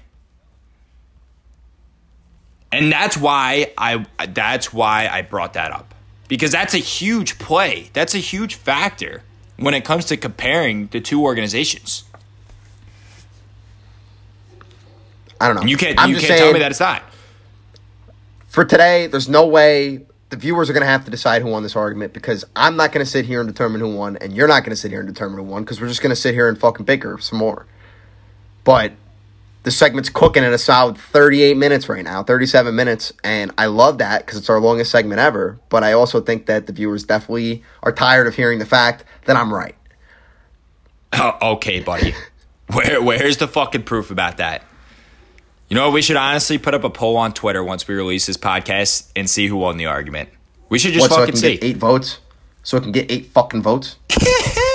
And 2.72 2.92
that's 2.92 3.18
why 3.18 3.72
I 3.78 4.06
that's 4.30 4.72
why 4.74 5.08
I 5.08 5.22
brought 5.22 5.54
that 5.54 5.72
up. 5.72 5.89
Because 6.30 6.52
that's 6.54 6.74
a 6.74 6.78
huge 6.78 7.38
play. 7.40 7.90
That's 7.92 8.16
a 8.16 8.20
huge 8.20 8.56
factor 8.56 9.24
when 9.58 9.74
it 9.74 9.84
comes 9.84 10.06
to 10.06 10.16
comparing 10.16 10.88
the 10.88 11.02
two 11.02 11.22
organizations. 11.22 12.06
I 15.42 15.48
don't 15.48 15.58
know. 15.58 15.64
You 15.68 15.76
can't 15.76 16.00
I'm 16.00 16.10
you 16.10 16.18
can't 16.18 16.40
tell 16.40 16.54
me 16.54 16.60
that 16.60 16.72
it's 16.72 16.80
not. 16.80 17.04
for 18.48 18.64
today, 18.64 19.08
there's 19.08 19.28
no 19.28 19.48
way 19.48 20.06
the 20.30 20.38
viewers 20.38 20.70
are 20.70 20.74
going 20.74 20.82
to 20.82 20.88
have 20.88 21.06
to 21.06 21.12
decide 21.12 21.42
who 21.42 21.50
won 21.50 21.64
this 21.64 21.76
argument 21.76 22.14
because 22.14 22.46
I'm 22.56 22.76
not 22.76 22.92
going 22.92 23.04
to 23.04 23.10
sit 23.10 23.26
here 23.26 23.40
and 23.42 23.50
determine 23.50 23.82
who 23.82 23.96
won, 23.96 24.18
and 24.18 24.34
you're 24.34 24.48
not 24.48 24.64
going 24.64 24.72
to 24.72 24.76
sit 24.76 24.92
here 24.92 25.00
and 25.00 25.08
determine 25.08 25.38
who 25.40 25.44
won 25.44 25.64
because 25.64 25.82
we're 25.82 25.88
just 25.88 26.02
going 26.02 26.12
to 26.12 26.16
sit 26.16 26.34
here 26.34 26.48
and 26.48 26.58
fucking 26.58 26.86
bicker 26.86 27.18
some 27.20 27.40
more. 27.40 27.66
But 28.64 28.94
the 29.70 29.76
segment's 29.76 30.10
cooking 30.10 30.44
at 30.44 30.52
a 30.52 30.58
solid 30.58 30.98
38 30.98 31.56
minutes 31.56 31.88
right 31.88 32.04
now, 32.04 32.24
37 32.24 32.76
minutes, 32.76 33.14
and 33.24 33.52
I 33.56 33.68
love 33.68 34.00
that 34.00 34.26
because 34.26 34.40
it's 34.40 34.50
our 34.50 34.60
longest 34.60 34.90
segment 34.90 35.20
ever. 35.20 35.60
But 35.70 35.84
I 35.84 35.94
also 35.94 36.22
think 36.22 36.48
that 36.48 36.66
the 36.66 36.74
viewers 36.74 37.04
definitely 37.04 37.62
are 37.84 37.92
tired 37.92 38.26
of 38.26 38.34
hearing 38.34 38.58
the 38.58 38.66
fact 38.66 39.04
that 39.26 39.36
I'm 39.36 39.54
right. 39.54 39.76
Oh, 41.14 41.38
okay, 41.54 41.82
buddy. 41.82 42.16
Where 42.74 43.00
where's 43.00 43.38
the 43.38 43.48
fucking 43.48 43.84
proof 43.84 44.10
about 44.10 44.38
that? 44.38 44.64
You 45.68 45.76
know 45.76 45.86
what? 45.86 45.94
We 45.94 46.02
should 46.02 46.18
honestly 46.18 46.58
put 46.58 46.74
up 46.74 46.84
a 46.84 46.90
poll 46.90 47.16
on 47.18 47.32
Twitter 47.34 47.64
once 47.64 47.88
we 47.88 47.94
release 47.94 48.26
this 48.26 48.38
podcast 48.38 49.12
and 49.16 49.30
see 49.30 49.46
who 49.46 49.58
won 49.58 49.78
the 49.78 49.86
argument. 49.86 50.30
We 50.70 50.80
should 50.80 50.94
just 50.94 51.04
What, 51.04 51.12
so 51.12 51.16
I 51.18 51.20
fucking 51.20 51.34
can 51.34 51.42
see. 51.42 51.58
get 51.58 51.64
eight 51.64 51.78
votes? 51.78 52.18
So 52.64 52.78
I 52.78 52.80
can 52.80 52.92
get 52.92 53.12
eight 53.12 53.28
fucking 53.28 53.62
votes? 53.62 53.98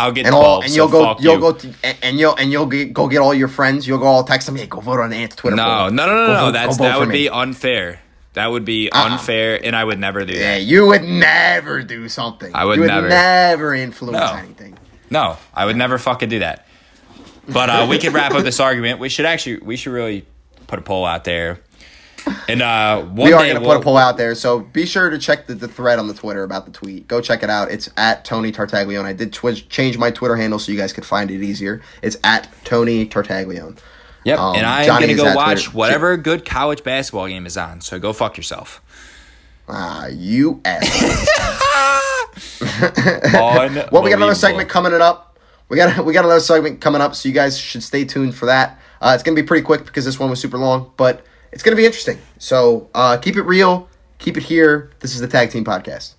I'll 0.00 0.12
get 0.12 0.26
and 0.26 0.32
twelve. 0.32 0.44
all 0.46 0.62
and 0.62 0.72
you'll 0.74 0.88
go 0.88 1.16
you'll 1.20 1.34
you. 1.34 1.40
go 1.40 1.52
to, 1.52 1.74
and, 1.84 1.96
and 2.02 2.18
you'll 2.18 2.34
and 2.36 2.50
you'll 2.52 2.66
get, 2.66 2.92
go 2.92 3.06
get 3.08 3.18
all 3.18 3.34
your 3.34 3.48
friends 3.48 3.86
you'll 3.86 3.98
go 3.98 4.06
all 4.06 4.24
text 4.24 4.46
them 4.46 4.56
hey 4.56 4.66
go 4.66 4.80
vote 4.80 5.00
on 5.00 5.10
the 5.10 5.16
Ants 5.16 5.36
Twitter 5.36 5.56
No, 5.56 5.64
poll. 5.64 5.90
no, 5.90 6.06
no, 6.06 6.14
no, 6.14 6.26
Go 6.26 6.32
no. 6.34 6.40
vote- 6.46 6.52
That's 6.52 6.76
that 6.78 6.98
would 6.98 7.08
me." 7.08 7.14
be 7.14 7.28
unfair. 7.28 8.00
That 8.34 8.46
would 8.52 8.64
be 8.64 8.90
Uh-uh. 8.90 9.08
unfair, 9.12 9.58
and 9.64 9.74
I 9.74 9.82
would 9.84 9.98
never 9.98 10.24
do 10.24 10.32
yeah 10.34 10.54
that. 10.58 10.62
you 10.62 10.86
would 10.86 11.02
never 11.02 11.82
do 11.82 12.08
something 12.08 12.50
I 12.54 12.64
would 12.64 12.76
you 12.76 12.82
would 12.82 12.86
never. 12.88 13.08
never 13.08 13.74
influence 13.74 14.18
No. 14.18 14.36
anything 14.36 14.78
No, 15.10 15.36
I 15.54 15.66
would 15.66 15.76
never 15.76 15.98
fucking 15.98 16.28
do 16.28 16.38
that. 16.40 16.66
But 17.48 17.68
uh, 17.68 17.86
we 17.90 17.98
could 17.98 18.12
wrap 18.14 18.32
up 18.32 18.44
this 18.44 18.60
argument. 18.60 19.00
We 19.00 19.08
should 19.08 19.26
actually, 19.26 19.56
we 19.58 19.74
should 19.76 19.92
really 19.92 20.24
put 20.68 20.78
a 20.78 20.82
poll 20.82 21.04
out 21.04 21.24
there. 21.24 21.58
And 22.48 22.62
uh, 22.62 23.02
one 23.02 23.14
we 23.28 23.32
are 23.32 23.42
going 23.42 23.54
to 23.54 23.60
we'll- 23.60 23.70
put 23.70 23.80
a 23.80 23.84
poll 23.84 23.96
out 23.96 24.16
there 24.16 24.34
so 24.34 24.60
be 24.60 24.86
sure 24.86 25.08
to 25.10 25.18
check 25.18 25.46
the, 25.46 25.54
the 25.54 25.68
thread 25.68 25.98
on 25.98 26.08
the 26.08 26.14
Twitter 26.14 26.42
about 26.42 26.66
the 26.66 26.72
tweet 26.72 27.06
go 27.08 27.20
check 27.20 27.42
it 27.42 27.50
out 27.50 27.70
it's 27.70 27.88
at 27.96 28.24
Tony 28.24 28.50
Tartaglione 28.52 29.04
I 29.04 29.12
did 29.12 29.32
twi- 29.32 29.54
change 29.54 29.98
my 29.98 30.10
Twitter 30.10 30.36
handle 30.36 30.58
so 30.58 30.72
you 30.72 30.78
guys 30.78 30.92
could 30.92 31.06
find 31.06 31.30
it 31.30 31.42
easier 31.42 31.80
it's 32.02 32.16
at 32.24 32.48
Tony 32.64 33.06
Tartaglione 33.06 33.78
Yep, 34.24 34.38
um, 34.38 34.56
and 34.56 34.66
I'm 34.66 34.86
gonna 34.86 35.14
go 35.14 35.34
watch 35.34 35.64
Twitter. 35.64 35.76
whatever 35.78 36.16
good 36.18 36.44
college 36.44 36.84
basketball 36.84 37.26
game 37.26 37.46
is 37.46 37.56
on. 37.56 37.80
So 37.80 37.98
go 37.98 38.12
fuck 38.12 38.36
yourself. 38.36 38.82
ah 39.66 40.08
you 40.08 40.60
ass 40.64 40.84
well, 43.32 44.02
we 44.02 44.10
got 44.10 44.16
another 44.16 44.34
segment 44.34 44.68
coming 44.68 44.92
it 44.92 45.00
up. 45.00 45.38
We 45.68 45.76
got 45.76 46.04
we 46.04 46.12
got 46.12 46.24
another 46.24 46.40
segment 46.40 46.80
coming 46.80 47.00
up, 47.00 47.14
so 47.14 47.28
you 47.28 47.34
guys 47.34 47.58
should 47.58 47.82
stay 47.82 48.04
tuned 48.04 48.34
for 48.34 48.46
that. 48.46 48.78
Uh, 49.00 49.12
it's 49.14 49.22
gonna 49.22 49.36
be 49.36 49.42
pretty 49.42 49.64
quick 49.64 49.84
because 49.86 50.04
this 50.04 50.18
one 50.18 50.28
was 50.30 50.40
super 50.40 50.58
long, 50.58 50.92
but 50.96 51.24
it's 51.52 51.62
gonna 51.62 51.76
be 51.76 51.86
interesting. 51.86 52.18
So 52.38 52.88
uh, 52.94 53.16
keep 53.16 53.36
it 53.36 53.42
real, 53.42 53.88
keep 54.18 54.36
it 54.36 54.42
here. 54.44 54.90
This 55.00 55.14
is 55.14 55.20
the 55.20 55.28
Tag 55.28 55.50
Team 55.50 55.64
Podcast. 55.64 56.14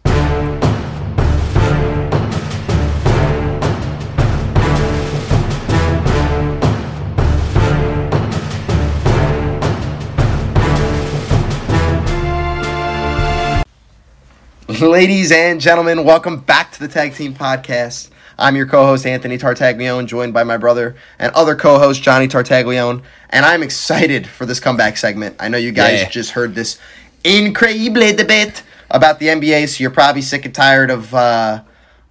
Ladies 14.81 15.31
and 15.31 15.61
gentlemen, 15.61 16.03
welcome 16.03 16.39
back 16.39 16.71
to 16.73 16.79
the 16.79 16.87
Tag 16.87 17.13
Team 17.13 17.33
Podcast. 17.35 18.09
I'm 18.41 18.55
your 18.55 18.65
co-host 18.65 19.05
Anthony 19.05 19.37
Tartaglione, 19.37 20.07
joined 20.07 20.33
by 20.33 20.43
my 20.43 20.57
brother 20.57 20.95
and 21.19 21.31
other 21.33 21.55
co-host 21.55 22.01
Johnny 22.01 22.27
Tartaglione, 22.27 23.03
and 23.29 23.45
I'm 23.45 23.61
excited 23.61 24.25
for 24.27 24.45
this 24.47 24.59
comeback 24.59 24.97
segment. 24.97 25.35
I 25.39 25.47
know 25.47 25.57
you 25.57 25.71
guys 25.71 26.01
Yeah. 26.01 26.09
just 26.09 26.31
heard 26.31 26.55
this 26.55 26.79
incredible 27.23 28.15
debate 28.15 28.63
about 28.89 29.19
the 29.19 29.27
NBA, 29.27 29.67
so 29.69 29.81
you're 29.81 29.91
probably 29.91 30.23
sick 30.23 30.43
and 30.45 30.53
tired 30.55 30.89
of 30.89 31.13
uh, 31.13 31.61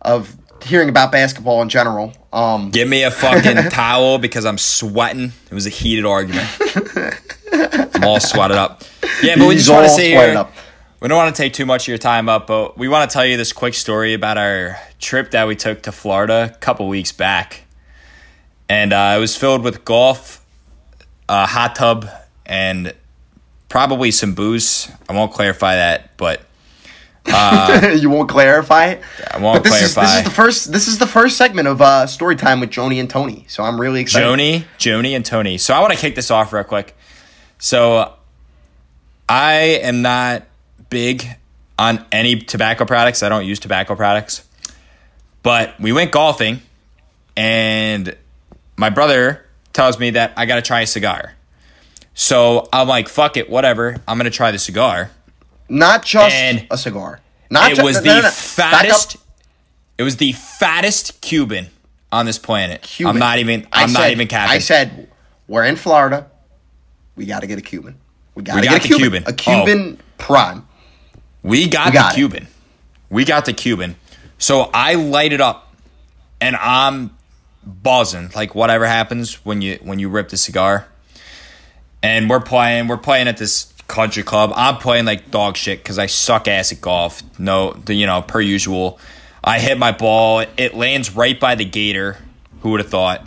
of 0.03 0.37
hearing 0.62 0.89
about 0.89 1.11
basketball 1.11 1.62
in 1.62 1.68
general. 1.68 2.12
Um, 2.33 2.70
Give 2.70 2.89
me 2.89 3.03
a 3.03 3.11
fucking 3.11 3.57
towel 3.70 4.18
because 4.18 4.47
I'm 4.47 4.59
sweating. 4.59 5.33
It 5.51 5.55
was 5.55 5.66
a 5.66 5.70
heated 5.70 6.07
argument. 6.07 6.49
I'm 7.53 8.05
all 8.05 8.20
sweated 8.20 8.57
up. 8.57 8.85
Yeah, 9.22 9.37
but 9.37 9.49
we 9.49 9.57
just 9.57 9.68
want 9.68 9.85
to 9.85 9.91
say 9.91 10.12
sweated 10.12 10.31
here, 10.31 10.39
up. 10.39 10.53
We 11.01 11.09
don't 11.09 11.16
want 11.16 11.34
to 11.34 11.42
take 11.42 11.55
too 11.55 11.66
much 11.66 11.84
of 11.84 11.88
your 11.88 11.98
time 11.98 12.28
up, 12.28 12.46
but 12.46 12.76
we 12.76 12.86
want 12.86 13.11
to 13.11 13.12
tell 13.12 13.24
you 13.24 13.36
this 13.36 13.53
quick 13.53 13.74
story 13.74 14.12
about 14.12 14.36
our 14.36 14.78
trip 14.98 15.30
that 15.30 15.46
we 15.48 15.57
took 15.57 15.82
to 15.82 15.92
Florida 15.92 16.53
a 16.55 16.59
couple 16.59 16.86
weeks 16.88 17.11
back. 17.11 17.64
And 18.68 18.92
uh, 18.92 19.14
it 19.16 19.20
was 19.20 19.36
filled 19.36 19.64
with 19.64 19.84
golf, 19.84 20.44
a 21.28 21.46
hot 21.46 21.74
tub, 21.74 22.07
and 22.44 22.94
probably 23.68 24.11
some 24.11 24.34
booze. 24.34 24.90
I 25.09 25.14
won't 25.14 25.32
clarify 25.32 25.76
that, 25.76 26.16
but 26.18 26.42
you 28.01 28.11
won't 28.11 28.28
clarify 28.28 28.86
it. 28.86 29.03
I 29.32 29.38
won't 29.38 29.64
this 29.64 29.82
is 29.82 29.94
this 29.94 30.16
is 30.18 30.24
the 30.24 30.30
first 30.30 30.72
this 30.72 30.88
is 30.88 30.98
the 30.98 31.07
first 31.07 31.36
segment 31.36 31.68
of 31.68 31.80
uh, 31.80 32.07
story 32.07 32.36
time 32.36 32.61
with 32.61 32.70
Joni 32.70 33.01
and 33.01 33.09
Tony. 33.09 33.44
So 33.48 33.62
I'm 33.62 33.80
really 33.80 34.01
excited. 34.03 34.26
Joni, 34.26 34.64
Joni, 34.78 35.16
and 35.16 35.24
Tony. 35.24 35.59
So 35.59 35.74
I 35.74 35.80
want 35.80 35.92
to 35.92 35.98
kick 35.98 36.14
this 36.14 36.30
off 36.30 36.53
real 36.53 36.64
quick. 36.64 36.96
So 37.59 38.14
I 39.28 39.80
am 39.82 40.03
not 40.03 40.44
big 40.91 41.26
on 41.78 42.05
any 42.12 42.36
tobacco 42.36 42.84
products. 42.84 43.22
I 43.22 43.28
don't 43.28 43.47
use 43.47 43.59
tobacco 43.59 43.95
products. 43.97 44.47
But 45.43 45.80
we 45.80 45.93
went 45.93 46.12
golfing, 46.12 46.61
and 47.36 48.14
my 48.76 48.91
brother 48.91 49.47
tells 49.72 49.99
me 49.99 50.11
that 50.11 50.34
I 50.36 50.45
got 50.45 50.57
to 50.57 50.62
try 50.62 50.82
a 50.82 50.86
cigar. 50.86 51.32
So 52.12 52.68
I'm 52.72 52.86
like, 52.88 53.09
fuck 53.09 53.38
it, 53.38 53.49
whatever. 53.49 53.97
I'm 54.07 54.18
going 54.18 54.30
to 54.30 54.36
try 54.36 54.51
the 54.51 54.59
cigar. 54.59 55.11
Not 55.70 56.05
just 56.05 56.34
And 56.34 56.66
a 56.70 56.76
cigar. 56.76 57.20
Not 57.51 57.72
it 57.72 57.76
ju- 57.76 57.84
was 57.84 57.97
no, 57.97 58.01
the 58.03 58.09
no, 58.09 58.20
no. 58.22 58.30
Fattest. 58.30 59.16
It 59.97 60.03
was 60.03 60.16
the 60.16 60.32
fattest 60.32 61.20
Cuban 61.20 61.68
on 62.12 62.26
this 62.26 62.38
planet. 62.38 62.82
Cuban. 62.82 63.14
I'm 63.14 63.18
not 63.18 63.38
even. 63.38 63.66
I 63.72 63.84
I'm 63.84 63.93
not 63.93 64.01
said- 64.03 64.12
even 64.12 64.28
capping. 64.28 64.57
I 64.57 64.59
said 64.59 65.09
we're 65.49 65.64
in 65.64 65.76
Florida. 65.76 66.30
We 67.16 67.26
got 67.26 67.41
to 67.41 67.47
get 67.47 67.59
a 67.59 67.62
Cuban. 67.62 67.97
We 68.34 68.43
got 68.43 68.55
to 68.55 68.61
We 68.61 68.68
get 68.68 68.84
a 68.84 68.88
Cuban. 68.88 69.01
Cuban. 69.01 69.24
A 69.26 69.32
Cuban 69.32 69.99
oh. 69.99 70.05
prime. 70.18 70.66
We 71.43 71.68
got, 71.68 71.86
We 71.86 71.93
got 71.93 72.09
the 72.11 72.12
it. 72.12 72.16
Cuban. 72.16 72.47
We 73.09 73.24
got 73.24 73.45
the 73.45 73.53
Cuban. 73.53 73.97
So 74.38 74.70
I 74.72 74.95
light 74.95 75.32
it 75.32 75.41
up, 75.41 75.74
and 76.41 76.57
I'm 76.57 77.16
buzzing. 77.64 78.30
Like 78.34 78.55
whatever 78.55 78.86
happens 78.86 79.45
when 79.45 79.62
you 79.62 79.78
when 79.82 79.99
you 79.99 80.09
rip 80.09 80.28
the 80.28 80.36
cigar. 80.36 80.86
And 82.03 82.30
we're 82.30 82.41
playing. 82.41 82.88
We're 82.88 82.97
playing 82.97 83.28
at 83.28 83.36
this 83.36 83.72
country 83.88 84.22
club. 84.22 84.53
I'm 84.55 84.78
playing 84.78 85.05
like 85.05 85.30
dog 85.30 85.57
shit 85.57 85.80
because 85.82 85.99
I 85.99 86.07
suck 86.07 86.49
ass 86.49 86.72
at 86.72 86.80
golf. 86.80 87.22
No, 87.38 87.72
the 87.72 87.95
you 87.95 88.07
know 88.07 88.22
per 88.22 88.41
usual. 88.41 88.99
I 89.43 89.59
hit 89.59 89.78
my 89.78 89.93
ball. 89.93 90.45
It 90.57 90.74
lands 90.74 91.14
right 91.14 91.38
by 91.38 91.55
the 91.55 91.64
gator. 91.64 92.18
Who 92.61 92.70
would 92.70 92.80
have 92.80 92.91
thought? 92.91 93.26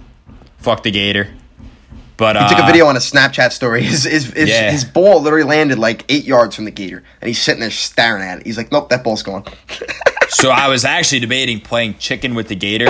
Fuck 0.59 0.84
the 0.84 0.91
gator. 0.91 1.34
But 2.18 2.36
He 2.36 2.41
uh, 2.43 2.49
took 2.49 2.59
a 2.59 2.66
video 2.66 2.86
on 2.86 2.95
a 2.95 2.99
Snapchat 2.99 3.51
story. 3.51 3.84
His 3.93 4.03
his 4.03 4.26
his, 4.34 4.49
Yeah. 4.49 4.72
his 4.72 4.86
ball 4.86 5.22
literally 5.22 5.45
landed 5.45 5.80
like 5.80 6.05
eight 6.09 6.26
yards 6.26 6.55
from 6.55 6.66
the 6.66 6.72
gator, 6.72 7.03
and 7.22 7.28
he's 7.28 7.41
sitting 7.41 7.61
there 7.61 7.72
staring 7.72 8.24
at 8.24 8.39
it. 8.39 8.45
He's 8.45 8.57
like, 8.57 8.72
"Nope, 8.72 8.89
that 8.89 9.03
ball's 9.03 9.24
gone." 9.24 9.45
So 10.30 10.49
I 10.49 10.68
was 10.68 10.84
actually 10.84 11.20
debating 11.20 11.59
playing 11.59 11.97
chicken 11.99 12.34
with 12.34 12.47
the 12.47 12.55
gator. 12.55 12.88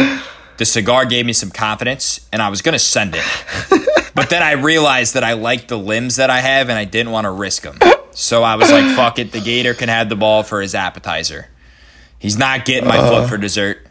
The 0.57 0.63
cigar 0.65 1.05
gave 1.05 1.25
me 1.25 1.33
some 1.33 1.49
confidence, 1.49 2.25
and 2.31 2.41
I 2.41 2.47
was 2.47 2.61
going 2.61 2.73
to 2.73 2.79
send 2.79 3.15
it. 3.15 3.25
But 4.15 4.29
then 4.29 4.43
I 4.43 4.51
realized 4.51 5.15
that 5.15 5.23
I 5.23 5.33
liked 5.33 5.67
the 5.67 5.77
limbs 5.77 6.17
that 6.17 6.29
I 6.29 6.39
have, 6.39 6.69
and 6.69 6.77
I 6.77 6.85
didn't 6.85 7.11
want 7.11 7.25
to 7.25 7.31
risk 7.31 7.63
them. 7.63 7.79
So 8.11 8.43
I 8.43 8.55
was 8.55 8.71
like, 8.71 8.95
fuck 8.95 9.17
it. 9.17 9.31
The 9.31 9.41
gator 9.41 9.73
can 9.73 9.89
have 9.89 10.07
the 10.07 10.15
ball 10.15 10.43
for 10.43 10.61
his 10.61 10.75
appetizer. 10.75 11.47
He's 12.19 12.37
not 12.37 12.63
getting 12.63 12.87
my 12.87 12.97
foot 12.99 13.27
for 13.27 13.37
dessert. 13.37 13.85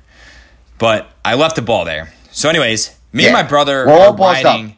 But 0.78 1.10
I 1.24 1.34
left 1.34 1.56
the 1.56 1.62
ball 1.62 1.84
there. 1.84 2.12
So, 2.30 2.48
anyways, 2.48 2.96
me 3.12 3.24
and 3.24 3.32
my 3.32 3.42
brother 3.42 3.84
We're 3.86 3.92
are 3.98 4.14
riding. 4.14 4.70
up. 4.70 4.76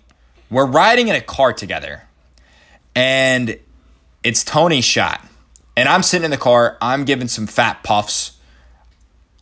We're 0.54 0.66
riding 0.66 1.08
in 1.08 1.16
a 1.16 1.20
car 1.20 1.52
together, 1.52 2.04
and 2.94 3.58
it's 4.22 4.44
Tony's 4.44 4.84
shot. 4.84 5.20
And 5.76 5.88
I'm 5.88 6.04
sitting 6.04 6.24
in 6.24 6.30
the 6.30 6.36
car. 6.36 6.78
I'm 6.80 7.04
giving 7.04 7.26
some 7.26 7.48
fat 7.48 7.82
puffs. 7.82 8.38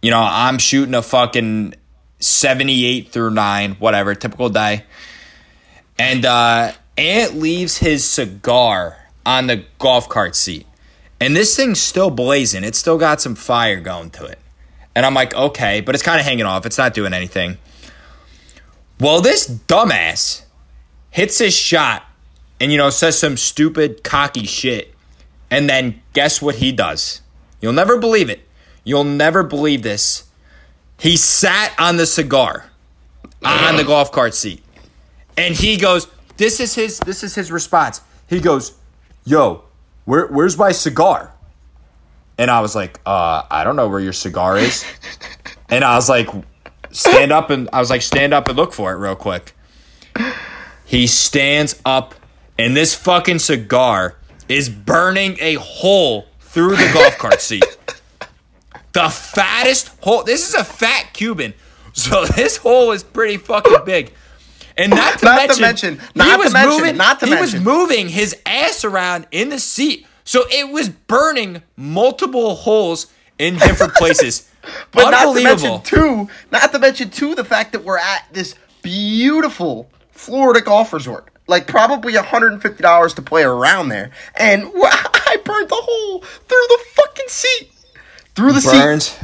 You 0.00 0.10
know, 0.10 0.22
I'm 0.22 0.56
shooting 0.56 0.94
a 0.94 1.02
fucking 1.02 1.74
78 2.20 3.10
through 3.10 3.32
9, 3.32 3.72
whatever, 3.72 4.14
typical 4.14 4.48
day. 4.48 4.84
And 5.98 6.24
uh 6.24 6.72
Ant 6.96 7.34
leaves 7.36 7.76
his 7.76 8.08
cigar 8.08 8.96
on 9.26 9.48
the 9.48 9.66
golf 9.78 10.08
cart 10.08 10.34
seat. 10.34 10.66
And 11.20 11.36
this 11.36 11.54
thing's 11.54 11.78
still 11.78 12.08
blazing. 12.08 12.64
It's 12.64 12.78
still 12.78 12.96
got 12.96 13.20
some 13.20 13.34
fire 13.34 13.80
going 13.80 14.08
to 14.12 14.24
it. 14.24 14.38
And 14.94 15.04
I'm 15.04 15.12
like, 15.12 15.34
okay, 15.34 15.82
but 15.82 15.94
it's 15.94 16.02
kind 16.02 16.18
of 16.18 16.24
hanging 16.24 16.46
off. 16.46 16.64
It's 16.64 16.78
not 16.78 16.94
doing 16.94 17.12
anything. 17.12 17.58
Well, 18.98 19.20
this 19.20 19.46
dumbass 19.46 20.44
hits 21.12 21.38
his 21.38 21.54
shot 21.54 22.04
and, 22.58 22.72
you 22.72 22.78
know, 22.78 22.90
says 22.90 23.16
some 23.16 23.36
stupid, 23.36 24.02
cocky 24.02 24.44
shit. 24.44 24.92
And 25.50 25.68
then 25.70 26.02
guess 26.12 26.42
what 26.42 26.56
he 26.56 26.72
does? 26.72 27.20
You'll 27.60 27.72
never 27.72 27.98
believe 27.98 28.28
it. 28.28 28.40
You'll 28.82 29.04
never 29.04 29.44
believe 29.44 29.82
this. 29.82 30.24
He 30.98 31.16
sat 31.16 31.72
on 31.78 31.96
the 31.96 32.06
cigar 32.06 32.66
on 33.44 33.76
the 33.76 33.84
golf 33.84 34.10
cart 34.10 34.34
seat. 34.34 34.64
And 35.36 35.54
he 35.54 35.76
goes, 35.76 36.08
this 36.36 36.60
is 36.60 36.74
his 36.74 36.98
this 36.98 37.22
is 37.22 37.34
his 37.34 37.52
response. 37.52 38.00
He 38.28 38.40
goes, 38.40 38.72
"Yo, 39.24 39.64
where 40.06 40.26
where's 40.26 40.56
my 40.56 40.72
cigar?" 40.72 41.32
And 42.38 42.50
I 42.50 42.60
was 42.60 42.74
like, 42.74 43.00
"Uh, 43.06 43.42
I 43.50 43.64
don't 43.64 43.76
know 43.76 43.88
where 43.88 44.00
your 44.00 44.12
cigar 44.12 44.56
is." 44.56 44.84
and 45.68 45.84
I 45.84 45.94
was 45.94 46.08
like, 46.08 46.28
"Stand 46.90 47.32
up 47.32 47.50
and 47.50 47.68
I 47.72 47.78
was 47.78 47.90
like, 47.90 48.02
"Stand 48.02 48.34
up 48.34 48.48
and 48.48 48.56
look 48.56 48.72
for 48.72 48.92
it 48.92 48.96
real 48.96 49.16
quick." 49.16 49.54
He 50.92 51.06
stands 51.06 51.80
up 51.86 52.14
and 52.58 52.76
this 52.76 52.94
fucking 52.94 53.38
cigar 53.38 54.18
is 54.46 54.68
burning 54.68 55.38
a 55.40 55.54
hole 55.54 56.26
through 56.40 56.76
the 56.76 56.90
golf 56.92 57.16
cart 57.16 57.40
seat. 57.48 57.64
The 58.92 59.08
fattest 59.08 59.88
hole. 60.02 60.22
This 60.22 60.46
is 60.46 60.54
a 60.54 60.62
fat 60.62 61.14
Cuban. 61.14 61.54
So 61.94 62.26
this 62.36 62.58
hole 62.58 62.92
is 62.92 63.02
pretty 63.02 63.38
fucking 63.38 63.74
big. 63.86 64.12
And 64.76 64.90
not 64.90 65.18
to 65.20 65.24
Not 65.24 65.40
to 65.50 65.60
mention, 65.60 65.96
mention- 65.96 65.98
he 65.98 66.18
not 66.18 66.36
to 66.36 66.44
was 66.44 66.52
mention- 66.52 66.78
moving, 66.80 66.96
not 66.98 67.20
to 67.20 67.26
he 67.26 67.32
was 67.36 67.52
mention. 67.54 67.64
moving 67.64 68.08
his 68.10 68.36
ass 68.44 68.84
around 68.84 69.26
in 69.30 69.48
the 69.48 69.58
seat. 69.58 70.06
So 70.24 70.42
it 70.50 70.70
was 70.70 70.90
burning 70.90 71.62
multiple 71.74 72.54
holes 72.54 73.06
in 73.38 73.56
different 73.56 73.94
places. 73.94 74.46
But 74.92 75.10
not 75.10 75.34
to 75.34 75.42
mention 75.42 75.82
too, 75.82 76.28
not 76.52 76.70
to 76.72 76.78
mention 76.78 77.08
too, 77.10 77.34
the 77.34 77.44
fact 77.44 77.72
that 77.72 77.82
we're 77.82 77.98
at 77.98 78.26
this 78.32 78.54
beautiful 78.82 79.90
Florida 80.12 80.60
golf 80.60 80.92
resort. 80.92 81.28
Like 81.48 81.66
probably 81.66 82.12
$150 82.14 83.14
to 83.14 83.22
play 83.22 83.42
around 83.42 83.88
there. 83.88 84.12
And 84.36 84.70
I 84.74 85.38
burnt 85.44 85.68
the 85.68 85.80
hole 85.80 86.20
through 86.20 86.66
the 86.68 86.78
fucking 86.92 87.28
seat. 87.28 87.72
Through 88.34 88.52
the 88.52 88.60
seat. 88.60 88.78
Burns. 88.78 89.18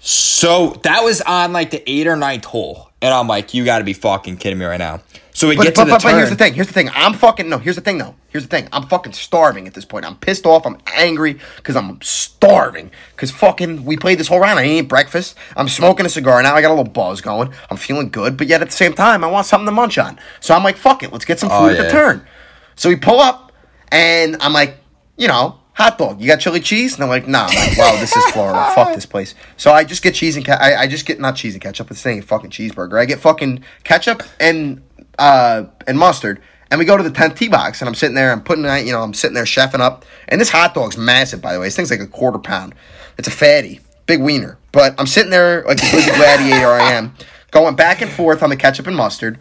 So 0.00 0.78
that 0.84 1.02
was 1.02 1.20
on 1.22 1.52
like 1.52 1.70
the 1.70 1.88
eight 1.90 2.06
or 2.06 2.16
ninth 2.16 2.44
hole. 2.44 2.90
And 3.00 3.12
I'm 3.12 3.26
like, 3.28 3.54
you 3.54 3.64
gotta 3.64 3.84
be 3.84 3.92
fucking 3.92 4.36
kidding 4.36 4.58
me 4.58 4.66
right 4.66 4.78
now. 4.78 5.00
So 5.38 5.46
we 5.46 5.54
But, 5.54 5.62
get 5.62 5.74
to 5.76 5.82
but, 5.82 5.84
the 5.84 5.90
but, 5.92 6.02
but 6.02 6.14
here's 6.16 6.30
the 6.30 6.34
thing. 6.34 6.52
Here's 6.52 6.66
the 6.66 6.72
thing. 6.72 6.90
I'm 6.92 7.14
fucking 7.14 7.48
no. 7.48 7.58
Here's 7.58 7.76
the 7.76 7.80
thing 7.80 7.98
though. 7.98 8.16
Here's 8.30 8.42
the 8.42 8.48
thing. 8.48 8.68
I'm 8.72 8.88
fucking 8.88 9.12
starving 9.12 9.68
at 9.68 9.74
this 9.74 9.84
point. 9.84 10.04
I'm 10.04 10.16
pissed 10.16 10.46
off. 10.46 10.66
I'm 10.66 10.78
angry 10.96 11.38
because 11.54 11.76
I'm 11.76 12.02
starving. 12.02 12.90
Because 13.12 13.30
fucking 13.30 13.84
we 13.84 13.96
played 13.96 14.18
this 14.18 14.26
whole 14.26 14.40
round. 14.40 14.58
I 14.58 14.64
didn't 14.64 14.88
breakfast. 14.88 15.36
I'm 15.56 15.68
smoking 15.68 16.04
a 16.06 16.08
cigar 16.08 16.42
now. 16.42 16.56
I 16.56 16.60
got 16.60 16.70
a 16.70 16.74
little 16.74 16.92
buzz 16.92 17.20
going. 17.20 17.52
I'm 17.70 17.76
feeling 17.76 18.08
good. 18.08 18.36
But 18.36 18.48
yet 18.48 18.62
at 18.62 18.70
the 18.70 18.76
same 18.76 18.94
time, 18.94 19.22
I 19.22 19.28
want 19.28 19.46
something 19.46 19.66
to 19.66 19.70
munch 19.70 19.96
on. 19.96 20.18
So 20.40 20.56
I'm 20.56 20.64
like, 20.64 20.76
fuck 20.76 21.04
it. 21.04 21.12
Let's 21.12 21.24
get 21.24 21.38
some 21.38 21.50
oh, 21.52 21.68
food 21.68 21.76
Oh, 21.76 21.82
at 21.82 21.84
the 21.84 21.88
turn. 21.88 22.26
So 22.74 22.88
we 22.88 22.96
pull 22.96 23.20
up, 23.20 23.52
and 23.92 24.38
I'm 24.40 24.52
like, 24.52 24.78
you 25.16 25.28
know, 25.28 25.60
hot 25.74 25.98
dog. 25.98 26.20
You 26.20 26.26
got 26.26 26.40
chili 26.40 26.58
cheese? 26.58 26.94
And 26.94 27.02
they're 27.02 27.08
like, 27.08 27.28
nah. 27.28 27.46
I'm 27.46 27.54
like, 27.54 27.78
wow, 27.78 27.92
this 28.00 28.16
is 28.16 28.24
Florida. 28.32 28.72
Fuck 28.74 28.92
this 28.96 29.06
place. 29.06 29.36
So 29.56 29.70
I 29.70 29.84
just 29.84 30.02
get 30.02 30.16
cheese 30.16 30.34
and 30.34 30.44
ca- 30.44 30.58
I, 30.60 30.82
I 30.82 30.86
just 30.88 31.06
get 31.06 31.20
not 31.20 31.36
cheese 31.36 31.54
and 31.54 31.62
ketchup. 31.62 31.92
It's 31.92 32.00
saying 32.00 32.22
fucking 32.22 32.50
cheeseburger. 32.50 32.98
I 33.00 33.04
get 33.04 33.20
fucking 33.20 33.62
ketchup 33.84 34.24
and 34.40 34.82
uh 35.18 35.64
and 35.86 35.98
mustard. 35.98 36.40
And 36.70 36.78
we 36.78 36.84
go 36.84 36.98
to 36.98 37.02
the 37.02 37.10
tenth 37.10 37.36
tee 37.36 37.48
box, 37.48 37.80
and 37.80 37.88
I'm 37.88 37.94
sitting 37.94 38.14
there. 38.14 38.30
I'm 38.30 38.42
putting, 38.42 38.64
you 38.86 38.92
know, 38.92 39.02
I'm 39.02 39.14
sitting 39.14 39.34
there 39.34 39.44
chefing 39.44 39.80
up. 39.80 40.04
And 40.28 40.38
this 40.38 40.50
hot 40.50 40.74
dog's 40.74 40.98
massive, 40.98 41.40
by 41.40 41.54
the 41.54 41.60
way. 41.60 41.66
This 41.66 41.76
thing's 41.76 41.90
like 41.90 42.00
a 42.00 42.06
quarter 42.06 42.38
pound. 42.38 42.74
It's 43.16 43.26
a 43.26 43.30
fatty, 43.30 43.80
big 44.04 44.20
wiener. 44.20 44.58
But 44.70 44.94
I'm 44.98 45.06
sitting 45.06 45.30
there 45.30 45.64
like 45.64 45.78
the 45.78 46.12
gladiator 46.14 46.68
I 46.68 46.92
am, 46.92 47.14
going 47.52 47.74
back 47.74 48.02
and 48.02 48.10
forth 48.10 48.42
on 48.42 48.50
the 48.50 48.56
ketchup 48.56 48.86
and 48.86 48.96
mustard 48.96 49.38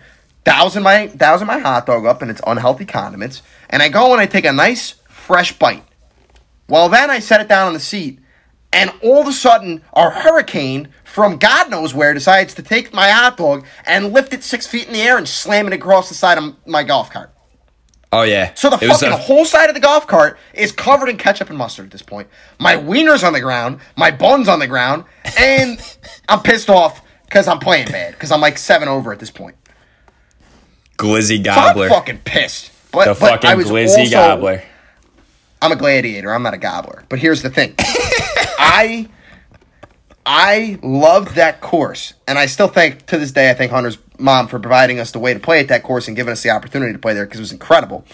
dousing 0.47 0.81
my 0.81 1.07
dousing 1.07 1.45
my 1.45 1.59
hot 1.59 1.85
dog 1.85 2.05
up 2.05 2.21
in 2.21 2.29
its 2.29 2.39
unhealthy 2.47 2.85
condiments, 2.85 3.41
and 3.69 3.83
I 3.83 3.89
go 3.89 4.13
and 4.13 4.21
I 4.21 4.25
take 4.27 4.45
a 4.45 4.53
nice 4.53 4.91
fresh 5.09 5.51
bite. 5.51 5.83
Well, 6.69 6.87
then 6.87 7.09
I 7.09 7.19
set 7.19 7.41
it 7.41 7.49
down 7.49 7.67
on 7.67 7.73
the 7.73 7.81
seat, 7.81 8.19
and 8.73 8.91
all 9.01 9.21
of 9.21 9.27
a 9.27 9.33
sudden, 9.33 9.81
a 9.93 10.09
hurricane 10.09 10.89
from 11.03 11.37
God 11.37 11.69
knows 11.69 11.93
where 11.93 12.13
decides 12.13 12.53
to 12.55 12.61
take 12.61 12.93
my 12.93 13.09
hot 13.09 13.37
dog 13.37 13.65
and 13.85 14.11
lift 14.13 14.33
it 14.33 14.43
six 14.43 14.67
feet 14.67 14.87
in 14.87 14.93
the 14.93 15.01
air 15.01 15.17
and 15.17 15.27
slam 15.27 15.67
it 15.67 15.73
across 15.73 16.09
the 16.09 16.15
side 16.15 16.37
of 16.37 16.53
my 16.67 16.83
golf 16.83 17.09
cart. 17.09 17.31
oh 18.11 18.23
yeah. 18.23 18.53
So 18.55 18.69
the 18.69 18.75
It 18.81 18.87
fucking 18.89 19.09
a- 19.09 19.17
whole 19.17 19.45
side 19.45 19.69
of 19.69 19.73
the 19.73 19.79
golf 19.81 20.05
cart 20.07 20.37
is 20.53 20.71
covered 20.71 21.09
in 21.09 21.17
ketchup 21.17 21.49
and 21.49 21.57
mustard 21.57 21.85
at 21.85 21.91
this 21.91 22.01
point. 22.01 22.27
My 22.59 22.75
wiener's 22.77 23.23
on 23.23 23.33
the 23.33 23.41
ground, 23.41 23.79
my 23.95 24.11
bun's 24.11 24.47
on 24.47 24.59
the 24.59 24.67
ground, 24.67 25.05
and 25.39 25.79
I'm 26.29 26.41
pissed 26.41 26.69
off 26.69 27.01
because 27.25 27.47
I'm 27.47 27.59
playing 27.59 27.87
bad 27.89 28.13
because 28.13 28.31
I'm 28.31 28.41
like 28.41 28.57
seven 28.57 28.87
over 28.87 29.11
at 29.13 29.19
this 29.19 29.31
point. 29.31 29.55
glizzy 30.97 31.37
So 31.37 31.43
gobbler. 31.43 31.85
I'm 31.85 31.91
fucking 31.91 32.19
pissed. 32.19 32.71
But, 32.91 33.05
the 33.13 33.19
but 33.19 33.43
I 33.45 33.55
fucking 33.55 33.57
was 33.57 33.67
glizzy 33.67 33.99
also, 33.99 34.11
gobbler. 34.11 34.63
I'm 35.61 35.71
a 35.71 35.75
gladiator. 35.75 36.31
I'm 36.33 36.43
not 36.43 36.53
a 36.53 36.57
gobbler. 36.57 37.03
But 37.09 37.19
here's 37.19 37.41
the 37.41 37.49
thing. 37.49 37.73
I 38.57 39.09
I 40.25 40.79
loved 40.83 41.35
that 41.35 41.61
course, 41.61 42.13
and 42.27 42.37
I 42.37 42.47
still 42.47 42.67
think 42.67 43.05
to 43.07 43.17
this 43.17 43.31
day 43.31 43.49
I 43.49 43.53
thank 43.53 43.71
Hunter's 43.71 43.97
mom 44.19 44.47
for 44.47 44.59
providing 44.59 44.99
us 44.99 45.11
the 45.11 45.19
way 45.19 45.33
to 45.33 45.39
play 45.39 45.59
at 45.59 45.69
that 45.69 45.83
course 45.83 46.07
and 46.07 46.17
giving 46.17 46.31
us 46.31 46.43
the 46.43 46.49
opportunity 46.49 46.91
to 46.91 46.99
play 46.99 47.13
there 47.13 47.25
because 47.25 47.39
it 47.39 47.43
was 47.43 47.51
incredible. 47.51 48.05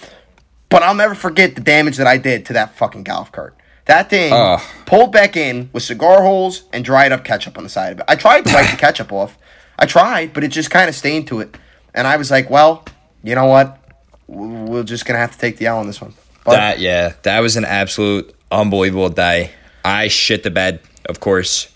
But 0.69 0.83
I'll 0.83 0.95
never 0.95 1.15
forget 1.15 1.55
the 1.55 1.61
damage 1.61 1.97
that 1.97 2.07
I 2.07 2.17
did 2.17 2.45
to 2.47 2.53
that 2.53 2.75
fucking 2.75 3.03
golf 3.03 3.31
cart. 3.31 3.55
That 3.85 4.09
thing 4.09 4.31
Ugh. 4.31 4.61
pulled 4.85 5.11
back 5.11 5.35
in 5.35 5.69
with 5.73 5.83
cigar 5.83 6.21
holes 6.21 6.63
and 6.71 6.85
dried 6.85 7.11
up 7.11 7.23
ketchup 7.23 7.57
on 7.57 7.63
the 7.63 7.69
side 7.69 7.93
of 7.93 7.99
it. 7.99 8.05
I 8.07 8.15
tried 8.15 8.45
to 8.45 8.53
wipe 8.53 8.71
the 8.71 8.77
ketchup 8.77 9.11
off. 9.11 9.37
I 9.77 9.85
tried, 9.85 10.33
but 10.33 10.43
it 10.43 10.49
just 10.49 10.69
kind 10.71 10.87
of 10.87 10.95
stained 10.95 11.27
to 11.27 11.41
it. 11.41 11.57
And 11.93 12.07
I 12.07 12.17
was 12.17 12.31
like, 12.31 12.49
well, 12.49 12.85
you 13.23 13.35
know 13.35 13.45
what? 13.45 13.79
We're 14.27 14.83
just 14.83 15.05
going 15.05 15.15
to 15.15 15.19
have 15.19 15.33
to 15.33 15.37
take 15.37 15.57
the 15.57 15.65
L 15.65 15.79
on 15.79 15.87
this 15.87 15.99
one. 15.99 16.13
But 16.45 16.53
That 16.53 16.79
yeah, 16.79 17.13
that 17.23 17.39
was 17.39 17.57
an 17.57 17.65
absolute 17.65 18.33
unbelievable 18.51 19.09
day. 19.09 19.51
I 19.83 20.07
shit 20.07 20.43
the 20.43 20.51
bed, 20.51 20.79
of 21.05 21.19
course. 21.19 21.71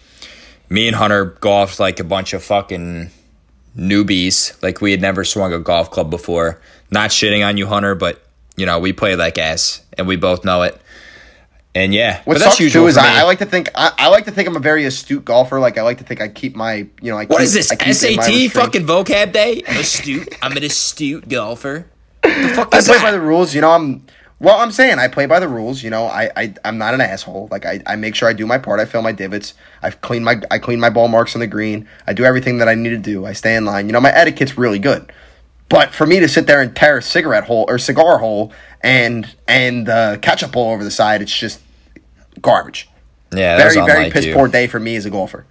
Me 0.70 0.88
and 0.88 0.96
Hunter 0.96 1.26
golfed 1.26 1.80
like 1.80 2.00
a 2.00 2.04
bunch 2.04 2.34
of 2.34 2.44
fucking 2.44 3.10
newbies, 3.78 4.62
like 4.62 4.82
we 4.82 4.92
had 4.92 5.02
never 5.02 5.24
swung 5.24 5.54
a 5.54 5.60
golf 5.60 5.92
club 5.92 6.10
before. 6.10 6.60
Not 6.92 7.10
shitting 7.12 7.46
on 7.48 7.58
you, 7.58 7.68
Hunter, 7.68 7.96
but 7.96 8.22
you 8.56 8.66
know 8.66 8.80
we 8.80 8.94
play 8.94 9.16
like 9.16 9.38
ass, 9.38 9.82
and 9.98 10.08
we 10.08 10.16
both 10.16 10.44
know 10.44 10.64
it. 10.64 10.80
And 11.76 11.94
yeah, 11.94 12.22
What 12.24 12.36
but 12.36 12.40
that's 12.40 12.58
sucks 12.58 12.74
too 12.74 12.88
is. 12.88 12.98
I, 12.98 13.20
I 13.20 13.24
like 13.24 13.38
to 13.40 13.46
think 13.46 13.70
I, 13.76 13.94
I 13.98 14.08
like 14.08 14.26
to 14.26 14.32
think 14.32 14.48
I'm 14.48 14.56
a 14.56 14.60
very 14.60 14.86
astute 14.86 15.24
golfer. 15.24 15.60
Like 15.60 15.78
I 15.78 15.84
like 15.84 16.00
to 16.00 16.04
think 16.04 16.22
I 16.22 16.28
keep 16.28 16.56
my 16.56 16.88
you 17.02 17.12
know 17.12 17.18
I 17.18 17.26
what 17.26 17.38
keep, 17.38 17.46
is 17.46 17.54
this 17.54 17.72
I 17.72 17.76
keep 17.76 18.10
in 18.10 18.16
my 18.16 18.24
SAT 18.24 18.52
fucking 18.52 18.88
vocab 18.88 19.32
day? 19.32 19.62
Astute. 19.68 20.36
I'm 20.42 20.58
an 20.58 20.64
astute 20.64 21.30
golfer. 21.30 21.86
The 22.24 22.52
fuck 22.56 22.74
I 22.74 22.80
is 22.80 22.88
play 22.88 22.98
that? 22.98 23.04
by 23.04 23.12
the 23.12 23.22
rules. 23.22 23.54
You 23.54 23.62
know 23.62 23.72
I'm 23.72 24.06
well. 24.40 24.58
I'm 24.60 24.72
saying 24.72 25.00
I 25.00 25.08
play 25.08 25.26
by 25.26 25.40
the 25.40 25.48
rules. 25.48 25.84
You 25.84 25.90
know 25.90 26.06
I, 26.06 26.30
I 26.36 26.54
I'm 26.66 26.78
not 26.78 26.94
an 26.94 27.02
asshole. 27.02 27.48
Like 27.52 27.66
I, 27.66 27.82
I 27.86 27.96
make 27.96 28.16
sure 28.16 28.28
I 28.30 28.34
do 28.34 28.46
my 28.46 28.58
part. 28.58 28.80
I 28.80 28.86
fill 28.86 29.02
my 29.02 29.12
divots. 29.12 29.54
I've 29.82 30.02
clean 30.02 30.24
my 30.24 30.42
I 30.52 30.60
clean 30.60 30.80
my 30.80 30.90
ball 30.90 31.08
marks 31.08 31.36
on 31.36 31.40
the 31.40 31.48
green. 31.48 31.88
I 32.06 32.14
do 32.14 32.24
everything 32.26 32.58
that 32.60 32.68
I 32.70 32.76
need 32.76 32.90
to 32.90 32.98
do. 32.98 33.26
I 33.26 33.34
stay 33.34 33.56
in 33.56 33.66
line. 33.66 33.88
You 33.88 33.94
know 33.94 34.02
my 34.02 34.12
etiquette's 34.14 34.58
really 34.58 34.80
good. 34.80 35.12
But 35.70 35.94
for 35.94 36.06
me 36.06 36.20
to 36.22 36.30
sit 36.30 36.48
there 36.48 36.62
and 36.62 36.74
tear 36.76 37.00
a 37.00 37.02
cigarette 37.02 37.44
hole 37.44 37.66
or 37.68 37.78
cigar 37.78 38.20
hole 38.20 38.54
and 38.82 39.36
and 39.48 39.90
uh, 39.90 40.18
ketchup 40.20 40.56
all 40.56 40.72
over 40.74 40.84
the 40.84 40.92
side, 40.92 41.22
it's 41.22 41.38
just 41.38 41.60
garbage. 42.42 42.88
yeah, 43.34 43.58
Very 43.58 43.76
very 43.86 44.10
piss 44.10 44.26
you. 44.26 44.34
poor 44.34 44.48
day 44.48 44.68
for 44.68 44.80
me 44.80 44.96
as 44.96 45.06
a 45.06 45.10
golfer. 45.10 45.46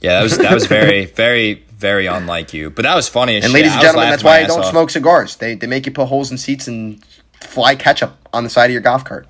Yeah, 0.00 0.16
that 0.16 0.22
was 0.24 0.38
that 0.38 0.52
was 0.52 0.66
very 0.66 1.04
very 1.22 1.64
very 1.76 2.06
unlike 2.06 2.54
you. 2.54 2.70
But 2.70 2.82
that 2.82 2.94
was 2.96 3.08
funny. 3.08 3.36
As 3.36 3.44
And 3.44 3.50
shit. 3.52 3.54
ladies 3.54 3.72
and 3.72 3.82
gentlemen, 3.82 4.10
that's 4.10 4.24
why 4.24 4.40
I 4.40 4.46
don't 4.46 4.60
off. 4.60 4.70
smoke 4.70 4.90
cigars. 4.90 5.36
They 5.36 5.54
they 5.54 5.66
make 5.66 5.86
you 5.86 5.92
put 5.92 6.06
holes 6.06 6.30
in 6.32 6.38
seats 6.38 6.66
and 6.66 7.02
fly 7.46 7.74
ketchup 7.76 8.16
on 8.32 8.44
the 8.44 8.50
side 8.50 8.66
of 8.66 8.72
your 8.72 8.80
golf 8.82 9.04
cart. 9.04 9.26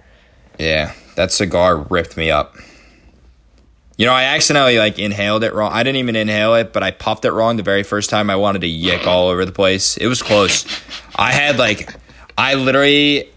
Yeah, 0.59 0.93
that 1.17 1.33
cigar 1.33 1.77
ripped 1.77 2.17
me 2.17 2.31
up. 2.31 2.57
You 3.99 4.05
know, 4.05 4.13
I 4.13 4.25
accidentally 4.25 4.79
like 4.79 4.99
inhaled 4.99 5.43
it 5.45 5.55
wrong. 5.55 5.73
I 5.73 5.83
didn't 5.83 5.97
even 5.97 6.17
inhale 6.17 6.55
it, 6.57 6.73
but 6.73 6.83
I 6.83 6.91
puffed 6.91 7.25
it 7.25 7.33
wrong 7.33 7.57
the 7.57 7.63
very 7.63 7.83
first 7.83 8.11
time. 8.11 8.29
I 8.29 8.37
wanted 8.37 8.61
to 8.61 8.67
yick 8.67 9.07
all 9.07 9.29
over 9.29 9.45
the 9.47 9.53
place. 9.53 9.97
It 9.97 10.07
was 10.07 10.23
close. 10.23 10.67
I 11.15 11.33
had 11.33 11.59
like, 11.59 11.95
I 12.37 12.55
literally 12.55 13.31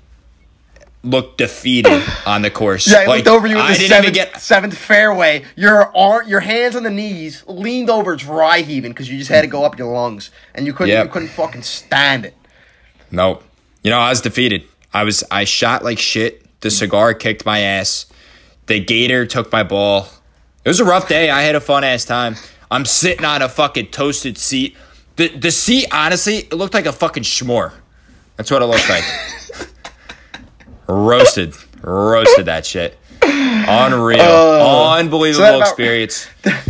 looked 1.01 1.37
defeated 1.37 2.03
on 2.25 2.41
the 2.41 2.49
course. 2.51 2.91
Yeah, 2.91 2.99
I 2.99 3.05
like, 3.05 3.17
looked 3.25 3.27
over 3.37 3.47
you 3.47 3.55
in 3.55 3.61
I 3.61 3.71
the 3.71 3.77
didn't 3.79 3.89
seventh, 3.89 4.15
even 4.17 4.31
get. 4.33 4.41
seventh 4.41 4.77
fairway. 4.77 5.45
Your 5.55 5.95
arm, 5.95 6.27
your 6.27 6.41
hands 6.41 6.75
on 6.75 6.83
the 6.83 6.89
knees, 6.89 7.45
leaned 7.47 7.89
over, 7.89 8.17
dry 8.17 8.59
heaving 8.59 8.91
because 8.91 9.09
you 9.09 9.17
just 9.17 9.29
had 9.31 9.41
to 9.41 9.47
go 9.47 9.63
up 9.63 9.77
your 9.77 9.93
lungs, 9.93 10.29
and 10.53 10.65
you 10.65 10.73
couldn't, 10.73 10.89
Yep. 10.89 11.05
you 11.05 11.11
couldn't 11.11 11.29
fucking 11.29 11.61
stand 11.61 12.25
it. 12.25 12.35
Nope. 13.11 13.43
You 13.81 13.91
know, 13.91 13.97
I 13.99 14.09
was 14.09 14.19
defeated. 14.19 14.63
I 14.93 15.03
was. 15.03 15.23
I 15.29 15.43
shot 15.43 15.83
like 15.83 15.99
shit. 15.99 16.45
The 16.61 16.71
cigar 16.71 17.13
kicked 17.13 17.45
my 17.45 17.59
ass. 17.59 18.05
The 18.65 18.79
gator 18.79 19.25
took 19.25 19.51
my 19.51 19.63
ball. 19.63 20.07
It 20.65 20.69
was 20.69 20.79
a 20.79 20.85
rough 20.85 21.07
day. 21.07 21.29
I 21.29 21.41
had 21.43 21.55
a 21.55 21.61
fun 21.61 21.83
ass 21.83 22.05
time. 22.05 22.35
I'm 22.71 22.85
sitting 22.85 23.25
on 23.25 23.41
a 23.41 23.49
fucking 23.49 23.87
toasted 23.87 24.37
seat. 24.37 24.75
The 25.15 25.29
the 25.29 25.51
seat, 25.51 25.87
honestly, 25.91 26.37
it 26.37 26.53
looked 26.53 26.73
like 26.73 26.85
a 26.85 26.91
fucking 26.93 27.23
schmore. 27.23 27.73
That's 28.35 28.51
what 28.51 28.61
it 28.61 28.65
looked 28.65 28.89
like. 28.89 29.03
roasted, 30.87 31.53
roasted 31.81 32.45
that 32.45 32.65
shit. 32.65 32.97
Unreal, 33.21 34.21
Uh, 34.21 34.95
unbelievable 34.97 35.45
so 35.45 35.57
about- 35.57 35.67
experience. 35.67 36.27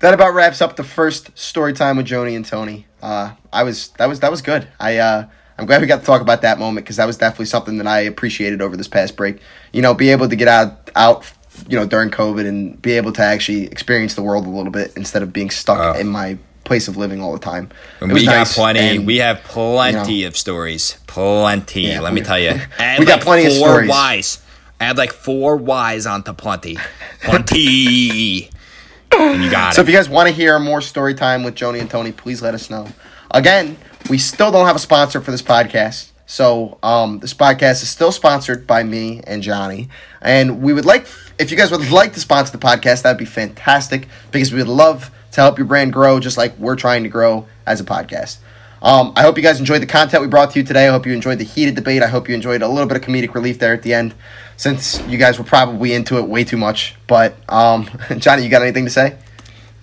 That 0.00 0.12
about 0.12 0.34
wraps 0.34 0.60
up 0.60 0.76
the 0.76 0.84
first 0.84 1.36
story 1.36 1.72
time 1.72 1.96
with 1.96 2.06
Joni 2.06 2.36
and 2.36 2.44
Tony. 2.44 2.86
Uh, 3.02 3.32
I 3.50 3.62
was 3.62 3.88
that 3.96 4.06
was 4.10 4.20
that 4.20 4.30
was 4.30 4.42
good. 4.42 4.68
I 4.78 4.98
uh, 4.98 5.26
I'm 5.58 5.64
glad 5.66 5.80
we 5.80 5.86
got 5.86 6.00
to 6.00 6.06
talk 6.06 6.20
about 6.20 6.42
that 6.42 6.58
moment 6.58 6.84
because 6.84 6.96
that 6.96 7.06
was 7.06 7.16
definitely 7.16 7.46
something 7.46 7.78
that 7.78 7.86
I 7.86 8.00
appreciated 8.00 8.60
over 8.60 8.76
this 8.76 8.88
past 8.88 9.16
break. 9.16 9.38
You 9.72 9.80
know, 9.82 9.94
be 9.94 10.10
able 10.10 10.28
to 10.28 10.36
get 10.36 10.48
out 10.48 10.90
out 10.94 11.30
you 11.68 11.78
know 11.78 11.86
during 11.86 12.10
COVID 12.10 12.46
and 12.46 12.80
be 12.82 12.92
able 12.92 13.12
to 13.12 13.22
actually 13.22 13.64
experience 13.64 14.14
the 14.14 14.22
world 14.22 14.44
a 14.46 14.50
little 14.50 14.70
bit 14.72 14.92
instead 14.96 15.22
of 15.22 15.32
being 15.32 15.48
stuck 15.50 15.96
Oh. 15.96 15.98
in 15.98 16.08
my 16.08 16.36
place 16.64 16.88
of 16.88 16.96
living 16.96 17.22
all 17.22 17.32
the 17.32 17.38
time. 17.38 17.70
We 18.02 18.24
got 18.26 18.36
nice, 18.36 18.54
plenty. 18.54 18.80
and- 18.80 19.06
we 19.06 19.18
have 19.18 19.42
plenty 19.44 20.22
you 20.22 20.26
of 20.26 20.36
stories. 20.36 20.96
Plenty. 21.06 21.82
Yeah, 21.82 22.00
let 22.00 22.12
me 22.12 22.20
tell 22.20 22.38
you. 22.38 22.50
We 22.98 23.04
got 23.06 23.16
like 23.16 23.20
plenty 23.22 23.46
of 23.46 23.52
four 23.56 23.68
stories. 23.68 23.88
Y's. 23.88 24.42
Add 24.80 24.98
like 24.98 25.12
four 25.12 25.56
Y's 25.56 26.06
onto 26.06 26.32
plenty. 26.34 26.76
Plenty. 27.22 28.50
and 29.18 29.42
you 29.44 29.50
got 29.50 29.74
So 29.74 29.80
it. 29.80 29.84
if 29.84 29.88
you 29.88 29.94
guys 29.96 30.08
want 30.08 30.28
to 30.28 30.34
hear 30.34 30.58
more 30.58 30.80
story 30.80 31.14
time 31.14 31.44
with 31.44 31.54
Joni 31.54 31.80
and 31.80 31.88
Tony, 31.88 32.12
please 32.12 32.42
let 32.42 32.54
us 32.54 32.68
know. 32.68 32.86
Again, 33.30 33.76
we 34.08 34.18
still 34.18 34.50
don't 34.50 34.66
have 34.66 34.76
a 34.76 34.80
sponsor 34.80 35.20
for 35.20 35.30
this 35.30 35.42
podcast. 35.42 36.10
So 36.26 36.78
um, 36.82 37.20
this 37.20 37.34
podcast 37.34 37.82
is 37.82 37.88
still 37.88 38.12
sponsored 38.12 38.66
by 38.66 38.82
me 38.82 39.20
and 39.26 39.42
Johnny. 39.42 39.88
And 40.20 40.60
we 40.60 40.72
would 40.72 40.84
like, 40.84 41.06
if 41.38 41.50
you 41.50 41.56
guys 41.56 41.70
would 41.70 41.90
like 41.90 42.14
to 42.14 42.20
sponsor 42.20 42.52
the 42.52 42.64
podcast, 42.64 43.02
that'd 43.02 43.18
be 43.18 43.24
fantastic 43.24 44.08
because 44.32 44.52
we 44.52 44.58
would 44.58 44.68
love 44.68 45.10
to 45.32 45.40
help 45.40 45.58
your 45.58 45.66
brand 45.66 45.92
grow 45.92 46.18
just 46.18 46.36
like 46.36 46.56
we're 46.58 46.76
trying 46.76 47.04
to 47.04 47.08
grow 47.08 47.46
as 47.66 47.80
a 47.80 47.84
podcast. 47.84 48.38
Um, 48.82 49.12
I 49.16 49.22
hope 49.22 49.36
you 49.36 49.42
guys 49.42 49.58
enjoyed 49.58 49.82
the 49.82 49.86
content 49.86 50.22
we 50.22 50.28
brought 50.28 50.50
to 50.52 50.58
you 50.58 50.64
today. 50.64 50.86
I 50.86 50.90
hope 50.90 51.06
you 51.06 51.12
enjoyed 51.12 51.38
the 51.38 51.44
heated 51.44 51.74
debate. 51.74 52.02
I 52.02 52.08
hope 52.08 52.28
you 52.28 52.34
enjoyed 52.34 52.62
a 52.62 52.68
little 52.68 52.86
bit 52.86 52.96
of 52.96 53.02
comedic 53.02 53.34
relief 53.34 53.58
there 53.58 53.72
at 53.72 53.82
the 53.82 53.94
end, 53.94 54.14
since 54.56 55.00
you 55.08 55.18
guys 55.18 55.38
were 55.38 55.44
probably 55.44 55.94
into 55.94 56.18
it 56.18 56.28
way 56.28 56.44
too 56.44 56.56
much. 56.56 56.94
But 57.06 57.36
um, 57.48 57.88
Johnny, 58.18 58.42
you 58.42 58.48
got 58.48 58.62
anything 58.62 58.84
to 58.84 58.90
say? 58.90 59.16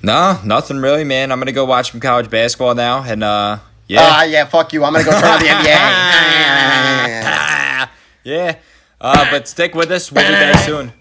No, 0.03 0.39
nothing 0.43 0.77
really, 0.77 1.03
man. 1.03 1.31
I'm 1.31 1.39
gonna 1.39 1.51
go 1.51 1.65
watch 1.65 1.91
some 1.91 1.99
college 1.99 2.29
basketball 2.29 2.75
now, 2.75 3.03
and 3.03 3.23
uh, 3.23 3.57
yeah, 3.87 3.99
Ah, 4.01 4.23
yeah, 4.23 4.45
fuck 4.45 4.71
you. 4.73 4.83
I'm 4.83 4.93
gonna 4.93 5.05
go 5.05 5.11
turn 5.11 5.23
on 5.23 5.39
the 5.39 5.45
NBA. 5.47 7.89
yeah. 8.23 8.57
Uh, 9.01 9.25
but 9.31 9.47
stick 9.47 9.73
with 9.75 9.91
us. 9.91 10.11
We'll 10.11 10.23
be 10.25 10.31
back 10.31 10.65
soon. 10.65 10.93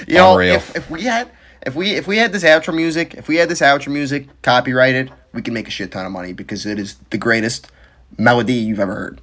Know, 0.09 0.33
Unreal. 0.33 0.55
if, 0.57 0.77
if 0.77 0.91
we 0.91 1.03
had 1.03 1.31
if 1.67 1.75
we 1.75 1.95
if 1.95 2.07
we 2.07 2.17
had 2.19 2.33
this 2.33 2.45
outro 2.45 2.75
music, 2.75 3.15
if 3.15 3.29
we 3.29 3.37
had 3.37 3.49
this 3.49 3.61
outro 3.61 3.93
music 3.93 4.29
copyrighted, 4.43 5.13
we 5.33 5.43
can 5.43 5.55
make 5.55 5.69
a 5.69 5.71
shit 5.71 5.93
ton 5.93 6.07
of 6.07 6.13
money 6.13 6.33
because 6.33 6.67
it 6.67 6.79
is 6.79 6.97
the 7.11 7.19
greatest 7.19 7.71
melody 8.17 8.55
you've 8.55 8.81
ever 8.81 8.95
heard, 8.95 9.21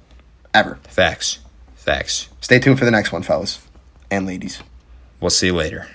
ever. 0.54 0.78
Facts. 0.88 1.38
Facts. 1.74 2.28
Stay 2.40 2.58
tuned 2.58 2.78
for 2.78 2.84
the 2.84 2.90
next 2.90 3.12
one, 3.12 3.22
fellas 3.22 3.66
and 4.10 4.26
ladies. 4.26 4.62
We'll 5.20 5.30
see 5.30 5.46
you 5.46 5.54
later. 5.54 5.88